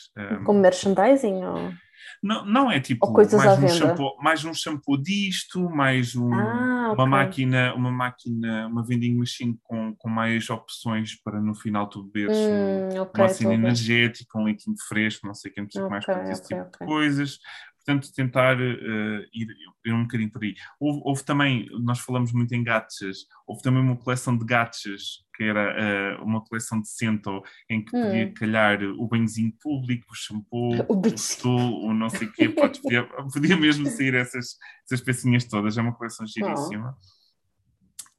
Como 0.45 0.60
merchandising? 0.60 1.43
Ou... 1.43 1.73
Não, 2.21 2.45
não 2.45 2.71
é 2.71 2.80
tipo 2.80 3.12
mais 3.12 3.34
um, 3.34 3.67
shampoo, 3.67 4.17
mais 4.21 4.45
um 4.45 4.53
shampoo 4.53 4.97
disto, 4.97 5.69
mais 5.69 6.15
um, 6.15 6.34
ah, 6.34 6.91
okay. 6.91 7.03
uma 7.03 7.06
máquina, 7.06 7.73
uma 7.75 7.91
máquina, 7.91 8.67
uma 8.67 8.84
vending 8.84 9.15
machine 9.15 9.58
com, 9.63 9.95
com 9.95 10.10
mais 10.10 10.49
opções 10.49 11.15
para 11.21 11.39
no 11.39 11.53
final 11.53 11.88
tu 11.88 12.03
beberes 12.03 12.38
hum, 12.38 13.01
okay, 13.01 13.23
uma 13.23 13.30
cena 13.30 13.53
energética, 13.53 14.38
um 14.38 14.43
leitinho 14.43 14.75
fresco, 14.88 15.27
não 15.27 15.34
sei 15.34 15.51
o 15.51 15.53
que, 15.53 15.62
não 15.62 15.69
sei 15.69 15.82
okay, 15.82 15.91
mais 15.91 16.06
para 16.06 16.32
esse 16.32 16.47
tipo 16.47 16.63
de 16.63 16.77
coisas 16.80 17.39
portanto, 17.88 18.13
tentar 18.13 18.58
uh, 18.58 19.21
ir, 19.34 19.47
ir, 19.86 19.93
um 19.93 20.04
bocadinho 20.04 20.30
por 20.30 20.43
aí. 20.43 20.54
Houve, 20.78 21.02
houve, 21.06 21.23
também, 21.23 21.69
nós 21.80 22.00
falamos 22.00 22.34
muito 22.34 22.54
em 22.54 22.62
gachas, 22.62 23.19
houve 23.47 23.62
também 23.62 23.82
uma 23.82 23.95
coleção 23.95 24.38
de 24.38 24.45
gachas, 24.45 25.26
que 25.34 25.43
era 25.45 26.19
uh, 26.19 26.23
uma 26.23 26.43
coleção 26.43 26.82
de 26.82 26.89
cento, 26.89 27.41
em 27.69 27.84
que 27.84 27.91
podia 27.91 28.28
hum. 28.28 28.34
calhar 28.34 28.84
o 28.84 29.08
banhozinho 29.08 29.54
público, 29.62 30.08
o 30.12 30.15
shampoo, 30.15 30.84
o, 30.89 31.00
o 31.00 31.17
stool, 31.17 31.86
o 31.86 31.93
não 31.93 32.10
sei 32.10 32.28
o 32.28 32.34
quê, 32.34 32.50
pode, 32.50 32.82
podia, 32.82 33.04
podia 33.32 33.56
mesmo 33.56 33.88
sair 33.88 34.15
essas, 34.15 34.58
essas 34.84 35.00
pecinhas 35.00 35.45
todas, 35.45 35.78
é 35.78 35.82
uma 35.82 35.95
coleção 35.95 36.28
giríssima. 36.28 36.93
Oh. 36.93 37.17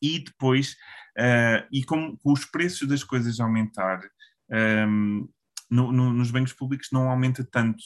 E 0.01 0.21
depois, 0.21 0.73
uh, 1.19 1.67
e 1.71 1.85
como, 1.85 2.17
com 2.19 2.33
os 2.33 2.47
preços 2.47 2.89
das 2.89 3.05
coisas 3.05 3.39
aumentar, 3.39 4.01
um, 4.51 4.57
ehm, 4.57 5.29
no, 5.71 5.93
no, 5.93 6.13
nos 6.15 6.31
banhos 6.31 6.55
públicos 6.55 6.89
não 6.91 7.11
aumenta 7.11 7.45
tanto. 7.45 7.83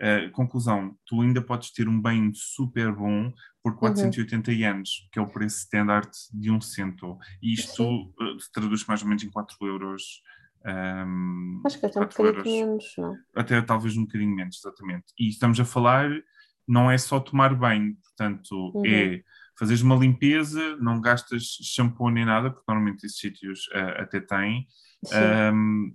Uh, 0.00 0.30
conclusão, 0.32 0.96
tu 1.06 1.22
ainda 1.22 1.40
podes 1.40 1.70
ter 1.70 1.88
um 1.88 2.00
banho 2.00 2.32
super 2.34 2.92
bom 2.92 3.32
por 3.62 3.76
480 3.76 4.50
uhum. 4.50 4.70
anos, 4.70 5.08
que 5.12 5.18
é 5.18 5.22
o 5.22 5.26
preço 5.26 5.58
standard 5.58 6.10
de 6.32 6.50
um 6.50 6.60
cento. 6.60 7.16
E 7.42 7.54
isto 7.54 7.82
uh, 7.84 8.40
se 8.40 8.50
traduz 8.52 8.84
mais 8.86 9.02
ou 9.02 9.08
menos 9.08 9.22
em 9.22 9.30
4 9.30 9.56
euros. 9.66 10.22
Um, 10.66 11.62
Acho 11.64 11.78
que 11.78 11.86
até 11.86 12.00
um 12.00 12.04
bocadinho 12.04 12.66
menos, 12.66 12.84
não? 12.98 13.16
Até 13.34 13.62
talvez 13.62 13.96
um 13.96 14.04
bocadinho 14.04 14.34
menos, 14.34 14.58
exatamente. 14.58 15.06
E 15.18 15.28
estamos 15.28 15.60
a 15.60 15.64
falar, 15.64 16.10
não 16.66 16.90
é 16.90 16.98
só 16.98 17.20
tomar 17.20 17.54
banho, 17.54 17.96
portanto, 18.02 18.72
uhum. 18.74 18.86
é 18.86 19.22
fazeres 19.58 19.82
uma 19.82 19.94
limpeza, 19.94 20.76
não 20.76 21.00
gastas 21.00 21.44
shampoo 21.62 22.10
nem 22.10 22.24
nada, 22.24 22.50
porque 22.50 22.64
normalmente 22.66 23.06
esses 23.06 23.18
sítios 23.18 23.66
uh, 23.68 24.02
até 24.02 24.20
têm. 24.20 24.66
Um, 25.52 25.94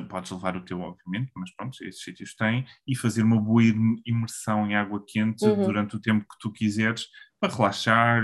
podes 0.00 0.30
levar 0.30 0.56
o 0.56 0.64
teu, 0.64 0.80
obviamente, 0.80 1.30
mas 1.34 1.54
pronto, 1.54 1.76
esses 1.82 2.02
sítios 2.02 2.34
têm, 2.34 2.64
e 2.86 2.96
fazer 2.96 3.22
uma 3.22 3.40
boa 3.40 3.62
imersão 4.06 4.66
em 4.66 4.74
água 4.74 5.02
quente 5.06 5.44
uhum. 5.44 5.64
durante 5.64 5.96
o 5.96 6.00
tempo 6.00 6.24
que 6.24 6.38
tu 6.40 6.52
quiseres, 6.52 7.06
para 7.40 7.54
relaxar, 7.54 8.22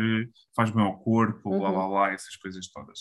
faz 0.56 0.70
bem 0.70 0.84
ao 0.84 0.98
corpo, 0.98 1.50
uhum. 1.50 1.58
blá 1.58 1.70
blá 1.70 1.88
blá, 1.88 2.12
essas 2.12 2.36
coisas 2.36 2.68
todas. 2.68 3.00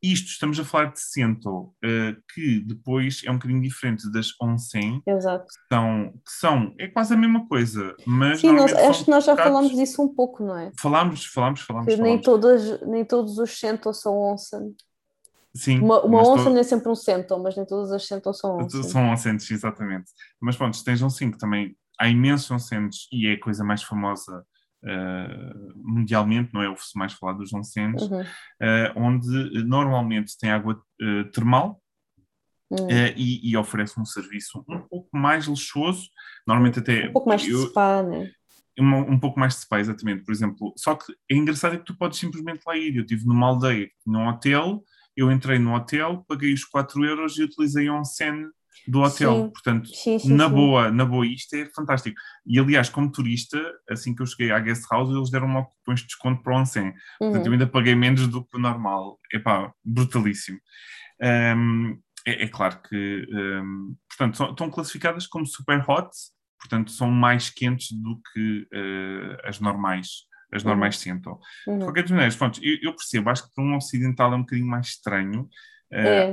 Isto, 0.00 0.28
estamos 0.28 0.60
a 0.60 0.64
falar 0.64 0.92
de 0.92 1.00
Sento, 1.00 1.50
uh, 1.50 2.22
que 2.32 2.60
depois 2.60 3.20
é 3.26 3.30
um 3.32 3.34
bocadinho 3.34 3.60
diferente 3.60 4.08
das 4.12 4.28
onsen, 4.40 5.02
Exato. 5.04 5.44
Que, 5.46 5.74
são, 5.74 6.12
que 6.12 6.32
são, 6.38 6.74
é 6.78 6.86
quase 6.86 7.14
a 7.14 7.16
mesma 7.16 7.48
coisa, 7.48 7.96
mas... 8.06 8.40
Sim, 8.40 8.52
nós, 8.52 8.72
acho 8.72 9.04
que 9.04 9.10
nós 9.10 9.24
já 9.24 9.36
falámos 9.36 9.74
disso 9.74 10.00
um 10.00 10.14
pouco, 10.14 10.44
não 10.44 10.56
é? 10.56 10.70
Falámos, 10.80 11.26
falámos, 11.26 11.62
falámos. 11.62 11.92
falámos. 11.92 12.08
Nem, 12.08 12.20
todas, 12.20 12.80
nem 12.86 13.04
todos 13.04 13.38
os 13.38 13.58
Sento 13.58 13.92
são 13.92 14.16
onsen. 14.16 14.72
Sim. 15.54 15.80
Uma, 15.80 16.02
uma 16.02 16.20
onsen 16.20 16.52
to... 16.52 16.58
é 16.58 16.62
sempre 16.62 16.88
um 16.88 16.94
Sento, 16.94 17.38
mas 17.38 17.56
nem 17.56 17.66
todas 17.66 17.90
as 17.92 18.06
Sento 18.06 18.32
são 18.32 18.58
onsen. 18.58 18.82
São 18.82 19.10
onsens, 19.10 19.50
exatamente. 19.50 20.10
Mas 20.40 20.56
pronto, 20.56 20.76
um 21.02 21.10
5 21.10 21.38
também, 21.38 21.76
há 21.98 22.08
imensos 22.08 22.50
onsens 22.50 23.08
e 23.12 23.26
é 23.26 23.32
a 23.34 23.40
coisa 23.40 23.64
mais 23.64 23.82
famosa 23.82 24.44
Uh, 24.80 25.72
mundialmente, 25.74 26.54
não 26.54 26.62
é 26.62 26.68
o 26.68 26.76
mais 26.94 27.12
falado 27.12 27.38
dos 27.38 27.52
onsens, 27.52 28.00
uhum. 28.00 28.20
uh, 28.20 28.92
onde 28.94 29.64
normalmente 29.64 30.38
tem 30.38 30.52
água 30.52 30.80
uh, 31.02 31.24
termal 31.32 31.82
uhum. 32.70 32.86
e, 33.16 33.50
e, 33.50 33.56
oferece 33.56 33.98
um 34.00 34.04
serviço 34.04 34.64
um 34.68 34.80
pouco 34.82 35.08
mais 35.12 35.48
luxuoso, 35.48 36.08
normalmente 36.46 36.78
até... 36.78 37.08
Um 37.08 37.12
pouco 37.12 37.28
mais 37.28 37.44
eu, 37.44 37.64
de 37.64 37.70
spa, 37.70 38.04
né? 38.04 38.30
Um, 38.78 39.14
um, 39.14 39.18
pouco 39.18 39.40
mais 39.40 39.54
de 39.54 39.62
spa, 39.62 39.80
exatamente, 39.80 40.24
por 40.24 40.30
exemplo. 40.30 40.72
Só 40.76 40.94
que 40.94 41.12
é 41.28 41.34
engraçado 41.34 41.74
é 41.74 41.78
que 41.78 41.84
tu 41.84 41.96
podes 41.96 42.16
simplesmente 42.16 42.62
lá 42.64 42.76
ir. 42.76 42.94
Eu 42.94 43.02
estive 43.02 43.26
numa 43.26 43.48
aldeia, 43.48 43.90
num 44.06 44.28
hotel, 44.28 44.84
eu 45.18 45.32
entrei 45.32 45.58
no 45.58 45.74
hotel, 45.74 46.24
paguei 46.28 46.52
os 46.52 46.64
4 46.64 47.04
euros 47.04 47.36
e 47.36 47.42
utilizei 47.42 47.90
um 47.90 47.98
onsen 47.98 48.48
do 48.86 49.00
hotel. 49.00 49.34
Sim. 49.34 49.50
Portanto, 49.50 49.88
sim, 49.88 50.18
sim, 50.18 50.32
na 50.32 50.48
boa, 50.48 50.92
na 50.92 51.04
boa, 51.04 51.26
isto 51.26 51.54
é 51.56 51.66
fantástico. 51.74 52.16
E 52.46 52.56
aliás, 52.56 52.88
como 52.88 53.10
turista, 53.10 53.60
assim 53.90 54.14
que 54.14 54.22
eu 54.22 54.26
cheguei 54.26 54.52
à 54.52 54.60
guest 54.60 54.84
house, 54.88 55.10
eles 55.10 55.28
deram-me 55.28 55.64
cupons 55.64 56.00
de 56.00 56.06
desconto 56.06 56.40
para 56.42 56.54
o 56.54 56.60
onsen. 56.60 56.86
Uhum. 56.86 56.94
Portanto, 57.18 57.46
eu 57.46 57.52
ainda 57.52 57.66
paguei 57.66 57.96
menos 57.96 58.28
do 58.28 58.44
que 58.44 58.56
o 58.56 58.60
normal. 58.60 59.18
Epá, 59.32 59.72
brutalíssimo. 59.84 60.58
Um, 61.20 61.98
é, 62.24 62.44
é, 62.44 62.48
claro 62.48 62.80
que, 62.88 63.26
um, 63.32 63.96
portanto, 64.08 64.36
são, 64.36 64.50
estão 64.50 64.70
classificadas 64.70 65.26
como 65.26 65.44
super 65.44 65.84
hot, 65.88 66.10
portanto, 66.60 66.92
são 66.92 67.10
mais 67.10 67.50
quentes 67.50 67.90
do 67.90 68.20
que 68.32 68.68
uh, 68.72 69.48
as 69.48 69.58
normais 69.58 70.28
as 70.52 70.64
normais 70.64 70.96
uhum. 70.96 71.02
sentam. 71.02 71.40
Uhum. 71.66 71.78
De 71.78 71.84
qualquer 71.84 72.08
maneira, 72.10 72.34
pronto, 72.34 72.60
eu, 72.62 72.78
eu, 72.82 72.92
percebo, 72.94 73.30
acho 73.30 73.48
que 73.48 73.54
para 73.54 73.64
um 73.64 73.76
ocidental 73.76 74.32
é 74.32 74.36
um 74.36 74.40
bocadinho 74.40 74.66
mais 74.66 74.86
estranho, 74.88 75.48
é. 75.90 76.30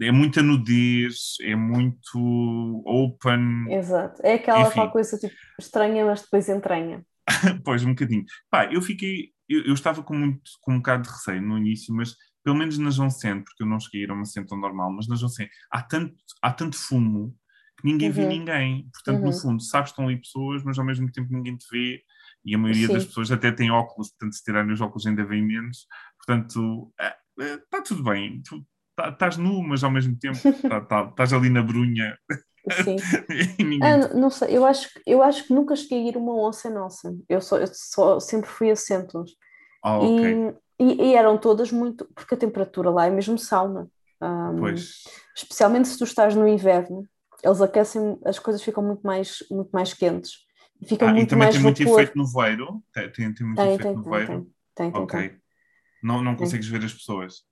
é 0.00 0.10
muita 0.10 0.42
nudez, 0.42 1.36
é 1.42 1.54
muito 1.54 2.82
open. 2.84 3.66
Exato, 3.70 4.20
é 4.24 4.34
aquela 4.34 4.90
coisa 4.90 5.16
tipo 5.16 5.34
estranha, 5.60 6.04
mas 6.04 6.22
depois 6.22 6.48
entranha. 6.48 7.04
pois, 7.64 7.84
um 7.84 7.90
bocadinho. 7.90 8.24
Pá, 8.50 8.66
eu 8.72 8.80
fiquei, 8.80 9.30
eu, 9.48 9.64
eu, 9.66 9.74
estava 9.74 10.02
com, 10.02 10.14
muito, 10.14 10.42
com 10.60 10.74
um 10.74 10.78
bocado 10.78 11.02
de 11.02 11.08
receio 11.08 11.42
no 11.42 11.58
início, 11.58 11.94
mas 11.94 12.14
pelo 12.44 12.56
menos 12.56 12.78
na 12.78 12.90
Joncen, 12.90 13.42
porque 13.42 13.62
eu 13.62 13.66
não 13.66 13.80
cheguei 13.80 14.02
a 14.02 14.04
ir 14.04 14.10
a 14.10 14.14
uma 14.14 14.24
centro 14.24 14.56
normal, 14.56 14.92
mas 14.92 15.08
na 15.08 15.16
Joncen 15.16 15.48
há 15.70 15.82
tanto, 15.82 16.14
há 16.40 16.52
tanto 16.52 16.76
fumo 16.76 17.34
que 17.78 17.86
ninguém 17.86 18.08
uhum. 18.08 18.14
vê 18.14 18.26
ninguém. 18.26 18.88
Portanto, 18.92 19.20
uhum. 19.20 19.26
no 19.26 19.32
fundo, 19.32 19.62
sabes 19.62 19.90
que 19.90 19.94
estão 19.94 20.06
ali 20.06 20.20
pessoas, 20.20 20.62
mas 20.62 20.78
ao 20.78 20.84
mesmo 20.84 21.10
tempo 21.10 21.32
ninguém 21.32 21.56
te 21.56 21.66
vê. 21.70 22.00
E 22.46 22.54
a 22.54 22.58
maioria 22.58 22.86
Sim. 22.86 22.92
das 22.94 23.04
pessoas 23.04 23.30
até 23.32 23.50
tem 23.50 23.70
óculos, 23.70 24.10
portanto, 24.10 24.34
se 24.34 24.44
tirarem 24.44 24.72
os 24.72 24.80
óculos 24.80 25.06
ainda 25.06 25.24
vem 25.24 25.44
menos. 25.44 25.86
Portanto, 26.16 26.92
está 27.38 27.82
tudo 27.82 28.04
bem. 28.04 28.40
Tu, 28.42 28.64
Tá, 28.96 29.10
estás 29.10 29.36
nu, 29.36 29.62
mas 29.62 29.84
ao 29.84 29.90
mesmo 29.90 30.16
tempo 30.18 30.38
tá, 30.68 30.80
tá, 30.80 31.08
estás 31.10 31.32
ali 31.34 31.50
na 31.50 31.62
brunha. 31.62 32.18
Sim. 32.82 32.96
ah, 33.82 34.14
não 34.14 34.30
sei, 34.30 34.56
eu 34.56 34.64
acho, 34.64 34.88
eu 35.06 35.22
acho 35.22 35.46
que 35.46 35.52
nunca 35.52 35.76
cheguei 35.76 35.98
a 35.98 36.08
ir 36.08 36.16
uma 36.16 36.34
onça 36.34 36.70
nossa. 36.70 37.14
Eu, 37.28 37.40
só, 37.40 37.58
eu 37.58 37.68
só, 37.70 38.18
sempre 38.18 38.48
fui 38.48 38.70
a 38.70 38.76
centros. 38.76 39.36
Ah, 39.84 39.98
okay. 39.98 40.54
e, 40.80 41.10
e, 41.10 41.14
eram 41.14 41.36
todas 41.36 41.70
muito. 41.70 42.08
Porque 42.14 42.34
a 42.34 42.38
temperatura 42.38 42.90
lá 42.90 43.06
é 43.06 43.10
mesmo 43.10 43.38
sauna. 43.38 43.86
Um, 44.20 44.56
pois. 44.58 45.02
Especialmente 45.36 45.88
se 45.88 45.98
tu 45.98 46.04
estás 46.04 46.34
no 46.34 46.48
inverno, 46.48 47.06
eles 47.44 47.60
aquecem, 47.60 48.18
as 48.24 48.38
coisas 48.38 48.62
ficam 48.62 48.82
muito 48.82 49.02
mais, 49.02 49.44
muito 49.50 49.70
mais 49.70 49.92
quentes. 49.92 50.45
Ficam 50.84 51.08
ah, 51.08 51.12
muito 51.12 51.26
e 51.26 51.30
também 51.30 51.44
mais 51.46 51.54
tem 51.54 51.62
muito 51.62 51.82
efeito 51.82 52.18
no 52.18 52.26
voeiro? 52.26 52.82
Tem, 52.92 53.10
tem, 53.10 53.34
tem 53.34 53.46
muito 53.46 53.58
tem, 53.58 53.66
efeito 53.66 53.82
tem, 53.82 53.96
no 53.96 54.02
voeiro? 54.02 54.50
Tem, 54.74 54.92
tem, 54.92 55.02
ok. 55.02 55.36
Não, 56.02 56.22
não 56.22 56.36
consegues 56.36 56.68
ver 56.68 56.84
as 56.84 56.92
pessoas? 56.92 57.46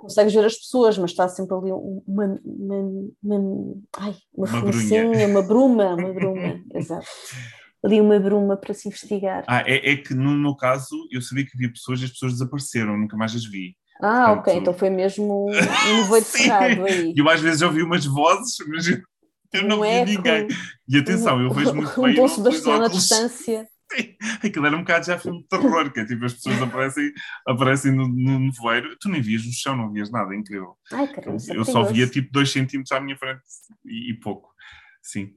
consegues 0.00 0.34
ver 0.34 0.44
as 0.44 0.56
pessoas, 0.56 0.98
mas 0.98 1.10
está 1.10 1.28
sempre 1.28 1.54
ali 1.56 1.70
uma, 1.72 2.40
uma, 2.44 2.76
uma, 3.22 3.74
ai, 3.98 4.14
uma, 4.34 4.46
uma 4.46 4.60
fumacinha, 4.60 5.28
uma 5.28 5.42
bruma, 5.42 5.94
uma 5.94 6.12
bruma, 6.14 6.60
exato. 6.74 7.06
Ali 7.84 8.00
uma 8.00 8.18
bruma 8.18 8.56
para 8.56 8.72
se 8.72 8.88
investigar. 8.88 9.44
Ah, 9.46 9.62
é, 9.66 9.92
é, 9.92 9.96
que 9.96 10.14
no 10.14 10.30
meu 10.30 10.56
caso 10.56 10.96
eu 11.10 11.20
sabia 11.20 11.44
que 11.44 11.52
havia 11.54 11.70
pessoas 11.70 12.00
e 12.00 12.04
as 12.04 12.10
pessoas 12.10 12.32
desapareceram, 12.32 12.96
nunca 12.96 13.16
mais 13.16 13.34
as 13.34 13.44
vi. 13.44 13.76
Ah, 14.00 14.34
Portanto... 14.34 14.38
ok, 14.38 14.54
então 14.54 14.74
foi 14.74 14.90
mesmo 14.90 15.46
um 15.46 15.52
nevoeiro 16.00 16.26
cerrado 16.26 16.84
aí. 16.84 17.12
Eu 17.14 17.28
às 17.28 17.40
vezes 17.40 17.62
ouvi 17.62 17.82
umas 17.82 18.06
vozes, 18.06 18.56
mas 18.66 18.88
eu, 18.88 18.98
eu 19.54 19.68
não 19.68 19.80
um 19.80 19.82
vi 19.82 20.16
ninguém. 20.16 20.48
E 20.88 20.98
atenção, 20.98 21.40
eu 21.40 21.50
vejo 21.50 21.74
muito 21.74 22.00
bem. 22.00 22.12
Um 22.12 22.16
bom 22.16 22.28
Sebastião 22.28 22.78
na 22.78 22.88
distância. 22.88 23.66
Aquilo 24.42 24.66
era 24.66 24.76
um 24.76 24.80
bocado 24.80 25.06
já 25.06 25.18
filme 25.18 25.42
de 25.42 25.48
terror, 25.48 25.92
que 25.92 26.00
é 26.00 26.04
tipo, 26.04 26.24
as 26.24 26.34
pessoas 26.34 26.60
aparecem, 26.60 27.12
aparecem 27.46 27.92
no, 27.92 28.08
no 28.08 28.38
nevoeiro, 28.38 28.96
tu 28.98 29.08
nem 29.08 29.20
vias 29.20 29.44
no 29.44 29.52
chão, 29.52 29.76
não 29.76 29.92
vias 29.92 30.10
nada, 30.10 30.34
é 30.34 30.38
incrível. 30.38 30.76
Ai, 30.92 31.06
caramba, 31.08 31.38
eu, 31.48 31.54
eu 31.56 31.64
só 31.64 31.82
via 31.84 32.06
tipo 32.06 32.32
2 32.32 32.50
centímetros 32.50 32.92
à 32.92 33.00
minha 33.00 33.16
frente 33.16 33.42
e, 33.84 34.10
e 34.10 34.14
pouco. 34.14 34.52
Sim. 35.02 35.34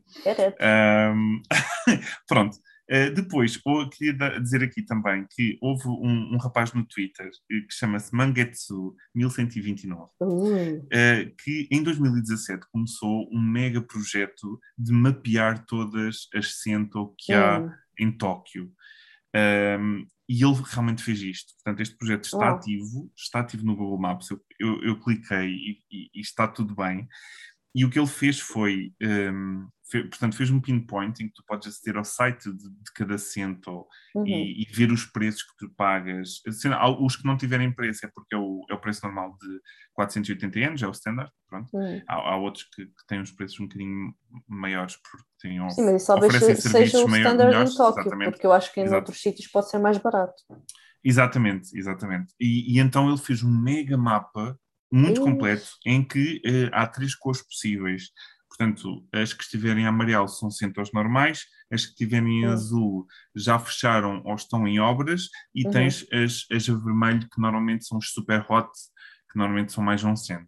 Um, 1.15 1.41
pronto. 2.27 2.57
Uh, 2.89 3.13
depois, 3.13 3.59
oh, 3.65 3.89
queria 3.89 4.39
dizer 4.39 4.63
aqui 4.63 4.81
também 4.81 5.25
que 5.29 5.57
houve 5.61 5.87
um, 5.87 6.33
um 6.33 6.37
rapaz 6.37 6.71
no 6.73 6.85
Twitter 6.85 7.29
que 7.49 7.65
chama-se 7.69 8.11
Mangetsu1129, 8.11 10.09
uh. 10.21 10.23
uh, 10.23 10.81
que 11.43 11.67
em 11.69 11.83
2017 11.83 12.65
começou 12.71 13.27
um 13.31 13.41
mega 13.41 13.81
projeto 13.81 14.59
de 14.77 14.93
mapear 14.93 15.65
todas 15.65 16.27
as 16.33 16.61
Sento 16.61 17.13
que 17.17 17.33
há 17.33 17.59
hum 17.59 17.69
em 17.99 18.11
Tóquio. 18.11 18.71
Um, 19.35 20.07
e 20.29 20.43
ele 20.43 20.61
realmente 20.65 21.03
fez 21.03 21.21
isto. 21.21 21.53
Portanto, 21.55 21.81
este 21.81 21.95
projeto 21.95 22.25
está 22.25 22.51
ativo, 22.51 23.11
está 23.15 23.39
ativo 23.39 23.65
no 23.65 23.75
Google 23.75 23.99
Maps. 23.99 24.29
Eu, 24.29 24.41
eu, 24.59 24.83
eu 24.83 24.99
cliquei 24.99 25.47
e, 25.47 25.79
e, 25.89 26.09
e, 26.13 26.19
está 26.19 26.47
tudo 26.47 26.75
bem. 26.75 27.07
E 27.75 27.85
o 27.85 27.89
que 27.89 27.99
ele 27.99 28.07
fez 28.07 28.39
foi, 28.39 28.91
um, 29.01 29.67
portanto, 30.09 30.35
fez 30.35 30.49
um 30.49 30.59
pinpoint 30.59 31.21
em 31.21 31.27
que 31.27 31.33
tu 31.33 31.43
podes 31.45 31.67
aceder 31.67 31.97
ao 31.97 32.03
site 32.03 32.51
de, 32.51 32.69
de 32.69 32.91
cada 32.95 33.17
centro 33.17 33.85
uhum. 34.15 34.25
e, 34.25 34.63
e, 34.63 34.65
ver 34.73 34.91
os 34.91 35.05
preços 35.05 35.43
que 35.43 35.57
tu 35.57 35.69
pagas. 35.75 36.41
Os 36.99 37.15
que 37.15 37.25
não 37.25 37.37
tiverem 37.37 37.71
preço 37.71 38.05
é 38.05 38.09
porque 38.13 38.35
é 38.35 38.37
o, 38.37 38.65
é 38.69 38.73
o 38.73 38.79
preço 38.79 39.05
normal 39.05 39.37
de 39.39 39.59
480 39.93 40.59
anos, 40.59 40.81
é 40.81 40.87
o 40.87 40.91
standard, 40.91 41.31
pronto. 41.47 41.69
Uhum. 41.73 42.01
Há, 42.07 42.15
há, 42.15 42.37
outros 42.37 42.63
que, 42.63 42.85
que, 42.85 43.07
têm 43.07 43.21
os 43.21 43.31
preços 43.31 43.59
um 43.59 43.67
bocadinho 43.67 44.13
maiores 44.47 44.95
porque 44.95 45.25
têm, 45.39 45.69
Sim, 45.69 45.85
mas 45.85 46.05
talvez 46.05 46.33
seja 46.33 47.05
o 47.05 47.15
standard 47.15 47.49
melhores, 47.49 47.73
em 47.73 47.77
Tóquio, 47.77 48.01
exatamente. 48.01 48.31
porque 48.31 48.47
eu 48.47 48.53
acho 48.53 48.73
que 48.73 48.79
em 48.79 48.83
Exato. 48.83 49.01
outros 49.01 49.21
sítios 49.21 49.47
pode 49.51 49.69
ser 49.69 49.77
mais 49.77 49.97
barato. 49.97 50.41
Exatamente, 51.03 51.77
exatamente. 51.77 52.33
E, 52.39 52.75
e 52.75 52.79
então 52.79 53.07
ele 53.07 53.17
fez 53.17 53.43
um 53.43 53.49
mega 53.49 53.97
mapa 53.97 54.59
muito 54.91 55.21
completo 55.21 55.69
em 55.85 56.03
que 56.03 56.41
uh, 56.45 56.69
há 56.71 56.87
três 56.87 57.15
cores 57.15 57.41
possíveis. 57.41 58.09
Portanto, 58.49 59.05
as 59.13 59.33
que 59.33 59.43
estiverem 59.43 59.83
em 59.83 59.87
amarelo 59.87 60.27
são 60.27 60.49
centros 60.49 60.91
normais, 60.93 61.45
as 61.71 61.85
que 61.85 61.91
estiverem 61.91 62.41
em 62.41 62.45
uhum. 62.45 62.51
azul 62.53 63.07
já 63.35 63.59
fecharam 63.59 64.21
ou 64.25 64.35
estão 64.35 64.67
em 64.67 64.79
obras, 64.79 65.29
e 65.53 65.65
uhum. 65.65 65.71
tens 65.71 66.05
as, 66.11 66.45
as 66.51 66.69
a 66.69 66.73
vermelho, 66.73 67.27
que 67.29 67.41
normalmente 67.41 67.85
são 67.85 67.97
os 67.97 68.11
super 68.11 68.45
hot, 68.49 68.69
que 69.31 69.37
normalmente 69.37 69.71
são 69.73 69.83
mais 69.83 70.03
um 70.03 70.15
centro. 70.15 70.47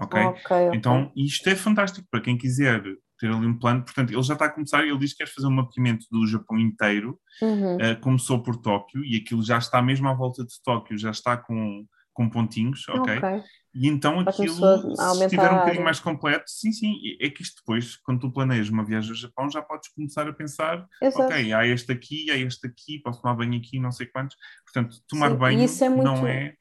Okay? 0.00 0.24
okay? 0.24 0.70
Então, 0.72 1.12
isto 1.14 1.48
é 1.48 1.54
fantástico 1.54 2.06
para 2.10 2.22
quem 2.22 2.38
quiser 2.38 2.82
ter 3.18 3.30
ali 3.30 3.46
um 3.46 3.58
plano. 3.58 3.84
Portanto, 3.84 4.12
ele 4.12 4.22
já 4.22 4.32
está 4.32 4.46
a 4.46 4.50
começar, 4.50 4.82
ele 4.82 4.98
diz 4.98 5.12
que 5.12 5.18
quer 5.18 5.30
fazer 5.30 5.46
um 5.46 5.52
mapeamento 5.52 6.06
do 6.10 6.26
Japão 6.26 6.58
inteiro. 6.58 7.20
Uhum. 7.42 7.76
Uh, 7.76 8.00
começou 8.00 8.42
por 8.42 8.56
Tóquio 8.56 9.04
e 9.04 9.16
aquilo 9.16 9.42
já 9.42 9.58
está 9.58 9.82
mesmo 9.82 10.08
à 10.08 10.14
volta 10.14 10.42
de 10.42 10.54
Tóquio, 10.64 10.96
já 10.96 11.10
está 11.10 11.36
com, 11.36 11.84
com 12.12 12.28
pontinhos, 12.28 12.88
ok? 12.88 13.18
okay. 13.18 13.42
E 13.74 13.88
então 13.88 14.20
aquilo, 14.20 14.54
se 14.96 15.24
estiver 15.24 15.52
um 15.52 15.58
bocadinho 15.58 15.84
mais 15.84 16.00
completo, 16.00 16.44
sim, 16.48 16.72
sim, 16.72 16.96
é 17.20 17.30
que 17.30 17.42
isto 17.42 17.60
depois, 17.60 17.96
quando 17.96 18.20
tu 18.20 18.32
planeias 18.32 18.68
uma 18.68 18.84
viagem 18.84 19.10
ao 19.10 19.16
Japão, 19.16 19.50
já 19.50 19.62
podes 19.62 19.88
começar 19.94 20.28
a 20.28 20.32
pensar, 20.32 20.86
Exato. 21.00 21.32
ok, 21.32 21.52
há 21.52 21.66
este 21.66 21.92
aqui, 21.92 22.30
há 22.30 22.36
este 22.36 22.66
aqui, 22.66 22.98
posso 22.98 23.22
tomar 23.22 23.34
banho 23.34 23.56
aqui, 23.56 23.78
não 23.78 23.92
sei 23.92 24.06
quantos. 24.06 24.36
Portanto, 24.64 24.96
tomar 25.08 25.30
sim, 25.30 25.36
banho 25.36 25.60
é 25.62 25.88
muito, 25.88 26.04
não 26.04 26.26
é... 26.26 26.54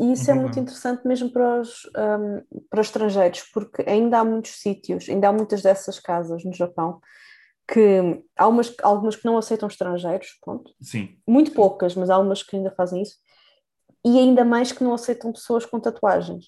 E 0.00 0.12
isso 0.12 0.30
é 0.30 0.34
muito 0.34 0.58
interessante 0.60 1.06
mesmo 1.06 1.28
para 1.30 1.60
os, 1.60 1.84
um, 1.96 2.62
para 2.70 2.80
os 2.80 2.86
estrangeiros, 2.86 3.42
porque 3.52 3.82
ainda 3.82 4.20
há 4.20 4.24
muitos 4.24 4.52
sítios, 4.52 5.08
ainda 5.08 5.28
há 5.28 5.32
muitas 5.32 5.60
dessas 5.60 5.98
casas 5.98 6.44
no 6.44 6.52
Japão, 6.52 7.00
que 7.66 8.22
há 8.36 8.46
umas, 8.46 8.72
algumas 8.82 9.16
que 9.16 9.24
não 9.24 9.36
aceitam 9.36 9.68
estrangeiros, 9.68 10.38
ponto. 10.40 10.72
Sim. 10.80 11.18
Muito 11.26 11.52
poucas, 11.52 11.96
mas 11.96 12.10
há 12.10 12.18
umas 12.18 12.44
que 12.44 12.56
ainda 12.56 12.70
fazem 12.70 13.02
isso 13.02 13.16
e 14.08 14.18
ainda 14.18 14.42
mais 14.42 14.72
que 14.72 14.82
não 14.82 14.94
aceitam 14.94 15.30
pessoas 15.30 15.66
com 15.66 15.78
tatuagens. 15.78 16.46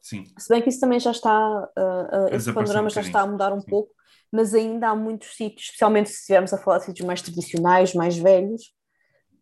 Sim. 0.00 0.26
Se 0.38 0.48
bem 0.48 0.62
que 0.62 0.68
isso 0.68 0.78
também 0.78 1.00
já 1.00 1.10
está, 1.10 1.38
uh, 1.38 2.26
uh, 2.26 2.34
esse 2.34 2.52
panorama 2.52 2.88
já 2.88 3.00
está 3.00 3.22
a 3.22 3.26
mudar 3.26 3.52
um 3.52 3.60
Sim. 3.60 3.66
pouco, 3.68 3.90
mas 4.30 4.54
ainda 4.54 4.90
há 4.90 4.94
muitos 4.94 5.34
sítios, 5.34 5.64
especialmente 5.64 6.10
se 6.10 6.20
estivermos 6.20 6.52
a 6.52 6.58
falar 6.58 6.78
de 6.78 6.84
sítios 6.84 7.04
mais 7.04 7.20
tradicionais, 7.20 7.94
mais 7.94 8.16
velhos, 8.16 8.62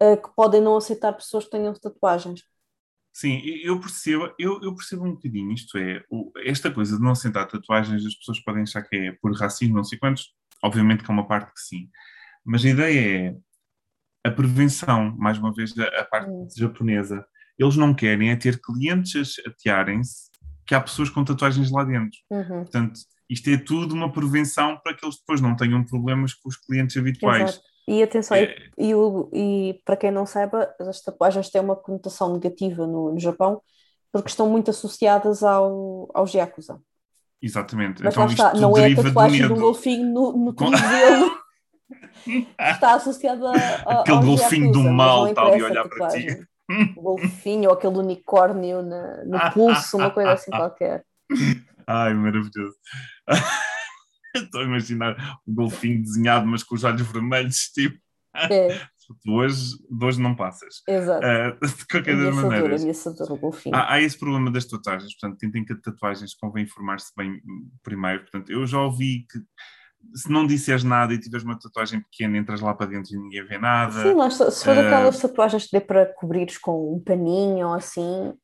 uh, 0.02 0.16
que 0.16 0.34
podem 0.34 0.62
não 0.62 0.76
aceitar 0.76 1.12
pessoas 1.12 1.44
que 1.44 1.50
tenham 1.50 1.74
tatuagens. 1.74 2.42
Sim, 3.12 3.42
eu 3.62 3.78
percebo, 3.78 4.32
eu, 4.38 4.62
eu 4.62 4.74
percebo 4.74 5.04
um 5.04 5.12
bocadinho, 5.12 5.52
isto 5.52 5.76
é, 5.76 6.02
o, 6.08 6.32
esta 6.46 6.70
coisa 6.70 6.96
de 6.96 7.02
não 7.02 7.10
aceitar 7.10 7.44
tatuagens, 7.44 8.06
as 8.06 8.14
pessoas 8.14 8.40
podem 8.40 8.62
achar 8.62 8.82
que 8.82 8.96
é 8.96 9.12
por 9.20 9.36
racismo, 9.36 9.76
não 9.76 9.84
sei 9.84 9.98
quantos, 9.98 10.34
obviamente 10.62 11.04
que 11.04 11.10
é 11.10 11.12
uma 11.12 11.28
parte 11.28 11.52
que 11.52 11.60
sim, 11.60 11.90
mas 12.42 12.64
a 12.64 12.68
ideia 12.70 13.28
é 13.28 13.36
a 14.24 14.30
prevenção, 14.30 15.14
mais 15.18 15.38
uma 15.38 15.52
vez, 15.52 15.76
a, 15.76 16.00
a 16.00 16.04
parte 16.04 16.30
hum. 16.30 16.48
japonesa. 16.56 17.26
Eles 17.58 17.76
não 17.76 17.94
querem 17.94 18.30
é 18.30 18.36
ter 18.36 18.60
clientes 18.60 19.36
a 19.46 19.50
atearem-se 19.50 20.30
que 20.66 20.74
há 20.74 20.80
pessoas 20.80 21.10
com 21.10 21.24
tatuagens 21.24 21.70
lá 21.70 21.84
dentro. 21.84 22.18
Uhum. 22.30 22.62
Portanto, 22.62 23.00
isto 23.28 23.50
é 23.50 23.56
tudo 23.56 23.94
uma 23.94 24.12
prevenção 24.12 24.78
para 24.82 24.94
que 24.94 25.04
eles 25.04 25.16
depois 25.18 25.40
não 25.40 25.56
tenham 25.56 25.84
problemas 25.84 26.34
com 26.34 26.48
os 26.48 26.56
clientes 26.56 26.96
habituais. 26.96 27.50
Exato. 27.50 27.72
E 27.88 28.02
atenção, 28.02 28.36
é... 28.36 28.54
e, 28.78 28.92
e, 28.92 29.70
e, 29.70 29.82
para 29.84 29.96
quem 29.96 30.10
não 30.10 30.24
saiba, 30.24 30.72
as 30.78 31.00
tatuagens 31.02 31.50
têm 31.50 31.60
uma 31.60 31.74
conotação 31.74 32.32
negativa 32.32 32.86
no, 32.86 33.12
no 33.12 33.18
Japão 33.18 33.60
porque 34.12 34.28
estão 34.28 34.48
muito 34.48 34.70
associadas 34.70 35.42
ao, 35.42 36.08
aos 36.14 36.32
Yakuza. 36.32 36.78
Exatamente. 37.40 38.04
Mas 38.04 38.14
então, 38.14 38.26
está, 38.26 38.54
não 38.54 38.76
é 38.76 38.92
a 38.92 38.96
tatuagem 38.96 39.48
do 39.48 39.56
golfinho 39.56 40.12
no, 40.12 40.32
no 40.36 40.52
tornozelo. 40.52 41.30
está 42.60 42.94
associada 42.94 43.50
a, 43.50 44.00
Aquele 44.00 44.20
golfinho 44.20 44.66
Yakuza, 44.66 44.84
do 44.84 44.92
mal 44.92 45.28
está 45.28 45.42
ali 45.42 45.62
a 45.62 45.64
olhar 45.64 45.88
para 45.88 46.08
ti. 46.08 46.46
O 46.96 47.02
golfinho 47.02 47.68
ou 47.68 47.74
aquele 47.74 47.96
unicórnio 47.96 48.82
na, 48.82 49.24
no 49.24 49.52
pulso, 49.52 49.96
uma 49.96 50.10
coisa 50.10 50.32
assim 50.32 50.50
qualquer. 50.50 51.04
Ai, 51.86 52.14
maravilhoso. 52.14 52.76
Estou 54.34 54.62
a 54.62 54.64
imaginar 54.64 55.40
o 55.46 55.52
golfinho 55.52 56.02
desenhado, 56.02 56.46
mas 56.46 56.62
com 56.62 56.74
os 56.74 56.84
olhos 56.84 57.02
vermelhos, 57.02 57.70
tipo. 57.72 57.98
É. 58.34 58.80
hoje, 59.28 59.76
de 59.90 60.04
hoje 60.04 60.20
não 60.20 60.34
passas. 60.34 60.82
Exato. 60.88 61.26
Uh, 61.26 61.66
de 61.66 61.86
qualquer 61.86 62.16
das 62.16 62.34
maneiras. 62.34 63.06
o 63.06 63.36
golfinho. 63.36 63.74
Há, 63.74 63.94
há, 63.94 64.00
esse 64.00 64.18
problema 64.18 64.50
das 64.50 64.64
tatuagens, 64.64 65.12
portanto, 65.18 65.38
quem 65.38 65.50
tem 65.50 65.64
tatuagens 65.64 66.34
convém 66.34 66.64
informar-se 66.64 67.12
bem 67.16 67.40
primeiro. 67.82 68.20
Portanto, 68.20 68.50
eu 68.50 68.66
já 68.66 68.80
ouvi 68.80 69.26
que 69.30 69.38
se 70.14 70.30
não 70.30 70.46
disseres 70.46 70.84
nada 70.84 71.14
e 71.14 71.18
tiveres 71.18 71.44
uma 71.44 71.58
tatuagem 71.58 72.00
pequena, 72.00 72.36
entras 72.36 72.60
lá 72.60 72.74
para 72.74 72.86
dentro 72.86 73.14
e 73.14 73.18
ninguém 73.18 73.44
vê 73.44 73.58
nada. 73.58 74.02
Sim, 74.02 74.14
mas 74.14 74.34
se 74.34 74.64
for 74.64 74.76
uh, 74.76 74.80
aquelas 74.80 75.20
tatuagens 75.20 75.66
que 75.66 75.78
dê 75.78 75.80
para 75.80 76.06
cobrires 76.14 76.58
com 76.58 76.94
um 76.94 77.00
paninho 77.00 77.68
ou 77.68 77.74
assim. 77.74 78.34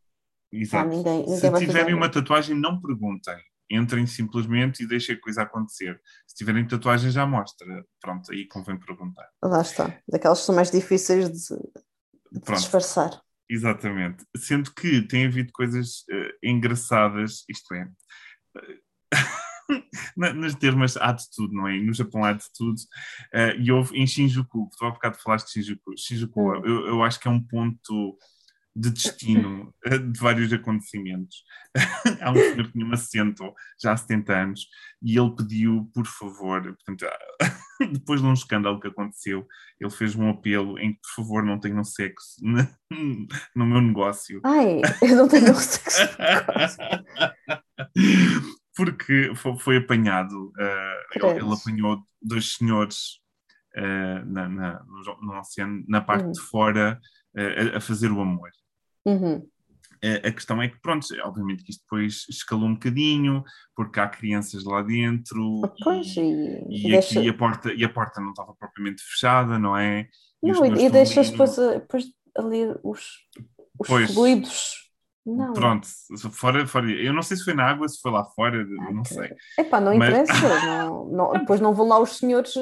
Exato. 0.52 0.88
ninguém, 0.88 1.20
ninguém 1.26 1.36
se 1.36 1.58
tiverem 1.58 1.94
uma 1.94 2.08
tatuagem, 2.08 2.56
não 2.56 2.80
perguntem. 2.80 3.36
Entrem 3.70 4.06
simplesmente 4.06 4.82
e 4.82 4.88
deixem 4.88 5.14
a 5.14 5.20
coisa 5.20 5.42
acontecer. 5.42 6.00
Se 6.26 6.36
tiverem 6.36 6.66
tatuagens, 6.66 7.12
já 7.12 7.26
mostra. 7.26 7.66
Pronto, 8.00 8.32
aí 8.32 8.46
convém 8.48 8.78
perguntar. 8.78 9.28
Lá 9.42 9.60
está. 9.60 9.94
Daquelas 10.08 10.40
que 10.40 10.46
são 10.46 10.54
mais 10.54 10.70
difíceis 10.70 11.28
de, 11.28 11.56
de 12.32 12.40
disfarçar. 12.54 13.20
Exatamente. 13.50 14.24
Sendo 14.36 14.72
que 14.72 15.02
tem 15.02 15.26
havido 15.26 15.52
coisas 15.52 16.00
uh, 16.10 16.32
engraçadas, 16.42 17.44
isto 17.48 17.74
é. 17.74 17.88
Nas 20.16 20.54
termas 20.54 20.96
há 20.96 21.12
de 21.12 21.24
tudo, 21.34 21.52
não 21.52 21.68
é? 21.68 21.78
No 21.78 21.92
Japão 21.92 22.24
há 22.24 22.32
de 22.32 22.44
tudo. 22.56 22.78
Uh, 23.34 23.60
e 23.60 23.70
houve 23.70 23.96
em 23.96 24.06
Shinjuku, 24.06 24.70
tu 24.76 24.84
há 24.84 24.90
bocado 24.90 25.18
falaste 25.18 25.46
de 25.46 25.52
Shinjuku. 25.52 25.94
Shinjuku, 25.96 26.40
hum. 26.40 26.62
eu, 26.64 26.86
eu 26.86 27.02
acho 27.02 27.20
que 27.20 27.28
é 27.28 27.30
um 27.30 27.40
ponto 27.40 28.16
de 28.78 28.90
destino 28.90 29.74
eh, 29.84 29.98
de 29.98 30.18
vários 30.20 30.52
acontecimentos. 30.52 31.42
Há 32.22 32.30
um 32.30 32.34
senhor 32.34 32.66
que 32.66 32.72
tinha 32.72 32.86
um 32.86 32.92
assento 32.92 33.52
já 33.80 33.92
há 33.92 33.96
70 33.96 34.32
anos 34.32 34.66
e 35.02 35.18
ele 35.18 35.34
pediu, 35.34 35.90
por 35.92 36.06
favor, 36.06 36.62
portanto, 36.62 37.06
depois 37.92 38.20
de 38.20 38.26
um 38.26 38.32
escândalo 38.32 38.80
que 38.80 38.86
aconteceu, 38.86 39.46
ele 39.80 39.90
fez 39.90 40.14
um 40.14 40.30
apelo 40.30 40.78
em 40.78 40.92
que, 40.92 41.00
por 41.00 41.22
favor, 41.22 41.42
não 41.44 41.58
tenham 41.58 41.82
sexo 41.82 42.36
no 43.54 43.66
meu 43.66 43.80
negócio. 43.80 44.40
Ai, 44.44 44.80
eu 45.02 45.16
não 45.16 45.28
tenho 45.28 45.54
sexo 45.56 46.08
porque 48.78 49.32
foi, 49.34 49.58
foi 49.58 49.76
apanhado, 49.78 50.50
uh, 50.50 51.16
ele, 51.16 51.40
ele, 51.40 51.52
apanhou 51.52 52.00
dois 52.22 52.52
senhores 52.52 53.18
uh, 53.76 54.24
na, 54.24 54.48
na, 54.48 54.84
no, 54.84 55.20
no, 55.20 55.40
oceano, 55.40 55.84
na 55.88 56.00
parte 56.00 56.26
uhum. 56.26 56.32
de 56.32 56.40
fora, 56.42 57.00
uh, 57.36 57.74
a, 57.74 57.78
a, 57.78 57.80
fazer 57.80 58.12
o 58.12 58.20
amor. 58.20 58.50
Uhum. 59.04 59.44
A, 60.24 60.30
questão 60.30 60.62
é 60.62 60.68
que, 60.68 60.80
pronto, 60.80 61.08
obviamente 61.24 61.64
que 61.64 61.72
isto 61.72 61.82
depois 61.82 62.24
escalou 62.30 62.68
um 62.68 62.74
bocadinho, 62.74 63.42
porque 63.74 63.98
há 63.98 64.06
crianças 64.06 64.62
lá 64.62 64.80
dentro 64.80 65.60
pois, 65.82 66.16
e, 66.16 66.64
e, 66.70 66.82
deixa... 66.90 67.18
aqui 67.18 67.28
a 67.28 67.34
porta, 67.34 67.72
e 67.72 67.84
a 67.84 67.88
porta 67.88 68.20
não 68.20 68.30
estava 68.30 68.54
propriamente 68.54 69.02
fechada, 69.02 69.58
não 69.58 69.76
é? 69.76 70.06
E 70.40 70.52
não, 70.52 70.64
e, 70.64 70.84
e 70.84 70.88
deixas 70.88 71.30
depois, 71.30 71.56
depois 71.56 72.04
ali 72.36 72.72
os, 72.84 73.02
os 73.80 74.12
fluidos 74.12 74.77
não. 75.36 75.52
Pronto, 75.52 75.86
fora, 76.32 76.66
fora. 76.66 76.90
Eu 76.90 77.12
não 77.12 77.22
sei 77.22 77.36
se 77.36 77.44
foi 77.44 77.54
na 77.54 77.64
água, 77.64 77.88
se 77.88 78.00
foi 78.00 78.10
lá 78.10 78.24
fora, 78.24 78.62
ah, 78.62 78.92
não 78.92 79.04
sei. 79.04 79.30
Epá, 79.58 79.80
não 79.80 79.96
Mas... 79.96 80.08
interessa. 80.08 80.32
não, 80.66 81.04
não, 81.06 81.32
depois 81.32 81.60
não 81.60 81.74
vão 81.74 81.88
lá 81.88 82.00
os 82.00 82.16
senhores, 82.16 82.54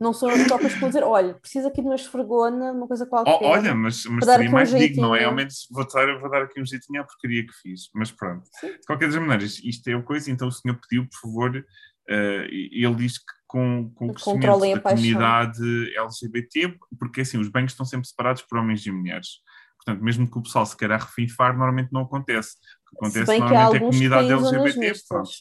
não 0.00 0.12
são 0.12 0.28
tropas 0.46 0.74
que 0.74 0.80
vão 0.80 0.88
dizer: 0.88 1.04
olha, 1.04 1.34
precisa 1.34 1.68
aqui 1.68 1.80
de 1.80 1.88
uma 1.88 1.94
esfregona, 1.94 2.72
uma 2.72 2.86
coisa 2.86 3.06
qualquer. 3.06 3.38
Oh, 3.40 3.46
olha, 3.46 3.74
mas, 3.74 4.04
mas 4.06 4.24
seria 4.24 4.50
mais 4.50 4.72
um 4.72 4.78
digno, 4.78 5.02
não 5.02 5.16
é? 5.16 5.24
Ao 5.24 5.34
menos 5.34 5.66
vou 5.70 5.86
dar, 5.86 6.18
vou 6.18 6.30
dar 6.30 6.42
aqui 6.42 6.60
um 6.60 6.66
jeitinho 6.66 7.00
à 7.00 7.04
porcaria 7.04 7.46
que 7.46 7.52
fiz. 7.62 7.90
Mas 7.94 8.10
pronto. 8.10 8.44
Sim. 8.60 8.68
De 8.68 8.86
qualquer 8.86 9.06
das 9.06 9.16
maneiras, 9.16 9.60
isto 9.62 9.88
é 9.88 9.96
o 9.96 10.02
coisa, 10.02 10.30
então 10.30 10.48
o 10.48 10.52
senhor 10.52 10.78
pediu, 10.80 11.06
por 11.08 11.20
favor, 11.20 11.56
uh, 11.56 12.46
ele 12.50 12.94
diz 12.94 13.18
que 13.18 13.36
com, 13.46 13.90
com 13.94 14.08
o 14.08 14.14
crescimento 14.14 14.60
da 14.60 14.80
comunidade 14.80 15.96
LGBT, 15.96 16.78
porque 16.98 17.20
assim, 17.20 17.38
os 17.38 17.48
banhos 17.48 17.72
estão 17.72 17.86
sempre 17.86 18.08
separados 18.08 18.42
por 18.42 18.58
homens 18.58 18.84
e 18.84 18.90
mulheres. 18.90 19.40
Portanto, 19.86 20.02
mesmo 20.02 20.28
que 20.28 20.36
o 20.36 20.42
pessoal 20.42 20.66
se 20.66 20.76
queira 20.76 20.96
refifar, 20.96 21.56
normalmente 21.56 21.92
não 21.92 22.00
acontece. 22.00 22.56
O 22.86 22.90
que 22.90 22.96
acontece 22.96 23.38
normalmente 23.38 23.74
é 23.74 23.76
a 23.76 23.80
comunidade 23.80 24.32
LGBT. 24.32 24.92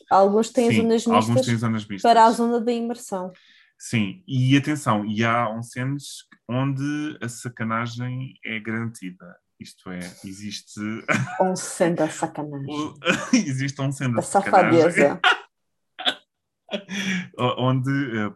Alguns 0.07 0.49
têm, 0.51 0.69
Sim, 0.69 0.75
zonas 0.75 0.93
mistas 0.93 1.13
alguns 1.13 1.45
têm 1.45 1.57
zonas 1.57 1.87
mistas 1.87 2.01
para 2.03 2.25
a 2.25 2.31
zona 2.31 2.61
da 2.61 2.71
imersão. 2.71 3.31
Sim, 3.77 4.23
e 4.27 4.55
atenção, 4.55 5.03
e 5.03 5.25
há 5.25 5.49
oncenes 5.49 6.27
onde 6.47 7.17
a 7.21 7.27
sacanagem 7.27 8.35
é 8.45 8.59
garantida. 8.59 9.35
Isto 9.59 9.89
é, 9.89 9.99
existe. 10.23 10.79
Onsen 11.41 11.95
da 11.95 12.07
sacanagem. 12.07 12.93
existe 13.33 13.81
onsen 13.81 14.09
da, 14.09 14.17
da 14.17 14.21
sacanagem. 14.21 14.81
Safadeza. 14.81 15.19
onde 17.57 17.89
uh, 17.89 18.35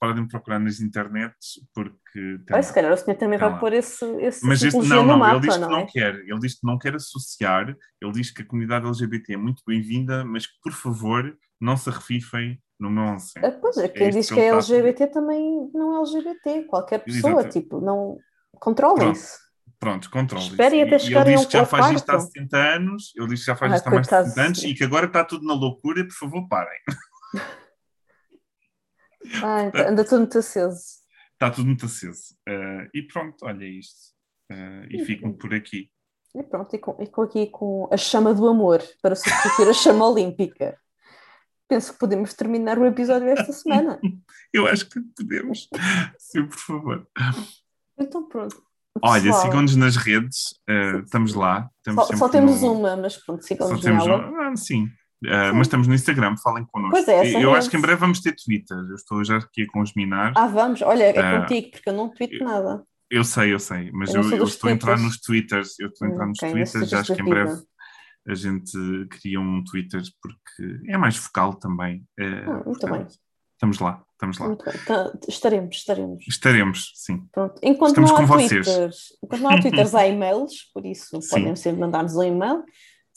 podem 0.00 0.26
procurar 0.26 0.58
nas 0.58 0.80
internets 0.80 1.60
porque 1.74 2.38
tem, 2.46 2.62
se 2.62 2.72
calhar 2.72 2.92
o 2.92 2.96
senhor 2.96 3.16
também 3.16 3.38
vai 3.38 3.58
pôr 3.58 3.72
esse, 3.72 4.04
esse 4.20 4.46
mas 4.46 4.62
este, 4.62 4.76
não, 4.88 5.04
não, 5.04 5.18
mapa, 5.18 5.36
ele 5.36 5.46
diz 5.46 5.56
que 5.56 5.60
não, 5.60 5.78
é? 5.78 5.86
quer 5.86 6.14
ele 6.14 6.38
diz 6.38 6.54
que 6.54 6.66
não 6.66 6.78
quer 6.78 6.94
associar 6.94 7.76
ele 8.00 8.12
diz 8.12 8.30
que 8.30 8.42
a 8.42 8.46
comunidade 8.46 8.86
LGBT 8.86 9.34
é 9.34 9.36
muito 9.36 9.62
bem-vinda 9.66 10.24
mas 10.24 10.46
que 10.46 10.54
por 10.62 10.72
favor 10.72 11.36
não 11.60 11.76
se 11.76 11.90
refifem 11.90 12.60
no 12.78 12.90
meu 12.90 13.04
onsen 13.04 13.42
ah, 13.44 13.52
pois 13.52 13.76
é, 13.76 13.88
quem 13.88 14.08
é 14.08 14.10
diz 14.10 14.30
que, 14.30 14.40
é 14.40 14.48
LGBT 14.48 15.08
também 15.08 15.70
não 15.74 15.96
é 15.96 15.98
LGBT 16.00 16.64
qualquer 16.64 16.98
pessoa 16.98 17.40
Exato. 17.40 17.60
tipo, 17.60 17.80
não 17.80 18.18
controlem-se 18.60 19.48
Pronto, 19.78 20.10
controle. 20.10 20.44
Esperem 20.44 20.82
até 20.82 20.98
chegarem 20.98 21.34
Ele 21.34 21.40
diz 21.40 21.46
que 21.46 21.52
já 21.52 21.64
faz 21.64 21.90
isto 21.92 22.10
há 22.10 22.18
70 22.18 22.56
anos, 22.56 23.12
ele 23.16 23.28
diz 23.28 23.40
que 23.40 23.46
já 23.46 23.54
faz 23.54 23.72
ah, 23.72 23.76
isto 23.76 23.86
há 23.86 23.90
mais 23.90 24.08
de 24.08 24.10
70 24.10 24.42
anos 24.42 24.62
e 24.64 24.74
que 24.74 24.84
agora 24.84 25.06
está 25.06 25.24
tudo 25.24 25.46
na 25.46 25.54
loucura, 25.54 26.04
por 26.04 26.14
favor, 26.14 26.48
parem. 26.48 26.78
Ai, 29.42 29.70
anda 29.86 30.04
tudo 30.04 30.20
muito 30.20 30.38
aceso. 30.38 30.98
Está 31.32 31.50
tudo 31.50 31.66
muito 31.66 31.86
aceso. 31.86 32.34
Uh, 32.48 32.88
e 32.92 33.02
pronto, 33.02 33.36
olha 33.44 33.64
isto. 33.64 34.12
Uh, 34.50 34.86
e 34.90 35.04
fico 35.04 35.32
por 35.34 35.54
aqui. 35.54 35.90
E 36.34 36.42
pronto, 36.42 36.74
e 36.74 36.78
com, 36.78 37.02
e 37.02 37.06
com 37.06 37.22
aqui 37.22 37.46
com 37.46 37.88
a 37.92 37.96
chama 37.96 38.34
do 38.34 38.46
amor 38.48 38.82
para 39.02 39.14
substituir 39.14 39.68
a 39.68 39.72
chama 39.72 40.08
olímpica. 40.08 40.78
Penso 41.68 41.92
que 41.92 41.98
podemos 41.98 42.32
terminar 42.34 42.78
o 42.78 42.86
episódio 42.86 43.28
esta 43.28 43.52
semana. 43.52 44.00
Eu 44.52 44.66
acho 44.66 44.88
que 44.88 45.00
podemos. 45.16 45.68
Sim, 46.18 46.46
por 46.46 46.58
favor. 46.58 47.08
Então 47.98 48.26
pronto. 48.28 48.62
Olha, 49.02 49.32
sigam-nos 49.32 49.76
nas 49.76 49.96
redes, 49.96 50.54
uh, 50.68 51.00
estamos 51.04 51.34
lá. 51.34 51.70
Só, 51.84 52.16
só, 52.16 52.28
temos 52.28 52.62
no... 52.62 52.72
uma, 52.72 52.96
mas 52.96 53.16
pronto, 53.16 53.44
sigam-nos 53.44 53.84
nela. 53.84 54.28
Uma... 54.28 54.48
Ah, 54.48 54.56
sim, 54.56 54.88
Uh, 55.24 55.52
mas 55.52 55.66
estamos 55.66 55.88
no 55.88 55.94
Instagram, 55.94 56.36
falem 56.36 56.64
connosco. 56.66 56.94
Pois 56.94 57.08
é, 57.08 57.42
eu 57.42 57.52
acho 57.54 57.68
que 57.68 57.76
em 57.76 57.80
breve 57.80 58.00
vamos 58.00 58.20
ter 58.20 58.36
Twitter. 58.36 58.76
Eu 58.76 58.94
estou 58.94 59.24
já 59.24 59.38
aqui 59.38 59.62
a 59.62 59.66
consminar. 59.66 60.32
Ah, 60.36 60.46
vamos, 60.46 60.80
olha, 60.82 61.04
é 61.04 61.10
uh, 61.10 61.40
contigo, 61.40 61.70
porque 61.72 61.88
eu 61.88 61.92
não 61.92 62.08
tweeto 62.08 62.44
nada. 62.44 62.84
Eu 63.10 63.24
sei, 63.24 63.52
eu 63.52 63.58
sei, 63.58 63.90
mas 63.90 64.14
eu, 64.14 64.22
eu, 64.22 64.36
eu 64.36 64.44
estou 64.44 64.68
a 64.70 64.72
entrar 64.72 64.98
nos 64.98 65.18
Twitters. 65.18 65.78
Eu 65.80 65.88
estou 65.88 66.06
a 66.06 66.10
entrar 66.10 66.26
nos 66.26 66.38
okay, 66.38 66.52
Twitters, 66.52 66.88
já 66.88 67.00
acho 67.00 67.14
que 67.14 67.22
em 67.22 67.24
breve 67.24 67.62
a 68.28 68.34
gente 68.34 68.78
cria 69.10 69.40
um 69.40 69.64
Twitter 69.64 70.02
porque 70.22 70.90
é 70.90 70.96
mais 70.96 71.16
focal 71.16 71.54
também. 71.54 72.04
Uh, 72.20 72.50
ah, 72.50 72.62
muito 72.64 72.86
bem. 72.86 73.06
Estamos 73.54 73.80
lá, 73.80 74.04
estamos 74.12 74.38
lá. 74.38 74.56
Então, 74.82 75.18
estaremos, 75.26 75.76
estaremos. 75.76 76.24
Estaremos, 76.28 76.92
sim. 76.94 77.26
Pronto. 77.32 77.58
Enquanto 77.60 77.88
estamos 77.88 78.10
não 78.10 78.16
há 78.18 78.20
com 78.20 78.34
Twitters, 78.34 78.66
vocês. 78.66 78.96
Enquanto 79.24 79.40
não 79.40 79.50
há 79.50 79.60
Twitters, 79.60 79.94
há 79.96 80.06
e-mails, 80.06 80.70
por 80.72 80.86
isso 80.86 81.20
sim. 81.20 81.28
podem 81.28 81.56
sempre 81.56 81.80
mandar-nos 81.80 82.14
um 82.14 82.22
e-mail 82.22 82.62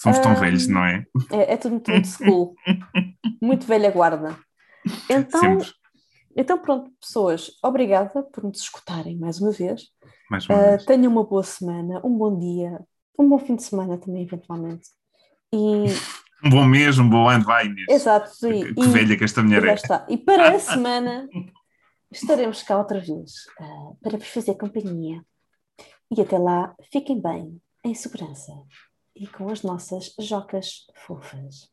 Somos 0.01 0.17
tão 0.17 0.35
velhos, 0.35 0.67
não 0.67 0.83
é? 0.83 1.05
É, 1.31 1.53
é 1.53 1.57
tudo 1.57 1.73
muito 1.73 2.07
school. 2.07 2.55
muito 3.39 3.67
velha 3.67 3.91
guarda. 3.91 4.35
Então, 5.07 5.59
então, 6.35 6.57
pronto, 6.57 6.91
pessoas, 6.99 7.51
obrigada 7.63 8.23
por 8.23 8.43
nos 8.43 8.61
escutarem 8.61 9.15
mais 9.19 9.39
uma 9.39 9.51
vez. 9.51 9.83
Mais 10.27 10.49
uma 10.49 10.57
uh, 10.57 10.69
vez. 10.69 10.85
Tenham 10.85 11.11
uma 11.11 11.23
boa 11.23 11.43
semana, 11.43 12.01
um 12.03 12.17
bom 12.17 12.35
dia, 12.35 12.79
um 13.17 13.29
bom 13.29 13.37
fim 13.37 13.55
de 13.55 13.61
semana 13.61 13.95
também, 13.95 14.23
eventualmente. 14.23 14.89
E... 15.53 15.57
Um 16.43 16.49
bom 16.49 16.65
mês, 16.65 16.97
um 16.97 17.07
bom 17.07 17.29
ano, 17.29 17.43
vai, 17.43 17.67
Inês. 17.67 17.85
Exato. 17.87 18.31
E, 18.47 18.73
que, 18.73 18.87
velha 18.87 19.15
que 19.15 19.23
esta 19.23 19.43
mulher 19.43 19.63
e 19.63 19.69
é. 19.69 19.73
Está. 19.75 20.07
E 20.09 20.17
para 20.17 20.55
a 20.55 20.57
semana 20.57 21.29
estaremos 22.11 22.63
cá 22.63 22.79
outra 22.79 22.99
vez 22.99 23.45
uh, 23.59 23.95
para 24.01 24.17
vos 24.17 24.27
fazer 24.27 24.55
companhia. 24.55 25.23
E 26.09 26.19
até 26.19 26.39
lá, 26.39 26.73
fiquem 26.91 27.21
bem, 27.21 27.61
em 27.85 27.93
segurança 27.93 28.51
e 29.15 29.27
com 29.27 29.49
as 29.49 29.61
nossas 29.61 30.13
jocas 30.19 30.85
fofas. 30.95 31.69